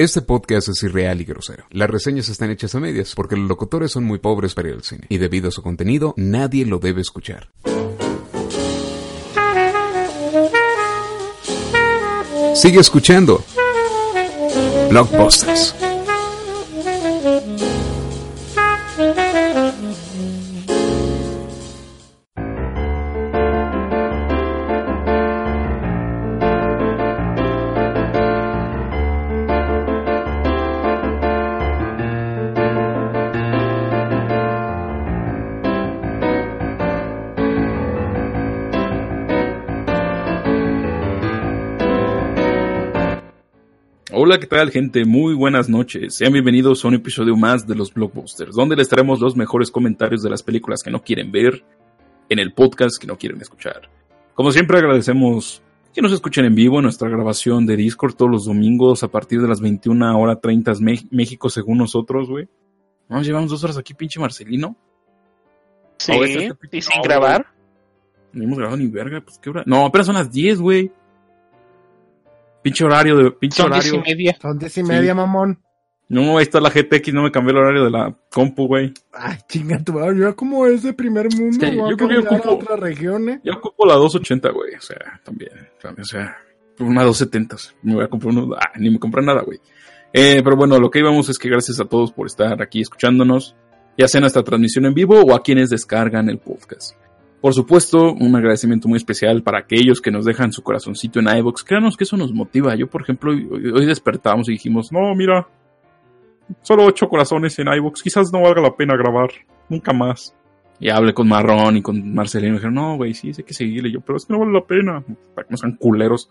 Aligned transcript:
Este 0.00 0.22
podcast 0.22 0.68
es 0.68 0.80
irreal 0.84 1.20
y 1.20 1.24
grosero. 1.24 1.64
Las 1.72 1.90
reseñas 1.90 2.28
están 2.28 2.52
hechas 2.52 2.72
a 2.76 2.78
medias 2.78 3.14
porque 3.16 3.34
los 3.34 3.48
locutores 3.48 3.90
son 3.90 4.04
muy 4.04 4.20
pobres 4.20 4.54
para 4.54 4.68
ir 4.68 4.74
al 4.74 4.84
cine. 4.84 5.06
Y 5.08 5.18
debido 5.18 5.48
a 5.48 5.50
su 5.50 5.60
contenido, 5.60 6.14
nadie 6.16 6.64
lo 6.66 6.78
debe 6.78 7.00
escuchar. 7.00 7.48
Sigue 12.54 12.78
escuchando. 12.78 13.42
Blockbusters. 14.88 15.74
Hola, 44.28 44.38
¿qué 44.38 44.46
tal 44.46 44.70
gente? 44.70 45.06
Muy 45.06 45.32
buenas 45.32 45.70
noches. 45.70 46.16
Sean 46.16 46.34
bienvenidos 46.34 46.84
a 46.84 46.88
un 46.88 46.94
episodio 46.96 47.34
más 47.34 47.66
de 47.66 47.74
los 47.74 47.94
Blockbusters, 47.94 48.54
donde 48.54 48.76
les 48.76 48.86
traemos 48.86 49.20
los 49.20 49.36
mejores 49.36 49.70
comentarios 49.70 50.22
de 50.22 50.28
las 50.28 50.42
películas 50.42 50.82
que 50.82 50.90
no 50.90 51.02
quieren 51.02 51.32
ver 51.32 51.64
en 52.28 52.38
el 52.38 52.52
podcast 52.52 53.00
que 53.00 53.06
no 53.06 53.16
quieren 53.16 53.40
escuchar. 53.40 53.88
Como 54.34 54.52
siempre 54.52 54.76
agradecemos 54.76 55.62
que 55.94 56.02
nos 56.02 56.12
escuchen 56.12 56.44
en 56.44 56.54
vivo 56.54 56.76
en 56.76 56.82
nuestra 56.82 57.08
grabación 57.08 57.64
de 57.64 57.76
Discord 57.76 58.16
todos 58.16 58.30
los 58.30 58.44
domingos 58.44 59.02
a 59.02 59.08
partir 59.08 59.40
de 59.40 59.48
las 59.48 59.62
21 59.62 60.20
horas 60.20 60.42
30 60.42 60.74
México 61.10 61.48
según 61.48 61.78
nosotros, 61.78 62.28
güey. 62.28 62.46
Vamos, 63.08 63.26
llevamos 63.26 63.48
dos 63.48 63.64
horas 63.64 63.78
aquí, 63.78 63.94
pinche 63.94 64.20
Marcelino. 64.20 64.76
Sí, 65.96 66.12
y 66.70 66.82
sin 66.82 67.00
grabar. 67.02 67.46
No 68.34 68.44
hemos 68.44 68.58
grabado 68.58 68.76
ni 68.76 68.88
verga, 68.88 69.22
pues 69.22 69.38
qué 69.38 69.48
hora. 69.48 69.62
No, 69.64 69.86
apenas 69.86 70.06
son 70.06 70.16
las 70.16 70.30
10, 70.30 70.60
güey. 70.60 70.92
Pinche 72.68 72.84
horario 72.84 73.16
de 73.16 73.30
pinche 73.32 73.62
Son 73.62 73.72
horario. 73.72 73.92
diez 73.92 74.04
y 74.04 74.10
media. 74.10 74.36
Son 74.40 74.58
diez 74.58 74.76
y 74.78 74.82
media, 74.82 75.14
mamón. 75.14 75.62
No, 76.10 76.38
ahí 76.38 76.42
está 76.42 76.58
la 76.60 76.70
GTX, 76.70 77.12
no 77.12 77.22
me 77.22 77.30
cambió 77.30 77.50
el 77.52 77.58
horario 77.58 77.84
de 77.84 77.90
la 77.90 78.16
compu, 78.30 78.66
güey. 78.66 78.92
Ay, 79.12 79.36
chinga 79.48 79.78
tu 79.84 79.92
madre, 79.92 80.16
yo 80.18 80.34
como 80.34 80.66
es 80.66 80.82
de 80.82 80.94
primer 80.94 81.26
mundo, 81.34 81.58
Sí, 81.66 81.76
voy 81.76 81.90
yo 81.90 81.94
a 81.94 81.96
creo 81.96 82.08
que 82.08 82.14
cambiar 82.14 82.34
a 82.34 82.50
ocupo- 82.50 82.62
otra 82.62 82.76
región, 82.76 83.28
eh. 83.28 83.40
Ya 83.44 83.52
ocupo 83.52 83.84
la 83.86 83.94
280, 83.94 84.50
güey. 84.50 84.74
O 84.74 84.80
sea, 84.80 85.20
también. 85.24 85.50
también, 85.82 86.02
O 86.02 86.04
sea, 86.06 86.36
una 86.80 87.02
270. 87.04 87.56
Me 87.82 87.94
voy 87.94 88.04
a 88.04 88.08
comprar 88.08 88.32
uno. 88.34 88.54
Ah, 88.58 88.70
ni 88.78 88.88
me 88.90 88.98
compré 88.98 89.22
nada, 89.22 89.42
güey. 89.42 89.58
Eh, 90.14 90.40
pero 90.42 90.56
bueno, 90.56 90.78
lo 90.78 90.90
que 90.90 91.00
íbamos 91.00 91.28
es 91.28 91.38
que 91.38 91.50
gracias 91.50 91.78
a 91.80 91.84
todos 91.84 92.10
por 92.12 92.26
estar 92.26 92.62
aquí 92.62 92.80
escuchándonos, 92.80 93.54
ya 93.98 94.08
sea 94.08 94.20
en 94.20 94.24
esta 94.26 94.42
transmisión 94.42 94.86
en 94.86 94.94
vivo 94.94 95.20
o 95.20 95.34
a 95.34 95.42
quienes 95.42 95.68
descargan 95.68 96.30
el 96.30 96.38
podcast. 96.38 96.94
Por 97.40 97.54
supuesto, 97.54 98.12
un 98.12 98.34
agradecimiento 98.34 98.88
muy 98.88 98.96
especial 98.96 99.42
para 99.42 99.60
aquellos 99.60 100.00
que 100.00 100.10
nos 100.10 100.24
dejan 100.24 100.52
su 100.52 100.62
corazoncito 100.62 101.20
en 101.20 101.28
iVoox. 101.28 101.62
Créanos 101.62 101.96
que 101.96 102.02
eso 102.02 102.16
nos 102.16 102.32
motiva. 102.32 102.74
Yo, 102.74 102.88
por 102.88 103.02
ejemplo, 103.02 103.30
hoy, 103.30 103.86
despertamos 103.86 104.48
y 104.48 104.52
dijimos, 104.52 104.90
no, 104.90 105.14
mira, 105.14 105.46
solo 106.62 106.84
ocho 106.84 107.08
corazones 107.08 107.56
en 107.60 107.68
iVoox. 107.68 108.02
Quizás 108.02 108.32
no 108.32 108.42
valga 108.42 108.60
la 108.60 108.74
pena 108.74 108.96
grabar. 108.96 109.30
Nunca 109.68 109.92
más. 109.92 110.34
Y 110.80 110.90
hablé 110.90 111.14
con 111.14 111.28
Marrón 111.28 111.76
y 111.76 111.82
con 111.82 112.12
Marcelino. 112.12 112.54
Y 112.54 112.56
dijeron, 112.56 112.74
no, 112.74 112.96
güey, 112.96 113.14
sí, 113.14 113.32
sé 113.32 113.44
que 113.44 113.54
seguirle. 113.54 113.92
Yo, 113.92 114.00
pero 114.00 114.16
es 114.16 114.26
que 114.26 114.32
no 114.32 114.40
vale 114.40 114.52
la 114.52 114.66
pena. 114.66 115.04
Para 115.34 115.46
que 115.46 115.52
no 115.52 115.56
sean 115.56 115.76
culeros. 115.76 116.30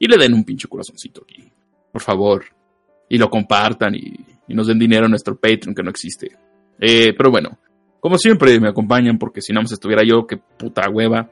Y 0.00 0.08
le 0.08 0.16
den 0.16 0.34
un 0.34 0.42
pinche 0.42 0.66
corazoncito 0.66 1.22
aquí. 1.22 1.52
Por 1.92 2.02
favor. 2.02 2.44
Y 3.08 3.16
lo 3.16 3.30
compartan 3.30 3.94
y, 3.94 4.12
y 4.48 4.54
nos 4.54 4.66
den 4.66 4.78
dinero 4.78 5.06
a 5.06 5.08
nuestro 5.08 5.36
Patreon 5.36 5.74
que 5.74 5.82
no 5.84 5.90
existe. 5.90 6.36
Eh, 6.80 7.14
pero 7.16 7.30
bueno, 7.30 7.58
como 8.00 8.18
siempre 8.18 8.58
me 8.60 8.68
acompañan 8.68 9.18
porque 9.18 9.40
si 9.42 9.52
no 9.52 9.62
más 9.62 9.72
estuviera 9.72 10.02
yo, 10.04 10.26
qué 10.26 10.36
puta 10.36 10.88
hueva. 10.88 11.30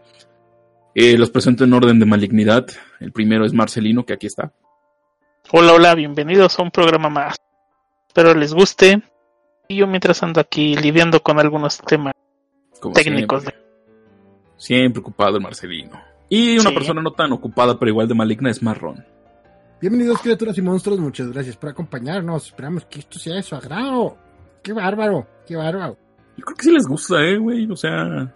Eh, 0.94 1.16
los 1.18 1.30
presento 1.30 1.64
en 1.64 1.72
orden 1.74 1.98
de 2.00 2.06
malignidad. 2.06 2.66
El 3.00 3.12
primero 3.12 3.44
es 3.44 3.52
Marcelino, 3.52 4.04
que 4.04 4.14
aquí 4.14 4.26
está. 4.26 4.52
Hola, 5.52 5.74
hola, 5.74 5.94
bienvenidos 5.94 6.58
a 6.58 6.62
un 6.62 6.70
programa 6.70 7.08
más. 7.10 7.36
Espero 8.08 8.34
les 8.34 8.54
guste. 8.54 9.02
Y 9.68 9.76
yo 9.76 9.86
mientras 9.86 10.22
ando 10.22 10.40
aquí 10.40 10.76
lidiando 10.76 11.22
con 11.22 11.38
algunos 11.38 11.78
temas 11.78 12.14
Como 12.80 12.94
técnicos. 12.94 13.42
Siempre, 13.42 13.62
Siempre 14.56 15.00
ocupado 15.00 15.36
el 15.36 15.42
Marcelino. 15.42 16.00
Y 16.28 16.58
una 16.58 16.70
Sí. 16.70 16.74
persona 16.74 17.02
no 17.02 17.12
tan 17.12 17.32
ocupada, 17.32 17.78
pero 17.78 17.90
igual 17.90 18.08
de 18.08 18.14
maligna, 18.14 18.50
es 18.50 18.62
Marrón. 18.62 19.04
Bienvenidos 19.80 20.20
criaturas 20.22 20.56
y 20.56 20.62
monstruos, 20.62 20.98
muchas 20.98 21.30
gracias 21.30 21.56
por 21.56 21.68
acompañarnos. 21.70 22.46
Esperamos 22.46 22.86
que 22.86 23.00
esto 23.00 23.18
sea 23.18 23.34
de 23.34 23.42
su 23.42 23.54
agrado. 23.54 24.16
Qué 24.62 24.72
bárbaro, 24.72 25.26
qué 25.46 25.54
bárbaro. 25.56 25.98
Yo 26.36 26.44
creo 26.44 26.56
que 26.56 26.64
sí 26.64 26.72
les 26.72 26.86
gusta, 26.86 27.20
eh, 27.22 27.38
güey. 27.38 27.70
O 27.70 27.76
sea. 27.76 28.32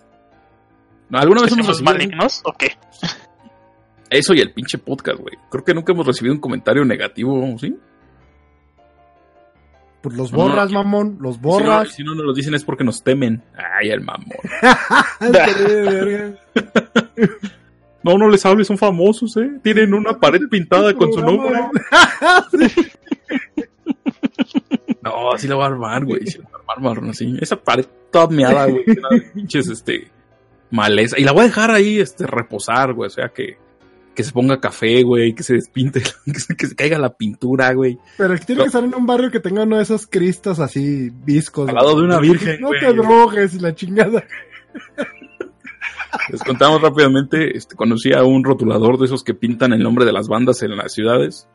¿Alguna 1.13 1.43
vez 1.43 1.51
¿Que 1.51 1.55
hemos 1.61 1.67
recibido 1.69 1.93
malignos 1.93 2.41
o 2.45 2.53
qué? 2.53 2.77
eso 4.11 4.33
y 4.35 4.41
el 4.41 4.53
pinche 4.53 4.79
podcast, 4.79 5.21
güey? 5.21 5.37
Creo 5.51 5.65
que 5.65 5.75
nunca 5.75 5.93
hemos 5.93 6.07
recibido 6.07 6.35
un 6.35 6.41
comentario 6.41 6.85
negativo, 6.85 7.57
¿sí? 7.59 7.77
Pues 10.03 10.17
los 10.17 10.33
No, 10.33 10.39
borras, 10.39 10.71
no. 10.73 10.83
mamón, 10.83 11.19
los 11.21 11.35
Si 11.37 11.43
no, 11.43 11.49
borras. 11.49 11.89
si 11.93 12.03
no 12.05 12.15
nos 12.15 12.25
lo 12.25 12.33
dicen 12.33 12.55
es 12.55 12.65
porque 12.65 12.85
nos 12.85 13.03
temen. 13.03 13.43
Ay, 13.55 13.91
el 13.91 14.01
mamón. 14.01 14.31
No, 18.03 18.17
no 18.17 18.31
les 18.31 18.47
hables, 18.47 18.67
son 18.67 18.79
famosos, 18.79 19.37
¿eh? 19.37 19.61
Tienen 19.63 19.93
una 19.93 20.15
pared 20.19 20.41
pintada 20.51 20.95
con 20.95 21.13
su 21.13 21.21
nombre. 21.21 21.61
No, 25.11 25.33
así 25.33 25.49
la 25.49 25.55
voy 25.57 25.65
a 25.65 25.67
armar, 25.67 26.05
güey. 26.05 26.27
Sí 26.27 26.39
la 26.39 26.45
voy 26.45 26.53
a 26.55 26.73
armar, 26.73 26.81
Marrón, 26.81 27.11
así. 27.11 27.37
Esa 27.41 27.57
pared 27.57 27.87
toda 28.11 28.29
meada, 28.29 28.67
güey. 28.67 28.85
pinches, 29.35 29.69
este, 29.69 30.11
maleza. 30.71 31.19
Y 31.19 31.25
la 31.25 31.33
voy 31.33 31.43
a 31.43 31.47
dejar 31.47 31.71
ahí, 31.71 31.99
este, 32.01 32.27
reposar, 32.27 32.93
güey. 32.95 33.09
O 33.09 33.11
sea, 33.11 33.29
que, 33.29 33.57
que 34.15 34.23
se 34.25 34.33
ponga 34.33 34.61
café, 34.61 35.03
güey. 35.03 35.35
Que 35.35 35.43
se 35.43 35.55
despinte, 35.55 36.03
que 36.25 36.39
se, 36.41 36.57
que 36.57 36.67
se 36.67 36.75
caiga 36.77 36.99
la 36.99 37.11
pintura, 37.15 37.73
güey. 37.75 37.99
Pero 38.17 38.35
que 38.35 38.45
tiene 38.45 38.63
que 38.63 38.67
estar 38.69 38.85
en 38.85 38.95
un 38.95 39.07
barrio 39.07 39.31
que 39.31 39.41
tenga 39.41 39.63
uno 39.65 39.77
de 39.77 39.83
esos 39.83 40.07
cristos 40.07 40.61
así 40.61 41.11
viscos. 41.25 41.69
Al 41.69 41.75
lado 41.75 41.97
de 41.97 42.03
una 42.03 42.19
virgen, 42.19 42.61
No 42.61 42.69
güey. 42.69 42.81
te 42.81 42.93
drogues 42.93 43.61
la 43.61 43.75
chingada. 43.75 44.25
Les 46.31 46.43
contamos 46.43 46.83
rápidamente, 46.83 47.57
este, 47.57 47.77
conocí 47.77 48.13
a 48.13 48.25
un 48.25 48.43
rotulador 48.45 48.99
de 48.99 49.05
esos 49.07 49.23
que 49.23 49.35
pintan 49.35 49.73
el 49.73 49.83
nombre 49.83 50.05
de 50.05 50.13
las 50.13 50.29
bandas 50.29 50.63
en 50.63 50.77
las 50.77 50.93
ciudades. 50.93 51.49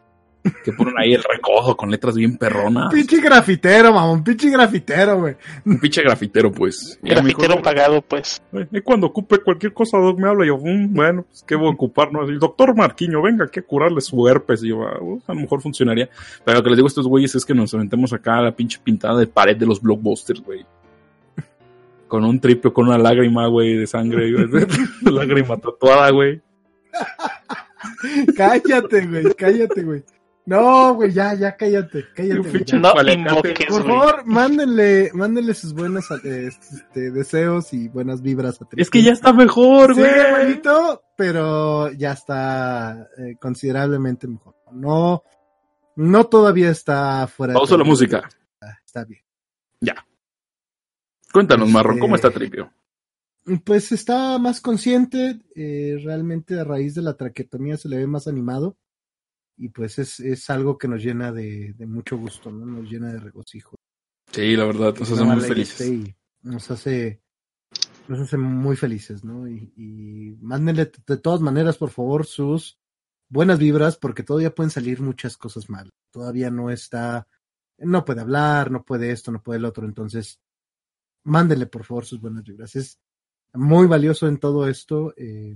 Que 0.63 0.71
ponen 0.73 0.93
ahí 0.99 1.13
el 1.13 1.23
recojo 1.23 1.75
con 1.75 1.89
letras 1.89 2.15
bien 2.15 2.37
perronas. 2.37 2.93
Pinche 2.93 3.19
grafitero, 3.19 3.91
mamón, 3.91 4.23
pinche 4.23 4.49
grafitero, 4.49 5.19
güey. 5.19 5.35
Un 5.65 5.79
pinche 5.79 6.01
grafitero, 6.03 6.51
pues. 6.51 6.99
Y 7.01 7.09
Grafitero 7.09 7.55
"No, 7.55 7.61
pagado, 7.61 8.01
pues. 8.01 8.41
Eh, 8.53 8.81
cuando 8.81 9.07
ocupe 9.07 9.39
cualquier 9.39 9.73
cosa, 9.73 9.97
Doc 9.97 10.19
me 10.19 10.27
habla. 10.27 10.45
Y 10.45 10.49
yo, 10.49 10.57
"Mm, 10.57 10.93
bueno, 10.93 11.25
pues 11.27 11.43
qué 11.47 11.55
voy 11.55 11.67
a 11.67 11.71
ocupar, 11.71 12.11
¿no? 12.11 12.23
El 12.23 12.37
doctor 12.39 12.75
Marquiño, 12.75 13.21
venga, 13.21 13.45
a 13.45 13.61
curarle 13.61 14.01
su 14.01 14.27
herpes. 14.27 14.63
Y 14.63 14.69
yo, 14.69 14.83
"Ah, 14.83 14.99
uh, 15.01 15.19
a 15.27 15.33
lo 15.33 15.39
mejor 15.41 15.61
funcionaría. 15.61 16.09
Pero 16.43 16.57
lo 16.59 16.63
que 16.63 16.69
les 16.69 16.77
digo 16.77 16.87
a 16.87 16.89
estos 16.89 17.07
güeyes 17.07 17.33
es 17.35 17.45
que 17.45 17.53
nos 17.55 17.73
aventemos 17.73 18.13
acá 18.13 18.37
a 18.37 18.41
la 18.41 18.55
pinche 18.55 18.79
pintada 18.83 19.19
de 19.19 19.27
pared 19.27 19.57
de 19.57 19.65
los 19.65 19.81
blockbusters, 19.81 20.41
güey. 20.41 20.65
Con 22.07 22.23
un 22.23 22.39
triple, 22.39 22.71
con 22.71 22.87
una 22.87 22.99
lágrima, 22.99 23.47
güey, 23.47 23.75
de 23.77 23.87
sangre, 23.87 24.31
güey. 24.31 24.47
lágrima 25.01 25.57
tatuada, 25.57 26.11
güey. 26.11 26.39
Cállate, 28.35 29.05
güey, 29.07 29.33
cállate, 29.35 29.83
güey. 29.83 30.03
No, 30.47 30.93
güey, 30.93 31.11
ya, 31.11 31.33
ya, 31.33 31.55
cállate, 31.57 32.05
cállate. 32.15 32.65
ya. 32.65 32.77
No 32.79 33.11
invoques, 33.11 33.65
Por 33.67 33.83
güey. 33.83 33.95
favor, 33.95 34.25
mándenle, 34.27 35.09
mándenle 35.13 35.53
sus 35.55 35.73
buenos 35.73 36.05
eh, 36.23 36.49
este, 36.49 37.09
deseos 37.11 37.73
y 37.73 37.87
buenas 37.87 38.21
vibras 38.21 38.61
a 38.61 38.67
Es 38.77 38.89
que 38.91 39.01
ya 39.01 39.11
está 39.11 39.33
mejor, 39.33 39.95
Sí, 39.95 40.01
güey. 40.01 40.11
hermanito, 40.11 41.01
pero 41.17 41.91
ya 41.93 42.11
está 42.11 43.07
eh, 43.17 43.35
considerablemente 43.39 44.27
mejor. 44.27 44.55
No, 44.71 45.23
no 45.95 46.25
todavía 46.25 46.69
está 46.69 47.25
fuera 47.27 47.53
de 47.53 47.59
Pausa 47.59 47.73
la 47.73 47.79
todo. 47.83 47.89
música. 47.91 48.29
Está 48.85 49.03
bien. 49.05 49.21
Cuéntanos, 51.33 51.69
Marrón, 51.69 51.95
Este- 51.95 52.01
¿cómo 52.01 52.15
está 52.15 52.31
Tripio? 52.31 52.71
Pues 53.65 53.91
está 53.91 54.37
más 54.39 54.61
consciente, 54.61 55.39
eh, 55.55 55.97
realmente 56.03 56.57
a 56.59 56.63
raíz 56.63 56.95
de 56.95 57.01
la 57.01 57.15
traqueotomía 57.17 57.77
se 57.77 57.89
le 57.89 57.97
ve 57.97 58.07
más 58.07 58.27
animado. 58.27 58.77
Y 59.57 59.69
pues 59.69 59.99
es, 59.99 60.19
es 60.19 60.49
algo 60.49 60.77
que 60.77 60.87
nos 60.87 61.03
llena 61.03 61.31
de, 61.31 61.73
de 61.73 61.85
mucho 61.85 62.17
gusto, 62.17 62.51
¿no? 62.51 62.65
Nos 62.65 62.89
llena 62.89 63.11
de 63.11 63.19
regocijo. 63.19 63.75
Sí, 64.31 64.55
la 64.55 64.65
verdad, 64.65 64.95
nos 64.97 65.11
hace 65.11 65.23
muy 65.23 65.41
felices. 65.41 65.87
y 65.87 66.15
nos 66.41 66.69
hace 66.71 67.21
nos 68.07 68.19
hace 68.19 68.37
muy 68.37 68.75
felices, 68.75 69.23
¿no? 69.23 69.47
Y, 69.47 69.73
y 69.75 70.37
mándenle 70.41 70.91
de 71.07 71.17
todas 71.17 71.41
maneras, 71.41 71.77
por 71.77 71.89
favor, 71.89 72.25
sus 72.25 72.77
buenas 73.29 73.59
vibras, 73.59 73.97
porque 73.97 74.23
todavía 74.23 74.53
pueden 74.53 74.69
salir 74.69 75.01
muchas 75.01 75.37
cosas 75.37 75.69
mal. 75.69 75.89
Todavía 76.11 76.51
no 76.51 76.69
está, 76.69 77.27
no 77.77 78.05
puede 78.05 78.21
hablar, 78.21 78.71
no 78.71 78.83
puede 78.83 79.11
esto, 79.11 79.31
no 79.31 79.41
puede 79.41 79.59
el 79.59 79.65
otro, 79.65 79.85
entonces 79.85 80.39
mándenle 81.23 81.65
por 81.65 81.83
favor 81.83 82.05
sus 82.05 82.21
buenas 82.21 82.43
vibras. 82.43 82.75
Es 82.75 82.99
muy 83.53 83.87
valioso 83.87 84.27
en 84.27 84.37
todo 84.37 84.67
esto 84.67 85.13
eh, 85.17 85.55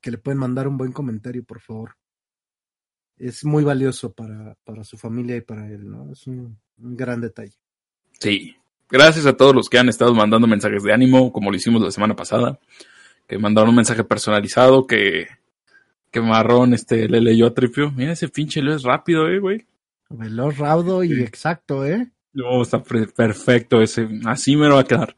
que 0.00 0.10
le 0.10 0.18
pueden 0.18 0.38
mandar 0.38 0.68
un 0.68 0.76
buen 0.76 0.92
comentario, 0.92 1.44
por 1.44 1.60
favor. 1.60 1.96
Es 3.18 3.44
muy 3.44 3.62
valioso 3.64 4.12
para, 4.12 4.56
para 4.64 4.84
su 4.84 4.96
familia 4.98 5.36
y 5.36 5.40
para 5.42 5.68
él, 5.68 5.88
¿no? 5.88 6.10
Es 6.12 6.26
un- 6.26 6.58
un 6.78 6.96
gran 6.96 7.20
detalle. 7.20 7.52
Sí. 8.18 8.56
Gracias 8.90 9.24
a 9.26 9.36
todos 9.36 9.54
los 9.54 9.68
que 9.68 9.78
han 9.78 9.88
estado 9.88 10.12
mandando 10.14 10.46
mensajes 10.46 10.82
de 10.82 10.92
ánimo, 10.92 11.32
como 11.32 11.50
lo 11.50 11.56
hicimos 11.56 11.80
la 11.82 11.90
semana 11.90 12.14
pasada. 12.16 12.58
Que 13.26 13.38
mandaron 13.38 13.70
un 13.70 13.76
mensaje 13.76 14.04
personalizado 14.04 14.86
que, 14.86 15.28
que 16.10 16.20
Marrón 16.20 16.74
este, 16.74 17.08
le 17.08 17.20
leyó 17.20 17.46
a 17.46 17.54
Tripio. 17.54 17.90
Mira 17.92 18.12
ese 18.12 18.28
pinche 18.28 18.60
Leo 18.60 18.74
es 18.76 18.82
rápido, 18.82 19.28
eh, 19.28 19.38
güey. 19.38 19.66
Veloz, 20.10 20.58
raudo 20.58 21.02
y 21.04 21.08
Sí. 21.14 21.22
exacto, 21.22 21.86
¿eh? 21.86 22.10
No, 22.34 22.60
está 22.62 22.82
perfecto 22.82 23.80
ese. 23.80 24.08
Así 24.26 24.56
me 24.56 24.68
lo 24.68 24.74
va 24.74 24.80
a 24.82 24.84
quedar. 24.84 25.14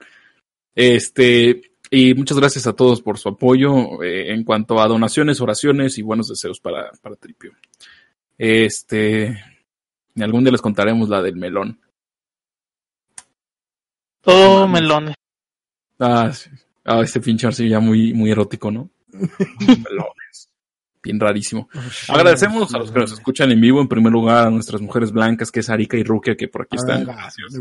Este, 0.74 1.62
y 1.90 2.14
muchas 2.14 2.38
gracias 2.38 2.66
a 2.66 2.72
todos 2.72 3.00
por 3.00 3.18
su 3.18 3.28
apoyo 3.28 4.02
eh, 4.02 4.32
en 4.32 4.44
cuanto 4.44 4.80
a 4.80 4.88
donaciones, 4.88 5.40
oraciones 5.40 5.98
y 5.98 6.02
buenos 6.02 6.28
deseos 6.28 6.60
para, 6.60 6.90
para 7.02 7.16
Tripio. 7.16 7.52
Este, 8.36 9.38
algún 10.18 10.44
día 10.44 10.52
les 10.52 10.62
contaremos 10.62 11.08
la 11.08 11.22
del 11.22 11.36
melón. 11.36 11.80
Oh, 14.24 14.66
melones. 14.66 15.14
Ah, 15.98 16.32
sí. 16.32 16.50
Ah, 16.84 17.00
este 17.00 17.20
pinche 17.20 17.46
arcillo 17.46 17.70
ya 17.70 17.80
muy, 17.80 18.12
muy 18.12 18.30
erótico, 18.30 18.70
¿no? 18.70 18.90
Melones. 19.08 20.50
Bien 21.02 21.18
rarísimo. 21.18 21.68
Agradecemos 22.08 22.74
a 22.74 22.78
los 22.78 22.90
que 22.90 23.00
nos 23.00 23.12
escuchan 23.12 23.50
en 23.50 23.60
vivo, 23.60 23.80
en 23.80 23.88
primer 23.88 24.12
lugar 24.12 24.46
a 24.46 24.50
nuestras 24.50 24.80
mujeres 24.80 25.12
blancas, 25.12 25.50
que 25.50 25.60
es 25.60 25.70
Arika 25.70 25.96
y 25.96 26.02
Rukia, 26.02 26.36
que 26.36 26.48
por 26.48 26.62
aquí 26.62 26.76
están. 26.76 27.04
Gracias. 27.04 27.54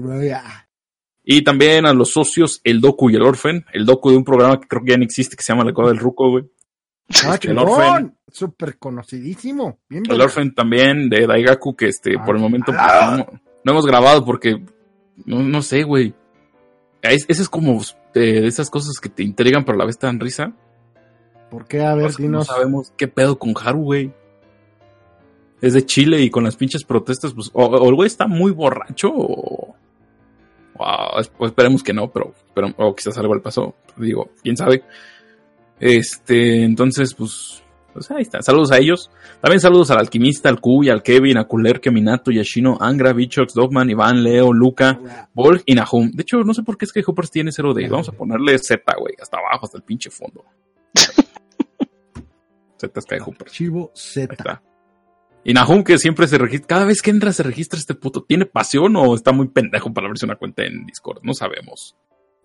Y 1.23 1.43
también 1.43 1.85
a 1.85 1.93
los 1.93 2.11
socios, 2.11 2.59
el 2.63 2.81
Doku 2.81 3.09
y 3.09 3.15
el 3.15 3.21
Orfen. 3.23 3.65
El 3.71 3.85
Doku 3.85 4.11
de 4.11 4.17
un 4.17 4.23
programa 4.25 4.59
que 4.59 4.67
creo 4.67 4.83
que 4.83 4.91
ya 4.91 4.97
no 4.97 5.03
existe, 5.03 5.35
que 5.37 5.43
se 5.43 5.53
llama 5.53 5.63
La 5.63 5.73
Cueva 5.73 5.89
del 5.91 5.99
Ruco, 5.99 6.29
güey. 6.29 6.45
¡Ah, 7.25 7.37
el 7.41 7.57
Orfen. 7.57 8.15
Súper 8.29 8.77
conocidísimo. 8.77 9.79
Bien 9.87 10.03
El. 10.09 10.19
Orfen 10.19 10.53
también 10.53 11.09
de 11.09 11.25
Daigaku, 11.27 11.75
que 11.75 11.87
este, 11.87 12.17
por 12.17 12.35
el 12.35 12.41
momento 12.41 12.67
pues, 12.71 12.77
Ah. 12.79 13.15
no, 13.17 13.39
no 13.63 13.71
hemos 13.71 13.85
grabado 13.85 14.25
porque 14.25 14.63
no, 15.25 15.41
no 15.43 15.61
sé, 15.61 15.83
güey. 15.83 16.13
Es- 17.01 17.25
Ese 17.29 17.43
es 17.43 17.49
como 17.49 17.79
eh, 18.15 18.19
de 18.41 18.47
esas 18.47 18.69
cosas 18.69 18.99
que 18.99 19.09
te 19.09 19.23
intrigan, 19.23 19.63
pero 19.63 19.75
a 19.75 19.79
la 19.79 19.85
vez 19.85 19.97
te 19.97 20.07
dan 20.07 20.19
risa. 20.19 20.53
¿Por 21.49 21.67
qué? 21.67 21.83
A 21.83 21.93
ver, 21.93 22.05
Pues, 22.05 22.19
no 22.19 22.25
dinos. 22.25 22.47
sabemos 22.47 22.91
qué 22.97 23.07
pedo 23.07 23.37
con 23.37 23.53
Haru, 23.63 23.83
güey. 23.83 24.11
Es 25.61 25.73
de 25.73 25.85
Chile 25.85 26.21
y 26.21 26.29
con 26.29 26.43
las 26.43 26.55
pinches 26.57 26.83
protestas, 26.83 27.33
pues, 27.33 27.49
o, 27.53 27.65
o 27.65 27.89
el 27.89 27.95
güey 27.95 28.07
está 28.07 28.27
muy 28.27 28.51
borracho 28.51 29.09
o... 29.13 29.75
o 30.77 31.45
esperemos 31.45 31.83
que 31.83 31.93
no, 31.93 32.11
pero, 32.11 32.33
pero 32.53 32.73
o 32.77 32.95
quizás 32.95 33.17
algo 33.17 33.35
le 33.35 33.41
pasó. 33.41 33.75
Digo, 33.97 34.29
quién 34.41 34.57
sabe. 34.57 34.83
Este, 35.79 36.63
entonces, 36.63 37.13
pues, 37.13 37.63
pues 37.93 38.09
ahí 38.11 38.23
está. 38.23 38.41
Saludos 38.41 38.71
a 38.71 38.77
ellos. 38.77 39.11
También 39.41 39.59
saludos 39.59 39.91
al 39.91 39.99
alquimista, 39.99 40.49
al 40.49 40.59
Kuy, 40.61 40.89
al 40.89 41.03
Kevin, 41.03 41.37
a 41.37 41.45
Kuler, 41.45 41.79
Keminato, 41.81 42.31
Yashino, 42.31 42.77
Angra, 42.79 43.13
Bichox, 43.13 43.53
Dogman, 43.53 43.89
Iván, 43.89 44.23
Leo, 44.23 44.53
Luca, 44.53 45.27
Volk 45.33 45.63
y 45.65 45.75
Nahum. 45.75 46.11
De 46.11 46.21
hecho, 46.23 46.37
no 46.43 46.53
sé 46.53 46.63
por 46.63 46.77
qué 46.77 46.85
es 46.85 46.93
que 46.93 47.03
Hoppers 47.05 47.31
tiene 47.31 47.51
0 47.51 47.73
de. 47.73 47.89
Vamos 47.89 48.09
a 48.09 48.13
ponerle 48.13 48.57
Z, 48.57 48.81
güey, 48.97 49.15
hasta 49.21 49.37
abajo, 49.37 49.65
hasta 49.65 49.77
el 49.77 49.83
pinche 49.83 50.09
fondo. 50.09 50.45
Z 52.77 52.99
está 52.99 53.15
de 53.15 53.21
Hoppers. 53.21 53.51
Archivo 53.51 53.91
Ahí 53.93 54.27
Z. 54.27 54.61
Y 55.45 55.53
Nahum, 55.53 55.83
que 55.83 55.97
siempre 55.97 56.27
se 56.27 56.37
registra, 56.37 56.67
cada 56.67 56.85
vez 56.85 57.01
que 57.01 57.11
entra 57.11 57.33
se 57.33 57.43
registra 57.43 57.77
este 57.77 57.95
puto. 57.95 58.23
¿Tiene 58.23 58.45
pasión 58.45 58.95
o 58.95 59.13
está 59.13 59.31
muy 59.33 59.49
pendejo 59.49 59.93
para 59.93 60.07
abrirse 60.07 60.25
una 60.25 60.37
cuenta 60.37 60.63
en 60.63 60.85
Discord? 60.85 61.19
No 61.23 61.33
sabemos. 61.33 61.95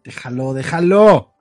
Déjalo, 0.02 0.52
déjalo. 0.54 1.32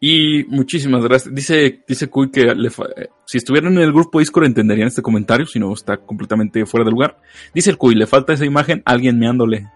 Y 0.00 0.44
muchísimas 0.48 1.02
gracias. 1.04 1.34
Dice, 1.34 1.82
dice 1.86 2.08
Kuy 2.08 2.30
que 2.30 2.54
le 2.54 2.70
fa- 2.70 2.88
eh, 2.96 3.08
si 3.26 3.38
estuvieran 3.38 3.72
en 3.74 3.82
el 3.82 3.92
grupo 3.92 4.18
Discord 4.18 4.44
entenderían 4.46 4.88
este 4.88 5.02
comentario, 5.02 5.46
si 5.46 5.58
no 5.58 5.72
está 5.72 5.96
completamente 5.98 6.64
fuera 6.66 6.84
de 6.84 6.90
lugar. 6.90 7.18
Dice 7.54 7.70
el 7.70 7.78
Kuy, 7.78 7.94
le 7.94 8.06
falta 8.06 8.32
esa 8.32 8.44
imagen, 8.44 8.82
alguien 8.84 9.18
meándole. 9.18 9.66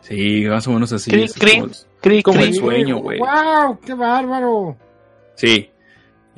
Sí, 0.00 0.44
más 0.48 0.66
o 0.68 0.72
menos 0.72 0.92
así. 0.92 1.10
Cri, 1.10 1.28
cri. 1.28 1.52
como 1.60 1.64
el- 1.66 1.72
Cri, 2.00 2.22
Como 2.22 2.38
cri. 2.38 2.48
el 2.48 2.54
sueño, 2.54 2.96
güey. 2.98 3.18
¡Wow! 3.18 3.78
¡Qué 3.84 3.94
bárbaro! 3.94 4.76
Sí. 5.34 5.68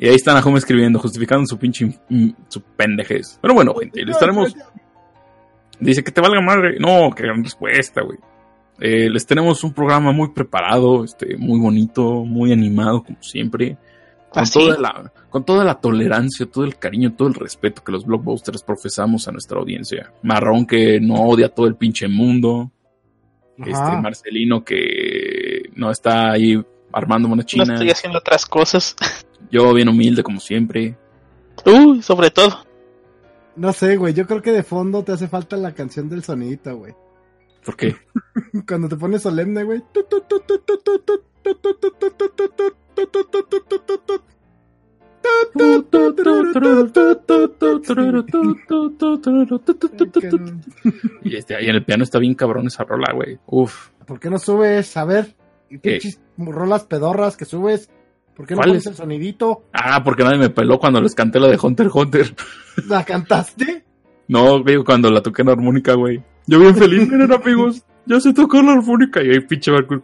Y 0.02 0.08
ahí 0.08 0.14
está 0.14 0.32
Nahum 0.32 0.56
escribiendo, 0.56 0.98
justificando 0.98 1.44
su 1.46 1.58
pinche 1.58 1.94
mm, 2.08 2.30
su 2.48 2.62
pendejez. 2.62 3.38
Pero 3.42 3.52
bueno, 3.52 3.74
gente, 3.74 4.02
le 4.02 4.12
estaremos. 4.12 4.56
Dice 5.78 6.02
que 6.02 6.10
te 6.10 6.22
valga 6.22 6.40
madre. 6.40 6.78
No, 6.80 7.10
qué 7.14 7.24
gran 7.24 7.44
respuesta, 7.44 8.00
güey. 8.00 8.18
Eh, 8.80 9.10
les 9.10 9.26
tenemos 9.26 9.62
un 9.62 9.74
programa 9.74 10.10
muy 10.10 10.30
preparado, 10.30 11.04
este, 11.04 11.36
muy 11.36 11.60
bonito, 11.60 12.24
muy 12.24 12.50
animado, 12.50 13.04
como 13.04 13.22
siempre. 13.22 13.76
Con, 14.30 14.42
¿Así? 14.42 14.58
toda 14.58 14.78
la, 14.78 15.12
con 15.28 15.44
toda 15.44 15.64
la 15.64 15.74
tolerancia, 15.74 16.46
todo 16.46 16.64
el 16.64 16.78
cariño, 16.78 17.12
todo 17.12 17.28
el 17.28 17.34
respeto 17.34 17.84
que 17.84 17.92
los 17.92 18.06
blockbusters 18.06 18.62
profesamos 18.62 19.28
a 19.28 19.32
nuestra 19.32 19.58
audiencia. 19.58 20.14
Marrón 20.22 20.66
que 20.66 20.98
no 20.98 21.16
odia 21.16 21.46
a 21.46 21.50
todo 21.50 21.66
el 21.66 21.76
pinche 21.76 22.08
mundo. 22.08 22.70
Este. 23.58 24.00
Marcelino 24.00 24.64
que 24.64 25.64
no 25.74 25.90
está 25.90 26.30
ahí 26.30 26.58
armando 26.90 27.28
una 27.28 27.36
No 27.36 27.42
china. 27.42 27.74
estoy 27.74 27.90
haciendo 27.90 28.18
otras 28.18 28.46
cosas. 28.46 28.96
Yo 29.50 29.74
bien 29.74 29.88
humilde 29.88 30.22
como 30.22 30.40
siempre. 30.40 30.96
Uy, 31.64 32.02
sobre 32.02 32.30
todo. 32.30 32.64
No 33.56 33.72
sé, 33.72 33.96
güey. 33.96 34.14
Yo 34.14 34.26
creo 34.26 34.42
que 34.42 34.52
de 34.52 34.62
fondo 34.62 35.02
te 35.04 35.12
hace 35.12 35.28
falta 35.28 35.56
la 35.56 35.74
canción 35.74 36.08
del 36.08 36.22
sonidito, 36.22 36.76
güey. 36.76 36.94
¿Por 37.64 37.76
qué? 37.76 37.96
Cuando 38.66 38.88
te 38.88 38.96
pones 38.96 39.22
solemne, 39.22 39.64
güey. 39.64 39.82
Y 51.22 51.36
este, 51.36 51.56
ahí 51.56 51.66
en 51.66 51.76
el 51.76 51.84
piano 51.84 52.04
está 52.04 52.18
bien 52.18 52.34
cabrón 52.34 52.66
esa 52.66 52.84
rola, 52.84 53.12
güey. 53.12 53.38
Uf. 53.46 53.90
¿Por 54.06 54.18
qué 54.18 54.30
no 54.30 54.38
subes? 54.38 54.96
A 54.96 55.04
ver. 55.04 55.34
¿y 55.68 55.78
¿Qué? 55.78 55.98
pinches 55.98 56.20
rolas 56.38 56.84
pedorras 56.84 57.36
que 57.36 57.44
subes? 57.44 57.90
¿Por 58.40 58.46
qué 58.46 58.54
no 58.54 58.62
pones 58.62 58.86
el 58.86 58.94
sonidito? 58.94 59.64
Ah, 59.70 60.02
porque 60.02 60.24
nadie 60.24 60.38
me 60.38 60.48
peló 60.48 60.78
cuando 60.78 60.98
les 61.02 61.14
canté 61.14 61.38
la 61.38 61.48
de 61.48 61.58
Hunter 61.62 61.90
Hunter. 61.92 62.34
¿La 62.88 63.04
cantaste? 63.04 63.84
No, 64.28 64.62
digo, 64.62 64.82
cuando 64.82 65.10
la 65.10 65.20
toqué 65.20 65.42
en 65.42 65.50
armónica, 65.50 65.92
güey. 65.92 66.22
Yo 66.46 66.58
bien 66.58 66.74
feliz, 66.74 67.06
miren 67.06 67.30
amigos. 67.30 67.84
Ya 68.06 68.18
se 68.18 68.32
tocó 68.32 68.62
la 68.62 68.72
armónica. 68.72 69.22
Y 69.22 69.28
ahí 69.28 69.40
pinche 69.40 69.70
barco. 69.70 69.96
Y 69.96 69.98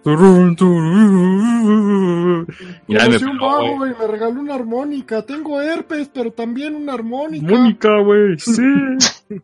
nadie 2.93 3.09
me 3.09 3.19
Conocí 3.19 3.25
un 3.25 3.31
peló, 3.31 3.47
vago, 3.47 3.77
güey. 3.79 3.95
Me 3.99 4.07
regaló 4.07 4.39
una 4.39 4.55
armónica. 4.55 5.23
Tengo 5.23 5.59
herpes, 5.59 6.11
pero 6.13 6.31
también 6.31 6.75
una 6.75 6.93
armónica. 6.93 7.47
Armónica, 7.47 8.01
güey. 8.03 8.39
Sí. 8.39 8.63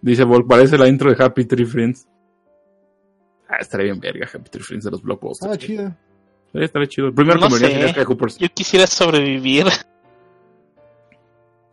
Dice 0.00 0.24
Volk, 0.24 0.48
parece 0.48 0.78
la 0.78 0.88
intro 0.88 1.14
de 1.14 1.22
Happy 1.22 1.44
Tree 1.44 1.66
Friends. 1.66 2.08
Ah, 3.46 3.58
estaría 3.60 3.92
bien 3.92 4.00
verga 4.00 4.26
Happy 4.32 4.48
Tree 4.48 4.62
Friends 4.62 4.86
de 4.86 4.90
los 4.90 5.02
blockbusters. 5.02 5.52
Estaba 5.52 5.58
chida. 5.58 5.98
Sí, 6.52 6.58
estaría 6.62 6.88
chido. 6.88 7.08
El 7.08 7.14
primero 7.14 7.40
No 7.40 7.48
que 7.48 7.54
sé. 7.56 7.88
Sky 7.88 8.00
Hoopers. 8.06 8.38
Yo 8.38 8.48
quisiera 8.52 8.86
sobrevivir. 8.86 9.66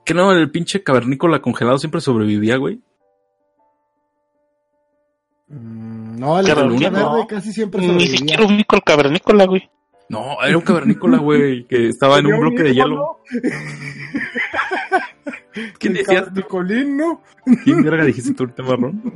Que 0.06 0.14
no, 0.14 0.32
el 0.32 0.50
pinche 0.50 0.82
cavernícola 0.84 1.42
congelado 1.42 1.78
siempre 1.78 2.02
sobrevivía, 2.02 2.58
güey. 2.58 2.80
Mm, 5.48 6.20
No, 6.20 6.40
el 6.40 6.46
cavernícola 6.48 6.90
no. 6.92 7.14
verde 7.14 7.28
casi 7.28 7.52
siempre 7.54 7.82
Ni 7.82 7.88
sobrevivía. 7.88 8.18
siquiera 8.18 8.46
un 8.46 8.58
el 8.58 8.82
cavernícola, 8.84 9.46
güey. 9.46 9.70
No, 10.10 10.42
era 10.42 10.58
un 10.58 10.64
cavernícola, 10.64 11.18
güey, 11.20 11.66
que 11.66 11.90
estaba 11.90 12.18
en 12.20 12.28
un 12.28 12.40
bloque 12.40 12.64
de 12.64 12.74
hielo. 12.74 13.20
¿Quién 15.78 15.94
El 15.98 16.00
decías? 16.00 16.34
¿no? 16.98 17.22
¿Quién 17.64 17.84
verga 17.84 18.06
dijiste 18.06 18.34
tú 18.34 18.44
ahorita, 18.44 18.64
marrón? 18.64 19.14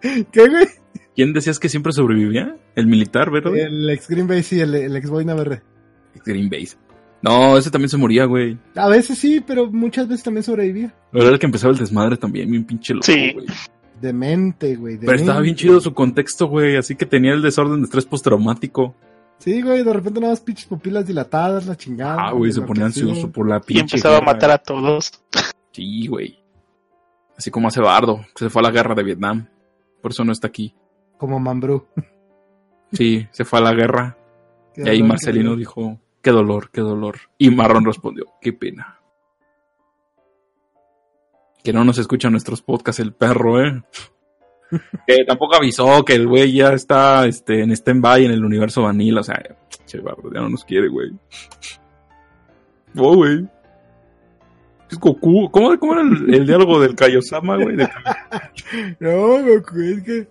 ¿Qué, 0.00 0.48
güey? 0.48 0.66
¿Quién 1.18 1.32
decías 1.32 1.58
que 1.58 1.68
siempre 1.68 1.92
sobrevivía? 1.92 2.54
¿El 2.76 2.86
militar, 2.86 3.28
verdad? 3.32 3.56
El 3.56 3.90
ex 3.90 4.06
Green 4.06 4.28
Bay, 4.28 4.44
sí, 4.44 4.60
el, 4.60 4.72
el 4.72 4.94
ex 4.94 5.10
Boina 5.10 5.34
Verde. 5.34 5.62
Green 6.24 6.48
Base. 6.48 6.76
No, 7.22 7.58
ese 7.58 7.72
también 7.72 7.88
se 7.88 7.96
moría, 7.96 8.24
güey. 8.24 8.56
A 8.76 8.86
veces 8.86 9.18
sí, 9.18 9.42
pero 9.44 9.66
muchas 9.68 10.06
veces 10.06 10.22
también 10.22 10.44
sobrevivía. 10.44 10.94
Pero 11.10 11.24
era 11.24 11.32
el 11.32 11.40
que 11.40 11.46
empezaba 11.46 11.72
el 11.72 11.78
desmadre 11.80 12.18
también, 12.18 12.48
bien 12.48 12.64
pinche 12.64 12.94
loco, 12.94 13.04
Sí. 13.04 13.32
güey. 13.32 13.46
Demente, 14.00 14.76
güey. 14.76 14.96
Pero 14.96 15.14
estaba 15.14 15.40
bien 15.40 15.56
chido 15.56 15.80
su 15.80 15.92
contexto, 15.92 16.46
güey, 16.46 16.76
así 16.76 16.94
que 16.94 17.04
tenía 17.04 17.32
el 17.32 17.42
desorden 17.42 17.80
de 17.80 17.86
estrés 17.86 18.04
postraumático. 18.04 18.94
Sí, 19.38 19.60
güey, 19.60 19.82
de 19.82 19.92
repente 19.92 20.20
nada 20.20 20.34
más 20.34 20.40
pinches 20.40 20.66
pupilas 20.66 21.04
dilatadas, 21.04 21.66
la 21.66 21.74
chingada. 21.76 22.28
Ah, 22.28 22.30
güey, 22.30 22.52
se 22.52 22.60
ponía 22.62 22.84
ansioso 22.86 23.28
por 23.32 23.48
la 23.48 23.56
Y 23.56 23.60
pinche. 23.66 23.96
empezaba 23.96 24.18
a 24.18 24.20
matar 24.20 24.52
a 24.52 24.58
todos. 24.58 25.10
Sí, 25.72 26.06
güey. 26.06 26.38
Así 27.36 27.50
como 27.50 27.66
hace 27.66 27.80
Bardo, 27.80 28.18
que 28.36 28.44
se 28.44 28.50
fue 28.50 28.60
a 28.60 28.66
la 28.66 28.70
guerra 28.70 28.94
de 28.94 29.02
Vietnam. 29.02 29.48
Por 30.00 30.12
eso 30.12 30.24
no 30.24 30.30
está 30.30 30.46
aquí. 30.46 30.76
Como 31.18 31.38
Mambrú. 31.38 31.86
Sí, 32.92 33.26
se 33.32 33.44
fue 33.44 33.58
a 33.58 33.62
la 33.62 33.74
guerra. 33.74 34.16
Qué 34.74 34.82
Y 34.84 34.88
ahí 34.88 35.02
Marcelino 35.02 35.52
qué 35.52 35.56
dijo, 35.58 36.00
qué 36.22 36.30
dolor, 36.30 36.70
qué 36.70 36.80
dolor. 36.80 37.16
Y 37.36 37.50
Marrón 37.50 37.84
respondió, 37.84 38.26
qué 38.40 38.52
pena. 38.52 38.98
Que 41.64 41.72
no 41.72 41.84
nos 41.84 41.98
escucha 41.98 42.30
nuestros 42.30 42.62
podcasts 42.62 43.00
el 43.00 43.12
perro, 43.12 43.60
¿eh? 43.60 43.82
que 45.06 45.24
tampoco 45.24 45.56
avisó 45.56 46.04
que 46.04 46.14
el 46.14 46.28
güey 46.28 46.52
ya 46.52 46.72
está 46.72 47.26
este, 47.26 47.62
en 47.62 47.72
stand-by 47.72 48.24
en 48.24 48.30
el 48.30 48.44
universo 48.44 48.82
vanilla. 48.82 49.20
O 49.20 49.24
sea, 49.24 49.42
che, 49.84 49.98
barro, 50.00 50.32
ya 50.32 50.40
no 50.40 50.50
nos 50.50 50.64
quiere, 50.64 50.88
güey. 50.88 51.10
Oh, 52.96 53.16
güey. 53.16 53.46
Es 54.90 54.98
Goku. 54.98 55.50
¿Cómo, 55.50 55.78
cómo 55.78 55.92
era 55.92 56.02
el, 56.02 56.34
el 56.34 56.46
diálogo 56.46 56.80
del 56.80 56.94
Kaiosama, 56.94 57.56
güey? 57.56 57.76
De- 57.76 57.90
No, 59.00 59.42
Goku, 59.42 59.80
es 59.80 60.02
que 60.04 60.28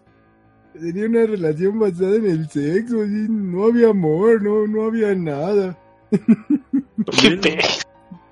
tenía 0.79 1.05
una 1.07 1.25
relación 1.25 1.79
basada 1.79 2.15
en 2.15 2.25
el 2.25 2.50
sexo, 2.50 3.01
así, 3.01 3.27
no 3.29 3.65
había 3.65 3.89
amor, 3.89 4.41
no, 4.41 4.67
no 4.67 4.84
había 4.84 5.13
nada. 5.15 5.77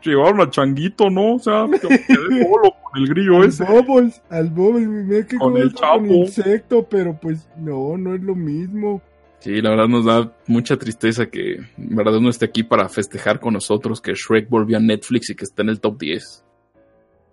Llevaron 0.04 0.42
a 0.42 0.50
Changuito, 0.50 1.10
¿no? 1.10 1.36
O 1.36 1.40
sea, 1.40 1.66
me 1.66 1.80
quedé 1.80 1.98
solo 2.08 2.74
con 2.84 3.02
el 3.02 3.08
grillo 3.08 3.38
Al 3.38 3.50
ese. 3.50 3.64
Bubbles, 3.66 4.22
al 4.30 4.50
Bubbles, 4.50 4.88
me 4.88 5.26
que 5.26 5.38
Con 5.38 5.58
el 5.58 5.74
con 5.74 5.82
Chapo. 5.82 6.06
insecto, 6.06 6.88
pero 6.88 7.20
pues 7.20 7.50
no, 7.58 7.98
no 7.98 8.14
es 8.14 8.22
lo 8.22 8.36
mismo. 8.36 9.02
Sí, 9.40 9.62
la 9.62 9.72
verdad 9.72 9.88
nos 9.88 10.06
da 10.06 10.32
mucha 10.48 10.78
tristeza 10.78 11.28
que 11.28 11.56
en 11.56 11.96
verdad 11.96 12.20
no 12.20 12.30
esté 12.30 12.46
aquí 12.46 12.64
para 12.64 12.88
festejar 12.90 13.40
con 13.40 13.54
nosotros 13.54 14.02
que 14.02 14.14
Shrek 14.14 14.50
volvió 14.50 14.78
a 14.78 14.80
Netflix 14.80 15.30
y 15.30 15.36
que 15.36 15.44
está 15.44 15.62
en 15.64 15.70
el 15.70 15.80
top 15.80 16.00
10. 16.00 16.44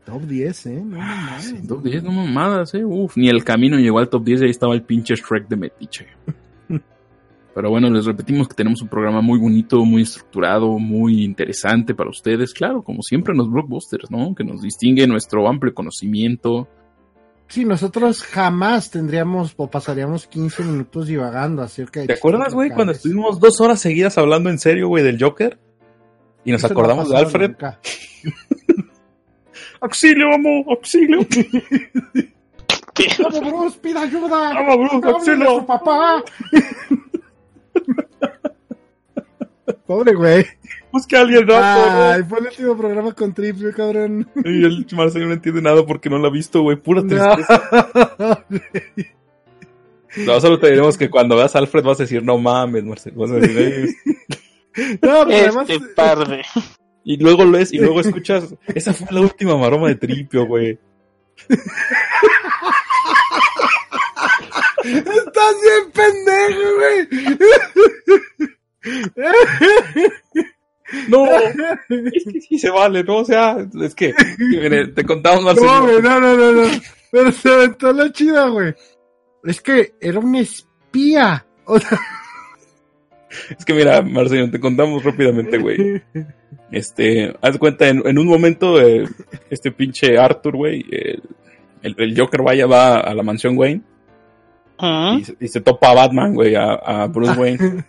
Top 0.05 0.23
10, 0.23 0.67
¿eh? 0.67 0.83
No 0.85 0.99
mames. 0.99 1.45
Sí, 1.45 1.67
top 1.67 1.83
10, 1.83 2.03
no 2.03 2.13
mamadas, 2.13 2.75
eh. 2.75 2.85
Uf, 2.85 3.17
ni 3.17 3.29
el 3.29 3.45
camino 3.45 3.79
llegó 3.79 3.99
al 3.99 4.09
top 4.09 4.25
10 4.25 4.43
y 4.43 4.45
ahí 4.45 4.51
estaba 4.51 4.75
el 4.75 4.83
pinche 4.83 5.15
Shrek 5.15 5.49
de 5.49 5.57
Metiche. 5.57 6.07
Pero 7.55 7.71
bueno, 7.71 7.91
les 7.91 8.07
repetimos 8.07 8.49
que 8.49 8.55
tenemos 8.55 8.81
un 8.83 8.89
programa 8.89 9.21
muy 9.21 9.39
bonito, 9.39 9.85
muy 9.85 10.03
estructurado, 10.03 10.79
muy 10.79 11.23
interesante 11.23 11.95
para 11.95 12.11
ustedes. 12.11 12.55
Claro, 12.55 12.83
como 12.83 13.03
siempre 13.03 13.33
en 13.33 13.39
los 13.39 13.51
blockbusters, 13.51 14.11
¿no? 14.11 14.35
Que 14.35 14.43
nos 14.43 14.63
distingue 14.63 15.07
nuestro 15.07 15.47
amplio 15.47 15.75
conocimiento. 15.75 16.67
Sí, 17.49 17.67
nosotros 17.67 18.23
jamás 18.23 18.91
tendríamos 18.91 19.53
o 19.59 19.71
pasaríamos 19.71 20.27
15 20.27 20.65
minutos 20.65 21.07
divagando 21.07 21.61
acerca 21.61 22.01
de... 22.01 22.07
¿Te 22.07 22.15
acuerdas, 22.15 22.55
güey, 22.55 22.71
cuando 22.71 22.93
estuvimos 22.93 23.39
dos 23.39 23.61
horas 23.61 23.79
seguidas 23.79 24.17
hablando 24.17 24.49
en 24.49 24.59
serio, 24.59 24.89
güey, 24.89 25.05
del 25.05 25.23
Joker? 25.23 25.59
Y 26.47 26.53
nos 26.53 26.65
Eso 26.65 26.73
no 26.73 26.81
ha 26.81 26.83
acordamos 26.83 27.11
de 27.11 27.17
Alfred. 27.19 27.53
¡Auxilio, 29.83 30.33
amo! 30.35 30.65
¡Auxilio! 30.69 31.19
¡Vamos, 33.19 33.41
Bruce, 33.53 33.79
pida 33.81 34.03
ayuda! 34.03 34.53
¡Vamos, 34.55 34.77
Bruce, 34.79 34.97
¡Háblale 34.97 35.07
a 35.07 35.11
su 35.11 35.17
auxilio! 35.31 35.67
papá! 35.67 36.23
Pobre 39.87 40.15
güey. 40.15 40.47
Busque 40.93 41.17
a 41.17 41.21
alguien 41.21 41.47
rato, 41.47 41.91
Ay, 41.91 42.23
fue 42.29 42.39
el 42.41 42.47
último 42.47 42.77
programa 42.77 43.13
con 43.13 43.33
Triple, 43.33 43.73
cabrón. 43.73 44.29
Y 44.45 44.65
el 44.65 44.87
Marcelo 44.93 45.27
no 45.27 45.33
entiende 45.33 45.63
nada 45.63 45.85
porque 45.87 46.11
no 46.11 46.19
lo 46.19 46.27
ha 46.29 46.31
visto, 46.31 46.61
güey. 46.63 46.77
Pura 46.77 47.03
No. 47.03 47.09
tristeza. 47.09 48.45
No, 50.27 50.39
solo 50.43 50.59
te 50.59 50.69
diremos 50.69 50.99
que 50.99 51.09
cuando 51.09 51.37
veas 51.37 51.57
a 51.57 51.59
Alfred 51.59 51.83
vas 51.85 51.99
a 51.99 52.03
decir, 52.03 52.23
no 52.23 52.37
mames, 52.37 52.85
Marcelo. 52.85 53.21
Vas 53.23 53.31
a 53.31 53.35
decir, 53.37 53.59
"Eh". 53.59 53.89
No, 55.01 55.25
pero 55.27 55.39
además, 55.39 55.71
Este 55.71 55.89
par 55.95 56.29
de... 56.29 56.43
Y 57.05 57.17
luego 57.17 57.45
lo 57.45 57.59
es, 57.59 57.73
y 57.73 57.79
luego 57.79 58.01
escuchas, 58.03 58.55
esa 58.75 58.93
fue 58.93 59.09
la 59.11 59.21
última 59.21 59.57
maroma 59.57 59.89
de 59.89 59.97
Tripio, 59.97 60.47
güey. 60.47 60.79
estás 64.79 65.57
bien 65.63 65.91
pendejo, 65.93 66.75
güey. 66.77 67.09
No, 71.09 71.27
es 71.89 72.25
que 72.25 72.41
sí 72.41 72.59
se 72.59 72.71
vale, 72.71 73.03
¿no? 73.03 73.19
O 73.19 73.25
sea, 73.25 73.57
es 73.81 73.95
que, 73.95 74.15
mire, 74.39 74.89
te 74.89 75.05
contamos, 75.05 75.43
Marcelo. 75.43 75.67
No, 75.67 75.83
güey, 75.85 76.03
no, 76.03 76.21
no, 76.21 76.37
no, 76.37 76.53
no. 76.53 76.69
Pero 77.11 77.33
se 77.33 77.49
aventó 77.49 77.93
la 77.93 78.13
chida, 78.13 78.49
güey. 78.49 78.75
Es 79.45 79.61
que 79.61 79.95
era 80.01 80.19
un 80.19 80.35
espía. 80.35 81.47
O 81.65 81.79
sea, 81.79 81.99
Es 83.59 83.65
que 83.65 83.75
mira, 83.75 84.03
Marcelo, 84.03 84.51
te 84.51 84.61
contamos 84.61 85.03
rápidamente, 85.05 85.59
güey. 85.59 86.03
Este, 86.71 87.35
haz 87.43 87.59
cuenta, 87.59 87.89
en, 87.89 88.03
en 88.07 88.19
un 88.19 88.27
momento, 88.27 88.81
eh, 88.81 89.05
este 89.51 89.73
pinche 89.73 90.19
Arthur, 90.19 90.57
güey, 90.57 90.85
el, 90.91 91.23
el, 91.83 91.95
el 91.99 92.19
Joker 92.19 92.43
vaya, 92.43 92.67
va 92.67 92.97
a 93.01 93.15
la 93.15 93.23
mansión 93.23 93.57
Wayne 93.59 93.83
¿Mm? 94.81 95.19
y, 95.19 95.25
se- 95.25 95.37
y 95.41 95.49
se 95.49 95.61
topa 95.61 95.91
a 95.91 95.95
Batman, 95.95 96.35
güey, 96.35 96.55
a, 96.55 96.73
a 96.75 97.07
Bruce 97.09 97.33
Wayne. 97.39 97.85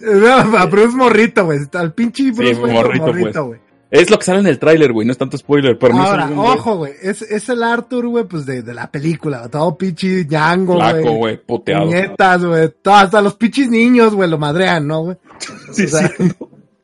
no, 0.00 0.32
a 0.58 0.66
Bruce 0.66 0.96
Morrito, 0.96 1.44
güey. 1.44 1.58
Al 1.74 1.92
pinche 1.94 2.30
Bruce 2.32 2.54
Sí, 2.54 2.60
Wayne 2.60 2.74
morrito, 2.78 3.06
Morrito, 3.06 3.30
pues. 3.32 3.46
güey. 3.46 3.60
Es 3.90 4.10
lo 4.10 4.18
que 4.18 4.24
sale 4.24 4.40
en 4.40 4.46
el 4.46 4.58
tráiler, 4.58 4.92
güey, 4.92 5.06
no 5.06 5.12
es 5.12 5.18
tanto 5.18 5.38
spoiler, 5.38 5.78
pero 5.78 5.94
no 5.94 6.04
es 6.04 6.10
Ahora, 6.10 6.24
algún 6.24 6.44
güey 6.44 6.58
ojo, 6.58 6.76
güey. 6.76 6.92
Es, 7.00 7.22
es 7.22 7.48
el 7.48 7.62
Arthur, 7.62 8.06
güey, 8.08 8.24
pues 8.24 8.44
de, 8.44 8.62
de 8.62 8.74
la 8.74 8.90
película. 8.90 9.48
Todo 9.48 9.78
pinche 9.78 10.26
ñango, 10.26 10.74
flaco, 10.74 11.00
güey. 11.00 11.16
güey, 11.16 11.36
poteado. 11.38 11.86
Nietas, 11.86 12.44
güey. 12.44 12.70
Hasta 12.84 13.22
los 13.22 13.36
pinches 13.36 13.70
niños, 13.70 14.14
güey, 14.14 14.28
lo 14.28 14.36
madrean, 14.38 14.86
¿no, 14.86 15.04
güey? 15.04 15.16
Sí, 15.72 15.84
o 15.84 15.88
sea, 15.88 16.08
sí. 16.08 16.30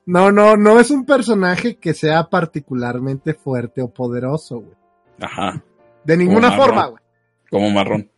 No, 0.07 0.31
no, 0.33 0.57
no 0.57 0.81
es 0.81 0.91
un 0.91 1.05
personaje 1.05 1.77
que 1.77 1.93
sea 1.95 2.25
particularmente 2.25 3.35
fuerte 3.35 3.83
o 3.83 3.89
poderoso, 3.89 4.61
güey. 4.61 4.77
Ajá, 5.21 5.63
De 6.05 6.17
ninguna 6.17 6.53
forma, 6.53 6.87
güey. 6.87 7.03
como 7.51 7.71
marrón. 7.71 8.11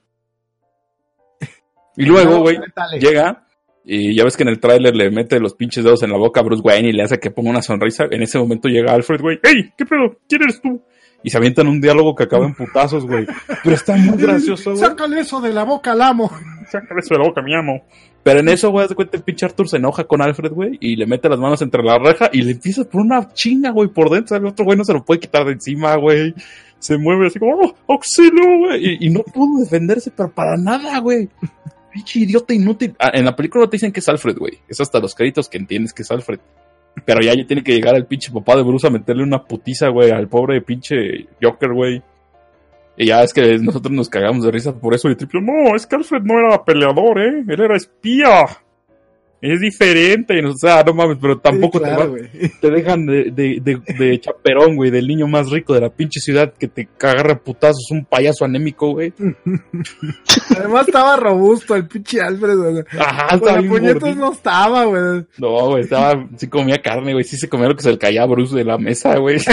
Y 1.96 2.04
luego, 2.04 2.40
güey, 2.40 2.58
llega 3.00 3.45
y 3.88 4.16
ya 4.16 4.24
ves 4.24 4.36
que 4.36 4.42
en 4.42 4.48
el 4.48 4.58
tráiler 4.58 4.96
le 4.96 5.10
mete 5.12 5.38
los 5.38 5.54
pinches 5.54 5.84
dedos 5.84 6.02
en 6.02 6.10
la 6.10 6.18
boca 6.18 6.40
a 6.40 6.42
Bruce 6.42 6.60
Wayne 6.62 6.88
y 6.88 6.92
le 6.92 7.04
hace 7.04 7.20
que 7.20 7.30
ponga 7.30 7.50
una 7.50 7.62
sonrisa. 7.62 8.06
En 8.10 8.20
ese 8.20 8.36
momento 8.36 8.68
llega 8.68 8.92
Alfred, 8.92 9.20
güey. 9.20 9.38
¡Ey! 9.44 9.72
¿Qué 9.78 9.86
pedo? 9.86 10.18
¿Quién 10.28 10.42
eres 10.42 10.60
tú? 10.60 10.82
Y 11.22 11.30
se 11.30 11.38
avientan 11.38 11.68
un 11.68 11.80
diálogo 11.80 12.14
que 12.16 12.24
acaba 12.24 12.46
en 12.46 12.54
putazos, 12.54 13.06
güey. 13.06 13.26
Pero 13.62 13.76
está 13.76 13.96
muy 13.96 14.18
gracioso, 14.18 14.72
güey. 14.72 14.82
Sácale 14.82 15.20
eso 15.20 15.40
de 15.40 15.52
la 15.52 15.64
boca 15.64 15.92
al 15.92 16.02
amo. 16.02 16.28
Sácale 16.68 16.98
eso 16.98 17.14
de 17.14 17.20
la 17.20 17.28
boca, 17.28 17.42
mi 17.42 17.54
amo. 17.54 17.84
Pero 18.24 18.40
en 18.40 18.48
eso, 18.48 18.70
güey, 18.70 18.88
de 18.88 18.96
cuenta, 18.96 19.16
el 19.18 19.22
pinche 19.22 19.46
Arthur 19.46 19.68
se 19.68 19.76
enoja 19.76 20.02
con 20.02 20.20
Alfred, 20.20 20.50
güey, 20.50 20.78
y 20.80 20.96
le 20.96 21.06
mete 21.06 21.28
las 21.28 21.38
manos 21.38 21.62
entre 21.62 21.84
la 21.84 21.96
reja 21.96 22.28
y 22.32 22.42
le 22.42 22.52
empieza 22.52 22.82
por 22.82 23.02
una 23.02 23.32
chinga, 23.32 23.70
güey, 23.70 23.88
por 23.88 24.10
dentro. 24.10 24.36
El 24.36 24.46
otro 24.46 24.64
güey 24.64 24.76
no 24.76 24.84
se 24.84 24.94
lo 24.94 25.04
puede 25.04 25.20
quitar 25.20 25.44
de 25.44 25.52
encima, 25.52 25.94
güey. 25.94 26.34
Se 26.80 26.98
mueve 26.98 27.28
así 27.28 27.38
como, 27.38 27.54
¡oh, 27.54 27.74
auxilio, 27.88 28.58
güey! 28.58 28.84
Y, 28.84 29.06
y 29.06 29.10
no 29.10 29.20
pudo 29.22 29.62
defenderse, 29.62 30.10
pero 30.10 30.28
para 30.28 30.56
nada, 30.56 30.98
güey. 30.98 31.28
Pinche 31.96 32.18
idiota 32.18 32.52
inútil. 32.52 32.94
Ah, 32.98 33.10
en 33.14 33.24
la 33.24 33.34
película 33.34 33.64
no 33.64 33.70
te 33.70 33.76
dicen 33.76 33.90
que 33.90 34.00
es 34.00 34.08
Alfred, 34.10 34.36
güey. 34.36 34.58
Es 34.68 34.78
hasta 34.82 35.00
los 35.00 35.14
créditos 35.14 35.48
que 35.48 35.56
entiendes 35.56 35.94
que 35.94 36.02
es 36.02 36.10
Alfred. 36.10 36.38
Pero 37.06 37.22
ya, 37.22 37.32
tiene 37.46 37.64
que 37.64 37.72
llegar 37.72 37.94
el 37.94 38.04
pinche 38.04 38.30
papá 38.30 38.54
de 38.54 38.62
Bruce 38.62 38.86
a 38.86 38.90
meterle 38.90 39.22
una 39.22 39.42
putiza, 39.42 39.88
güey, 39.88 40.10
al 40.10 40.28
pobre 40.28 40.60
pinche 40.60 41.26
Joker, 41.42 41.72
güey. 41.72 42.02
Y 42.98 43.06
ya 43.06 43.22
es 43.22 43.32
que 43.32 43.56
nosotros 43.56 43.94
nos 43.94 44.10
cagamos 44.10 44.44
de 44.44 44.50
risa 44.50 44.78
por 44.78 44.92
eso. 44.92 45.08
Y 45.08 45.16
Tripio, 45.16 45.40
no, 45.40 45.74
es 45.74 45.86
que 45.86 45.96
Alfred 45.96 46.20
no 46.22 46.38
era 46.38 46.62
peleador, 46.62 47.18
¿eh? 47.18 47.44
Él 47.48 47.60
era 47.62 47.76
espía. 47.76 48.44
Es 49.40 49.60
diferente. 49.60 50.44
O 50.46 50.54
sea, 50.56 50.82
no 50.82 50.94
mames, 50.94 51.18
pero 51.20 51.38
tampoco 51.38 51.78
Sí, 51.78 51.84
te, 51.84 51.90
va- 51.90 52.10
te 52.60 52.70
dejan 52.70 53.06
de, 53.06 53.30
de, 53.30 53.60
de, 53.62 53.80
de 53.98 54.20
chaperón, 54.20 54.76
güey, 54.76 54.90
del 54.90 55.06
niño 55.06 55.28
más 55.28 55.50
rico 55.50 55.74
de 55.74 55.82
la 55.82 55.90
pinche 55.90 56.20
ciudad 56.20 56.52
que 56.58 56.68
te 56.68 56.88
agarra 57.00 57.38
putazos, 57.38 57.90
un 57.90 58.04
payaso 58.06 58.44
anémico, 58.46 58.92
güey. 58.92 59.12
Además 60.56 60.88
estaba 60.88 61.16
robusto 61.16 61.74
el 61.76 61.86
pinche 61.86 62.20
Alfred, 62.20 62.56
güey. 62.56 62.84
Ajá, 62.98 63.34
estaba 63.36 63.58
bien 63.60 63.70
gordito. 63.70 64.14
no 64.14 64.32
estaba, 64.32 64.84
güey. 64.86 65.26
No, 65.38 65.66
güey, 65.68 65.82
estaba, 65.82 66.26
sí 66.36 66.48
comía 66.48 66.80
carne, 66.80 67.12
güey, 67.12 67.24
sí 67.24 67.36
se 67.36 67.48
comía 67.48 67.68
lo 67.68 67.76
que 67.76 67.82
se 67.82 67.90
le 67.92 67.98
caía 67.98 68.22
a 68.22 68.26
Bruce 68.26 68.56
de 68.56 68.64
la 68.64 68.78
mesa, 68.78 69.16
güey. 69.18 69.36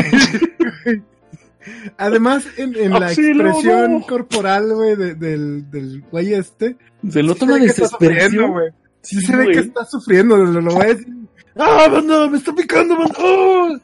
Además, 1.98 2.46
en, 2.58 2.76
en 2.76 2.92
la 2.92 3.08
expresión 3.12 3.94
no. 4.00 4.06
corporal, 4.06 4.74
güey, 4.74 4.96
de- 4.96 5.16
del, 5.16 5.70
del 5.70 6.02
güey 6.12 6.34
este. 6.34 6.76
Se 7.10 7.22
está 7.22 7.34
sufriendo, 7.34 7.66
desesperación. 7.66 8.52
güey. 8.52 8.70
Sí, 9.04 9.18
Sí, 9.20 9.26
se 9.26 9.36
ve 9.36 9.52
que 9.52 9.60
está 9.60 9.86
sufriendo, 9.86 10.36
lo, 10.38 10.62
lo 10.62 10.74
voy 10.74 10.84
a 10.84 10.88
decir. 10.96 11.08
¡Ah, 11.56 11.88
banda! 11.92 12.28
¡Me 12.30 12.38
está 12.38 12.54
picando, 12.56 12.98
banda! 12.98 13.14
¡Oh! 13.20 13.78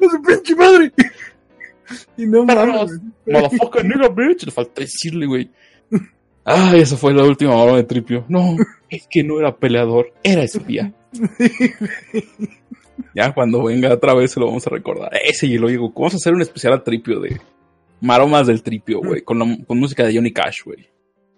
¡No 0.00 0.08
su 0.10 0.22
pinche 0.22 0.54
madre! 0.56 0.92
Y 2.16 2.24
no 2.26 2.44
mames. 2.44 2.92
Motherfucker, 3.26 3.84
nigga, 3.84 4.08
bitch. 4.08 4.44
Le 4.44 4.52
falta 4.52 4.80
decirle, 4.80 5.26
güey. 5.26 5.50
Ay, 6.44 6.80
esa 6.80 6.96
fue 6.96 7.12
la 7.12 7.24
última 7.24 7.54
hora 7.56 7.76
de 7.76 7.84
Tripio. 7.84 8.24
No, 8.28 8.56
es 8.88 9.06
que 9.10 9.22
no 9.22 9.38
era 9.40 9.54
peleador, 9.56 10.12
era 10.22 10.42
espía. 10.42 10.92
Ya 13.14 13.32
cuando 13.34 13.64
venga 13.64 13.92
otra 13.92 14.14
vez 14.14 14.30
se 14.32 14.40
lo 14.40 14.46
vamos 14.46 14.66
a 14.66 14.70
recordar. 14.70 15.10
Ese 15.24 15.46
y 15.46 15.58
lo 15.58 15.68
digo, 15.68 15.92
vamos 15.94 16.14
a 16.14 16.16
hacer 16.16 16.32
un 16.32 16.42
especial 16.42 16.72
a 16.74 16.82
Tripio 16.84 17.20
de 17.20 17.40
maromas 18.00 18.46
del 18.46 18.62
Tripio, 18.62 19.00
güey, 19.00 19.22
con, 19.22 19.38
la- 19.38 19.58
con 19.66 19.78
música 19.78 20.04
de 20.04 20.14
Johnny 20.14 20.32
Cash, 20.32 20.62
güey. 20.64 20.88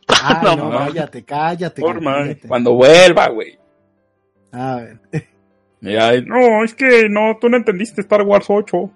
Ay, 0.09 0.57
No, 0.57 0.57
no, 0.71 0.79
cállate, 0.79 1.25
cállate. 1.25 1.81
Forma, 1.81 2.15
cállate. 2.15 2.49
Cuando 2.49 2.75
vuelva, 2.75 3.29
güey. 3.29 3.59
A 4.53 4.77
ver. 4.77 5.01
Y 5.85 5.97
ahí, 5.97 6.25
no, 6.25 6.63
es 6.63 6.75
que 6.75 7.09
no, 7.11 7.37
tú 7.41 7.49
no 7.49 7.57
entendiste 7.57 8.03
Star 8.03 8.23
Wars 8.23 8.47
8. 8.49 8.91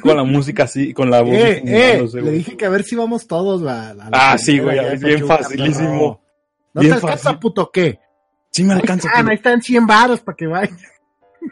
con 0.00 0.16
la 0.16 0.22
música 0.22 0.62
así, 0.62 0.94
con 0.94 1.10
la 1.10 1.22
voz. 1.22 1.32
Eh, 1.34 1.60
eh, 1.66 1.86
fumándose, 1.94 2.16
le 2.18 2.22
güey. 2.22 2.34
dije 2.36 2.56
que 2.56 2.64
a 2.66 2.68
ver 2.68 2.84
si 2.84 2.94
vamos 2.94 3.26
todos, 3.26 3.66
va. 3.66 3.88
a 3.90 3.94
la 3.94 4.08
Ah, 4.12 4.38
sí, 4.38 4.60
güey, 4.60 4.78
es 4.78 5.02
bien 5.02 5.26
facilísimo. 5.26 6.20
¿No 6.72 6.80
Bien 6.82 6.92
te 6.92 7.00
alcanza, 7.00 7.24
fácil. 7.24 7.38
puto, 7.40 7.68
qué? 7.72 7.98
Sí 8.52 8.62
me 8.62 8.74
alcanza. 8.74 9.08
pero- 9.12 9.28
ahí 9.28 9.34
están 9.34 9.60
100 9.60 9.86
varos 9.88 10.20
para 10.20 10.36
que 10.36 10.46
vayan. 10.46 10.78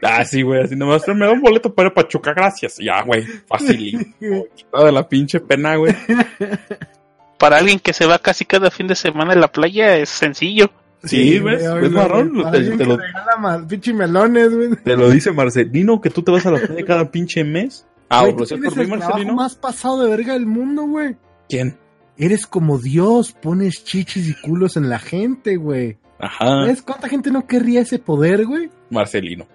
Ah, 0.01 0.25
sí, 0.25 0.43
güey, 0.43 0.62
así 0.62 0.77
nomás 0.77 1.03
me 1.09 1.27
da 1.27 1.33
un 1.33 1.41
boleto 1.43 1.75
para 1.75 1.93
Pachuca, 1.93 2.33
gracias. 2.33 2.77
Ya, 2.79 3.03
güey, 3.03 3.25
facilísimo. 3.49 4.47
Quitado 4.55 4.87
de 4.87 4.93
la 4.93 5.09
pinche 5.09 5.41
pena, 5.41 5.75
güey. 5.75 5.93
Para 7.42 7.56
alguien 7.56 7.80
que 7.80 7.92
se 7.92 8.06
va 8.06 8.20
casi 8.20 8.44
cada 8.44 8.70
fin 8.70 8.87
de 8.87 8.94
semana 8.94 9.32
a 9.32 9.37
la 9.37 9.50
playa 9.50 9.96
es 9.96 10.11
sencillo. 10.11 10.70
Sí, 11.02 11.40
¿ves? 11.40 11.42
güey, 11.42 11.56
¿Ves, 11.56 11.66
oílo, 11.68 11.90
marrón? 11.90 12.32
Te- 12.52 12.84
lo- 12.87 12.96
regala 12.96 13.66
pinche 13.66 13.92
melones, 13.92 14.54
güey. 14.54 14.76
Te 14.76 14.96
lo 14.96 15.11
dice 15.11 15.32
Marcelino, 15.32 16.00
que 16.00 16.08
tú 16.11 16.22
te 16.22 16.30
vas 16.30 16.46
a 16.46 16.52
la 16.52 16.61
playa 16.61 16.84
cada 16.87 17.11
pinche 17.11 17.42
mes. 17.42 17.84
Ah, 18.08 18.20
Güey, 18.20 18.32
por 18.37 18.46
tú 18.46 18.54
tienes 18.54 18.75
vi 18.76 18.82
el 18.82 18.87
trabajo 18.90 19.08
Marcelino. 19.08 19.34
más 19.34 19.56
pasado 19.56 20.04
de 20.04 20.11
verga 20.11 20.34
del 20.34 20.46
mundo, 20.46 20.82
güey. 20.84 21.16
¿Quién? 21.49 21.76
Eres 22.16 22.46
como 22.46 22.78
Dios, 22.78 23.32
pones 23.32 23.82
chichis 23.84 24.28
y 24.28 24.34
culos 24.40 24.76
en 24.76 24.88
la 24.88 25.00
gente, 25.00 25.56
güey. 25.56 25.99
Ajá, 26.20 26.62
¿Ves 26.66 26.80
cuánta 26.82 27.08
gente 27.08 27.32
no 27.32 27.44
querría 27.49 27.80
ese 27.80 27.99
poder, 27.99 28.46
güey? 28.46 28.70
Marcelino. 28.90 29.49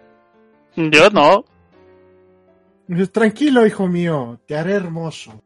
Yo 0.75 1.10
no. 1.12 1.46
Tranquilo, 3.13 3.65
hijo 3.65 3.88
mío, 3.88 4.39
te 4.46 4.58
haré 4.58 4.74
hermoso. 4.74 5.41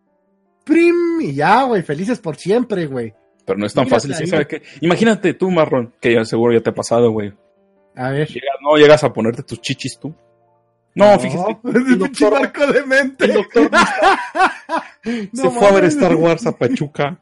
Prim, 0.63 1.21
y 1.21 1.33
ya, 1.33 1.63
güey, 1.63 1.81
felices 1.81 2.19
por 2.19 2.35
siempre, 2.37 2.85
güey. 2.85 3.13
Pero 3.45 3.57
no 3.59 3.65
es 3.65 3.73
tan 3.73 3.87
fácil, 3.87 4.13
¿sí 4.15 4.23
ahí. 4.23 4.29
sabe 4.29 4.47
qué? 4.47 4.61
Imagínate 4.81 5.33
tú, 5.33 5.49
Marrón, 5.51 5.93
que 5.99 6.13
ya 6.13 6.23
seguro 6.25 6.53
ya 6.53 6.61
te 6.61 6.69
ha 6.69 6.73
pasado, 6.75 7.11
güey. 7.11 7.33
A 7.95 8.09
ver. 8.09 8.27
Llegas, 8.27 8.55
no 8.61 8.75
llegas 8.77 9.03
a 9.03 9.11
ponerte 9.11 9.43
tus 9.43 9.59
chichis 9.61 9.99
tú. 9.99 10.13
No, 10.93 11.17
fíjate. 11.19 11.57
Es 11.69 11.75
el 11.75 11.99
doctor- 11.99 12.73
de 12.73 12.85
mente. 12.85 13.25
El 13.25 13.33
doctor 13.33 13.69
No 15.33 15.41
se 15.43 15.49
fue 15.49 15.67
a 15.67 15.71
ver. 15.71 15.85
Star 15.85 16.15
Wars 16.15 16.45
a 16.45 16.51
Pachuca. 16.55 17.19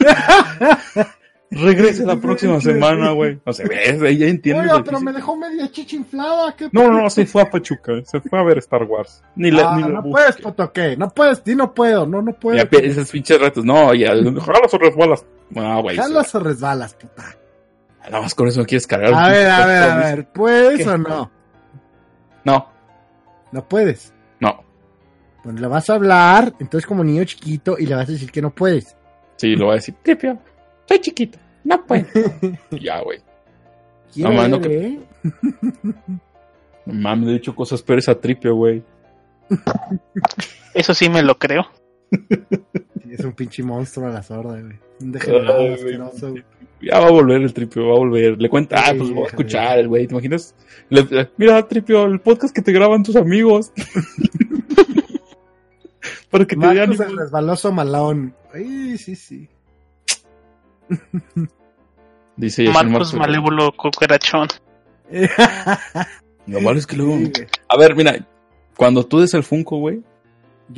Regrese 1.50 2.04
la 2.04 2.16
próxima 2.16 2.60
semana, 2.60 3.12
güey. 3.12 3.38
Ves, 3.46 4.02
ahí 4.02 4.18
ya 4.18 4.26
entiendes. 4.26 4.70
Oiga, 4.72 4.82
pero 4.84 5.00
me 5.00 5.12
dejó 5.12 5.36
media 5.36 5.70
chicha 5.70 5.96
inflada. 5.96 6.54
¿qué 6.56 6.68
No, 6.72 6.88
no, 6.90 7.02
no, 7.02 7.10
se 7.10 7.24
fue 7.24 7.42
a 7.42 7.50
Pachuca. 7.50 7.92
Se 8.04 8.20
fue 8.20 8.38
a 8.38 8.42
ver 8.42 8.58
Star 8.58 8.82
Wars. 8.82 9.22
Ni 9.36 9.50
le, 9.52 9.62
Ah, 9.62 9.76
ni 9.76 9.82
le 9.84 9.88
no 9.90 10.02
busque. 10.02 10.10
puedes, 10.10 10.36
puto, 10.38 10.72
¿qué? 10.72 10.96
No 10.96 11.08
puedes, 11.10 11.44
di 11.44 11.54
no 11.54 11.72
puedo, 11.72 12.04
no, 12.06 12.20
no 12.20 12.32
puedo. 12.32 12.56
Ya, 12.56 12.68
esos 12.78 13.10
pinches 13.10 13.40
retos. 13.40 13.64
No, 13.64 13.94
ya, 13.94 14.08
jalas 14.10 14.74
o 14.74 14.78
resbalas. 14.78 15.24
Ah, 15.54 15.78
güey. 15.80 15.96
Jalas 15.96 16.34
o 16.34 16.40
resbalas, 16.40 16.94
puta. 16.94 17.24
Nada 18.04 18.20
más 18.22 18.34
con 18.34 18.48
eso 18.48 18.60
no 18.60 18.66
quieres 18.66 18.86
cargar. 18.86 19.14
A 19.14 19.28
ver, 19.28 19.48
a 19.50 19.66
ver, 19.66 19.82
a 19.82 19.96
ver, 19.96 20.28
¿puedes 20.32 20.78
¿Qué? 20.84 20.88
o 20.90 20.98
no? 20.98 21.30
No, 22.44 22.68
No 23.52 23.68
puedes. 23.68 24.12
no. 24.40 24.64
Bueno, 25.44 25.60
le 25.60 25.66
vas 25.68 25.88
a 25.90 25.94
hablar, 25.94 26.52
entonces 26.58 26.86
como 26.86 27.04
niño 27.04 27.22
chiquito, 27.24 27.76
y 27.78 27.86
le 27.86 27.94
vas 27.94 28.08
a 28.08 28.12
decir 28.12 28.32
que 28.32 28.42
no 28.42 28.50
puedes. 28.50 28.96
Sí, 29.36 29.54
lo 29.54 29.66
voy 29.66 29.72
a 29.74 29.76
decir. 29.76 29.94
Tripio, 30.02 30.38
soy 30.88 30.98
chiquito. 31.00 31.38
No 31.64 31.84
puedo. 31.84 32.06
ya, 32.80 33.00
güey. 33.02 33.18
¿Quiere, 34.12 34.48
No, 34.48 34.60
que- 34.60 34.86
eh? 34.86 35.00
No 36.86 36.94
mames, 36.94 37.26
le 37.26 37.32
he 37.32 37.38
dicho 37.38 37.54
cosas 37.54 37.82
peores 37.82 38.08
a 38.08 38.18
Tripio, 38.20 38.54
güey. 38.54 38.82
Eso 40.74 40.94
sí 40.94 41.08
me 41.08 41.22
lo 41.22 41.36
creo. 41.38 41.66
Sí, 42.10 43.12
Es 43.12 43.24
un 43.24 43.32
pinche 43.32 43.62
monstruo 43.64 44.06
a 44.06 44.10
la 44.10 44.22
sorda, 44.22 44.60
güey. 44.60 44.78
Un 45.00 45.12
degenerado 45.12 45.74
asqueroso. 45.74 46.34
Ya 46.80 47.00
va 47.00 47.08
a 47.08 47.10
volver 47.10 47.42
el 47.42 47.52
Tripio, 47.52 47.88
va 47.88 47.94
a 47.94 47.98
volver. 47.98 48.40
Le 48.40 48.48
cuenta, 48.48 48.76
ah, 48.78 48.94
pues 48.96 49.10
voy 49.10 49.24
a 49.24 49.26
escuchar 49.26 49.78
el 49.80 49.88
güey. 49.88 50.06
¿Te 50.06 50.14
imaginas? 50.14 50.54
Le- 50.88 51.02
le- 51.10 51.30
mira, 51.36 51.66
Tripio, 51.66 52.04
el 52.04 52.20
podcast 52.20 52.54
que 52.54 52.62
te 52.62 52.72
graban 52.72 53.02
tus 53.02 53.16
amigos. 53.16 53.72
Para 56.30 56.44
que 56.46 56.56
te 56.56 56.68
digan. 56.68 56.92
El 56.92 57.16
resbaloso 57.18 57.72
malón. 57.72 58.34
Ay, 58.52 58.96
sí, 58.98 59.16
sí. 59.16 59.48
Dice 62.36 62.64
Marcos 62.64 62.90
Marcos. 62.92 63.14
Malévolo 63.14 63.72
Cocarachón. 63.72 64.48
Lo 66.46 66.60
malo 66.60 66.78
es 66.78 66.86
que 66.86 66.96
luego. 66.96 67.18
A 67.68 67.76
ver, 67.78 67.94
mira, 67.96 68.14
cuando 68.76 69.04
tú 69.04 69.18
des 69.20 69.32
el 69.34 69.42
Funko, 69.42 69.78
güey, 69.78 70.02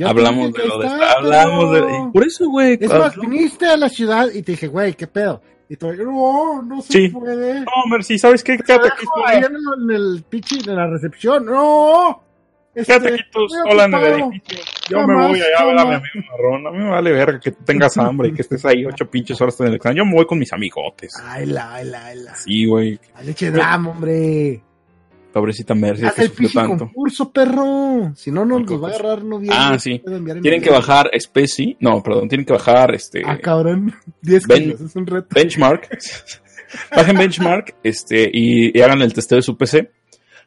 hablamos 0.07 0.53
de 0.53 0.66
lo 0.66 0.79
de. 0.79 0.87
está, 0.87 1.12
Hablamos 1.12 1.73
de. 1.75 2.11
Por 2.12 2.25
eso, 2.27 2.49
güey. 2.49 2.79
Es 2.81 2.90
más, 2.90 3.16
viniste 3.16 3.66
a 3.66 3.77
la 3.77 3.88
ciudad 3.88 4.29
y 4.33 4.42
te 4.42 4.53
dije, 4.53 4.68
güey, 4.68 4.94
¿qué 4.94 5.07
pedo? 5.07 5.42
Y 5.68 5.77
tú, 5.77 5.92
no, 5.92 6.62
no 6.62 6.81
se 6.81 6.92
Sí. 6.92 7.09
puede. 7.09 7.61
No, 7.61 7.66
Mercy, 7.90 8.18
¿sabes 8.18 8.42
qué? 8.42 8.57
Te 8.57 8.64
Quédate 8.64 8.88
aquí, 8.88 9.01
dejo 9.01 9.27
ahí 9.27 9.38
en 9.38 9.44
el, 9.44 9.51
en 9.83 9.90
el 9.90 10.25
pinche 10.29 10.57
de 10.64 10.75
la 10.75 10.87
recepción. 10.87 11.44
No. 11.44 12.23
Este, 12.74 12.92
Quédate 12.92 13.14
aquí 13.14 13.22
tú 13.33 13.40
sola 13.48 13.85
en 13.87 13.94
el 13.94 14.04
edificio. 14.04 14.64
Yo 14.90 14.98
Jamás, 15.00 15.16
me 15.16 15.28
voy 15.28 15.40
allá 15.40 15.59
a 15.59 15.64
ver 15.64 15.78
a 15.78 15.85
mi 15.85 15.92
jamás. 15.92 16.02
amigo 16.14 16.28
marrón. 16.31 16.66
A 16.66 16.70
mí 16.70 16.78
me 16.78 16.90
vale 16.90 17.12
verga 17.12 17.40
que 17.40 17.50
tú 17.52 17.64
tengas 17.64 17.98
hambre 17.98 18.28
y 18.28 18.33
que 18.35 18.42
estés 18.42 18.64
ahí 18.64 18.85
ocho 18.87 19.11
pinches 19.11 19.40
horas 19.40 19.59
en 19.61 19.66
el 19.68 19.74
examen. 19.74 19.96
Yo 19.98 20.04
me 20.04 20.14
voy 20.14 20.26
con 20.26 20.38
mis 20.38 20.52
amigotes. 20.52 21.12
Ay, 21.24 21.46
la, 21.46 21.74
ay, 21.74 21.87
la, 21.87 22.07
ay, 22.07 22.18
la. 22.20 22.35
Sí, 22.37 22.66
güey. 22.66 23.00
A 23.14 23.22
leche 23.22 23.50
drama, 23.50 23.90
hombre. 23.90 24.62
Pobrecita 25.33 25.74
Mercy, 25.74 26.07
Haz 26.07 26.14
que 26.14 26.22
el 26.22 26.28
sufrió 26.28 26.48
tanto. 26.54 26.87
concurso, 26.87 27.31
perro. 27.31 28.12
Si 28.16 28.31
no, 28.31 28.44
nos 28.46 28.61
El 28.61 28.66
los 28.66 28.72
va 28.72 28.76
a 28.76 28.81
concurso. 28.92 29.07
agarrar 29.07 29.24
noviembre. 29.24 29.59
Ah, 29.61 29.78
sí. 29.78 30.02
Tienen 30.42 30.62
que 30.62 30.70
bajar 30.70 31.11
Specie. 31.20 31.76
No, 31.81 32.02
perdón, 32.02 32.28
tienen 32.28 32.46
que 32.46 32.52
bajar 32.54 32.94
este. 32.94 33.22
Ah, 33.26 33.38
cabrón. 33.38 33.94
10 34.22 34.46
Ven. 34.46 34.62
kilos, 34.62 34.81
es 34.81 34.96
un 34.96 35.07
reto. 35.07 35.28
benchmark. 35.35 35.88
Bajen 36.94 37.16
benchmark 37.16 37.76
este, 37.83 38.28
y, 38.33 38.76
y 38.78 38.83
hagan 38.83 39.00
el 39.02 39.12
testeo 39.14 39.37
de 39.37 39.42
su 39.42 39.57
PC. 39.57 39.90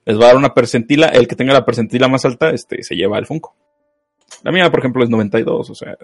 Les 0.05 0.17
va 0.17 0.23
a 0.23 0.27
dar 0.27 0.37
una 0.37 0.53
percentila. 0.53 1.07
El 1.07 1.27
que 1.27 1.35
tenga 1.35 1.53
la 1.53 1.65
percentila 1.65 2.07
más 2.07 2.25
alta 2.25 2.49
este, 2.49 2.81
se 2.83 2.95
lleva 2.95 3.17
el 3.19 3.25
Funko. 3.25 3.55
La 4.43 4.51
mía, 4.51 4.69
por 4.71 4.79
ejemplo, 4.79 5.03
es 5.03 5.09
92. 5.09 5.69
O 5.69 5.75
sea, 5.75 5.95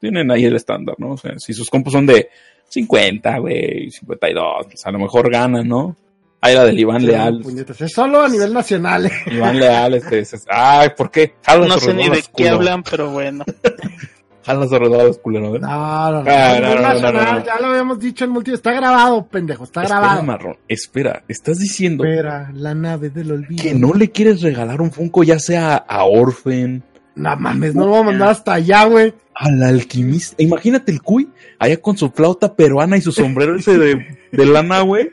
tienen 0.00 0.30
ahí 0.30 0.44
el 0.44 0.56
estándar, 0.56 0.96
¿no? 0.98 1.12
O 1.12 1.16
sea, 1.16 1.38
si 1.38 1.52
sus 1.54 1.70
compos 1.70 1.92
son 1.92 2.04
de 2.06 2.28
50, 2.68 3.38
güey, 3.38 3.90
52, 3.90 4.66
pues 4.66 4.86
a 4.86 4.90
lo 4.90 4.98
mejor 4.98 5.30
ganan, 5.30 5.66
¿no? 5.66 5.96
Ahí 6.42 6.54
la 6.54 6.64
del 6.64 6.78
Iván 6.78 7.04
Leal. 7.06 7.40
Puñetas, 7.42 7.80
Es 7.82 7.92
solo 7.92 8.20
a 8.22 8.28
nivel 8.28 8.52
nacional. 8.52 9.06
eh. 9.06 9.10
Iván 9.30 9.58
Leal, 9.58 9.94
este, 9.94 10.20
es- 10.20 10.44
ay, 10.48 10.90
¿por 10.96 11.10
qué? 11.10 11.34
No 11.46 11.78
sé 11.78 11.92
ni 11.94 12.04
de 12.04 12.08
resbalas, 12.10 12.28
qué 12.28 12.32
culo. 12.44 12.50
hablan, 12.56 12.82
pero 12.82 13.10
bueno. 13.10 13.44
Jalas 14.42 14.72
o 14.72 14.78
resbalas, 14.78 15.18
culero, 15.18 15.54
¿eh? 15.54 15.58
No, 15.60 15.68
no, 16.12 16.22
no. 16.24 16.30
Ah, 16.30 16.56
A 16.56 16.60
no, 16.60 16.68
no, 16.68 16.74
no, 16.76 16.80
nacional, 16.80 17.24
no, 17.24 17.32
no. 17.40 17.44
Ya 17.44 17.60
lo 17.60 17.66
habíamos 17.68 17.98
dicho 18.00 18.24
en 18.24 18.30
multi. 18.30 18.52
Está 18.52 18.72
grabado, 18.72 19.26
pendejo. 19.26 19.64
Está 19.64 19.82
Espera, 19.82 20.00
grabado. 20.00 20.22
marrón. 20.22 20.56
Espera, 20.68 21.22
estás 21.28 21.58
diciendo 21.58 22.04
Espera, 22.04 22.50
la 22.54 22.74
nave 22.74 23.10
del 23.10 23.32
olvido. 23.32 23.62
que 23.62 23.74
no 23.74 23.92
le 23.92 24.10
quieres 24.10 24.40
regalar 24.42 24.80
un 24.80 24.90
Funko 24.90 25.22
ya 25.24 25.38
sea 25.38 25.76
a 25.76 26.04
Orphan, 26.04 26.82
No 27.14 27.36
mames, 27.36 27.74
no 27.74 27.84
lo 27.84 27.90
vamos 27.92 28.06
a 28.06 28.10
mandar 28.12 28.28
hasta 28.30 28.54
allá, 28.54 28.84
güey. 28.86 29.12
al 29.34 29.62
alquimista. 29.62 30.36
Imagínate 30.42 30.90
el 30.92 31.02
cuy 31.02 31.28
allá 31.58 31.76
con 31.78 31.96
su 31.98 32.10
flauta 32.10 32.54
peruana 32.54 32.96
y 32.96 33.02
su 33.02 33.12
sombrero 33.12 33.56
ese 33.56 33.76
de, 33.76 34.18
de 34.32 34.46
lana, 34.46 34.80
güey. 34.80 35.10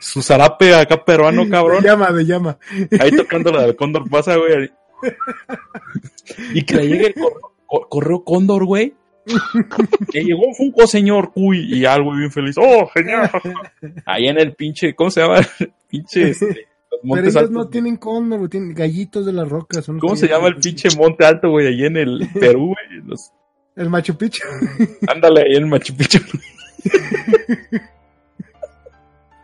Su 0.00 0.22
zarape 0.22 0.74
acá 0.74 1.04
peruano, 1.04 1.44
De 1.44 1.50
cabrón. 1.50 1.82
llama, 1.84 2.10
de 2.12 2.24
llama. 2.24 2.58
Ahí 2.98 3.10
tocando 3.12 3.52
la 3.52 3.62
del 3.62 3.76
Cóndor 3.76 4.08
pasa, 4.08 4.36
güey. 4.36 4.70
Y 6.54 6.62
que 6.64 6.74
le 6.76 6.88
llegue 6.88 7.06
el 7.08 7.14
correo, 7.14 7.53
co- 7.80 7.88
correo 7.88 8.24
Cóndor, 8.24 8.64
güey. 8.64 8.94
Que 10.12 10.22
llegó 10.22 10.46
un 10.46 10.54
Funko, 10.54 10.86
señor 10.86 11.32
cuy. 11.32 11.66
Y 11.74 11.84
algo 11.86 12.12
bien 12.14 12.30
feliz. 12.30 12.56
Oh, 12.58 12.86
genial. 12.94 13.30
Ahí 14.06 14.26
en 14.26 14.38
el 14.38 14.54
pinche, 14.54 14.94
¿cómo 14.94 15.10
se 15.10 15.20
llama? 15.22 15.40
pinche, 15.88 16.30
este, 16.30 16.46
los 16.46 16.54
Pero 16.56 17.00
montes 17.04 17.24
ellos 17.26 17.36
altos. 17.36 17.50
no 17.52 17.68
tienen 17.68 17.96
cóndor, 17.96 18.38
güey, 18.40 18.50
tienen 18.50 18.74
gallitos 18.74 19.24
de 19.26 19.32
las 19.32 19.48
rocas. 19.48 19.86
¿Cómo 19.86 20.12
que 20.12 20.16
se 20.16 20.28
llama 20.28 20.48
el 20.48 20.56
pinche 20.56 20.88
monte 20.96 21.24
alto, 21.24 21.50
güey? 21.50 21.66
Ahí 21.68 21.84
en 21.84 21.96
el 21.96 22.28
Perú, 22.40 22.66
güey. 22.74 23.02
Los- 23.06 23.32
El 23.76 23.88
Machu 23.90 24.16
Picchu. 24.16 24.42
Ándale 25.08 25.40
ahí 25.42 25.56
en 25.56 25.68
Machu 25.68 25.96
Picchu. 25.96 26.18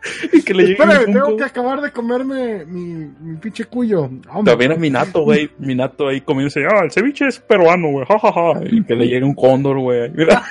y 0.33 0.41
que 0.41 0.53
le 0.53 0.63
llegue 0.63 0.81
Espérame, 0.81 1.07
un 1.07 1.13
tengo 1.13 1.37
que 1.37 1.43
acabar 1.43 1.81
de 1.81 1.91
comerme 1.91 2.65
mi, 2.65 3.09
mi 3.19 3.37
pinche 3.37 3.65
cuyo. 3.65 4.03
Hombre, 4.03 4.51
También 4.51 4.71
a 4.71 4.75
Minato, 4.75 5.23
güey. 5.23 5.49
Minato 5.59 6.07
ahí 6.07 6.21
comiéndose. 6.21 6.65
Ah, 6.65 6.83
el 6.83 6.91
ceviche 6.91 7.27
es 7.27 7.39
peruano, 7.39 7.89
güey. 7.89 8.05
Ja, 8.05 8.19
ja, 8.19 8.31
ja. 8.31 8.61
Y 8.69 8.83
que 8.83 8.95
le 8.95 9.07
llegue 9.07 9.23
un 9.23 9.35
cóndor, 9.35 9.79
güey. 9.79 10.09
Mira. 10.15 10.43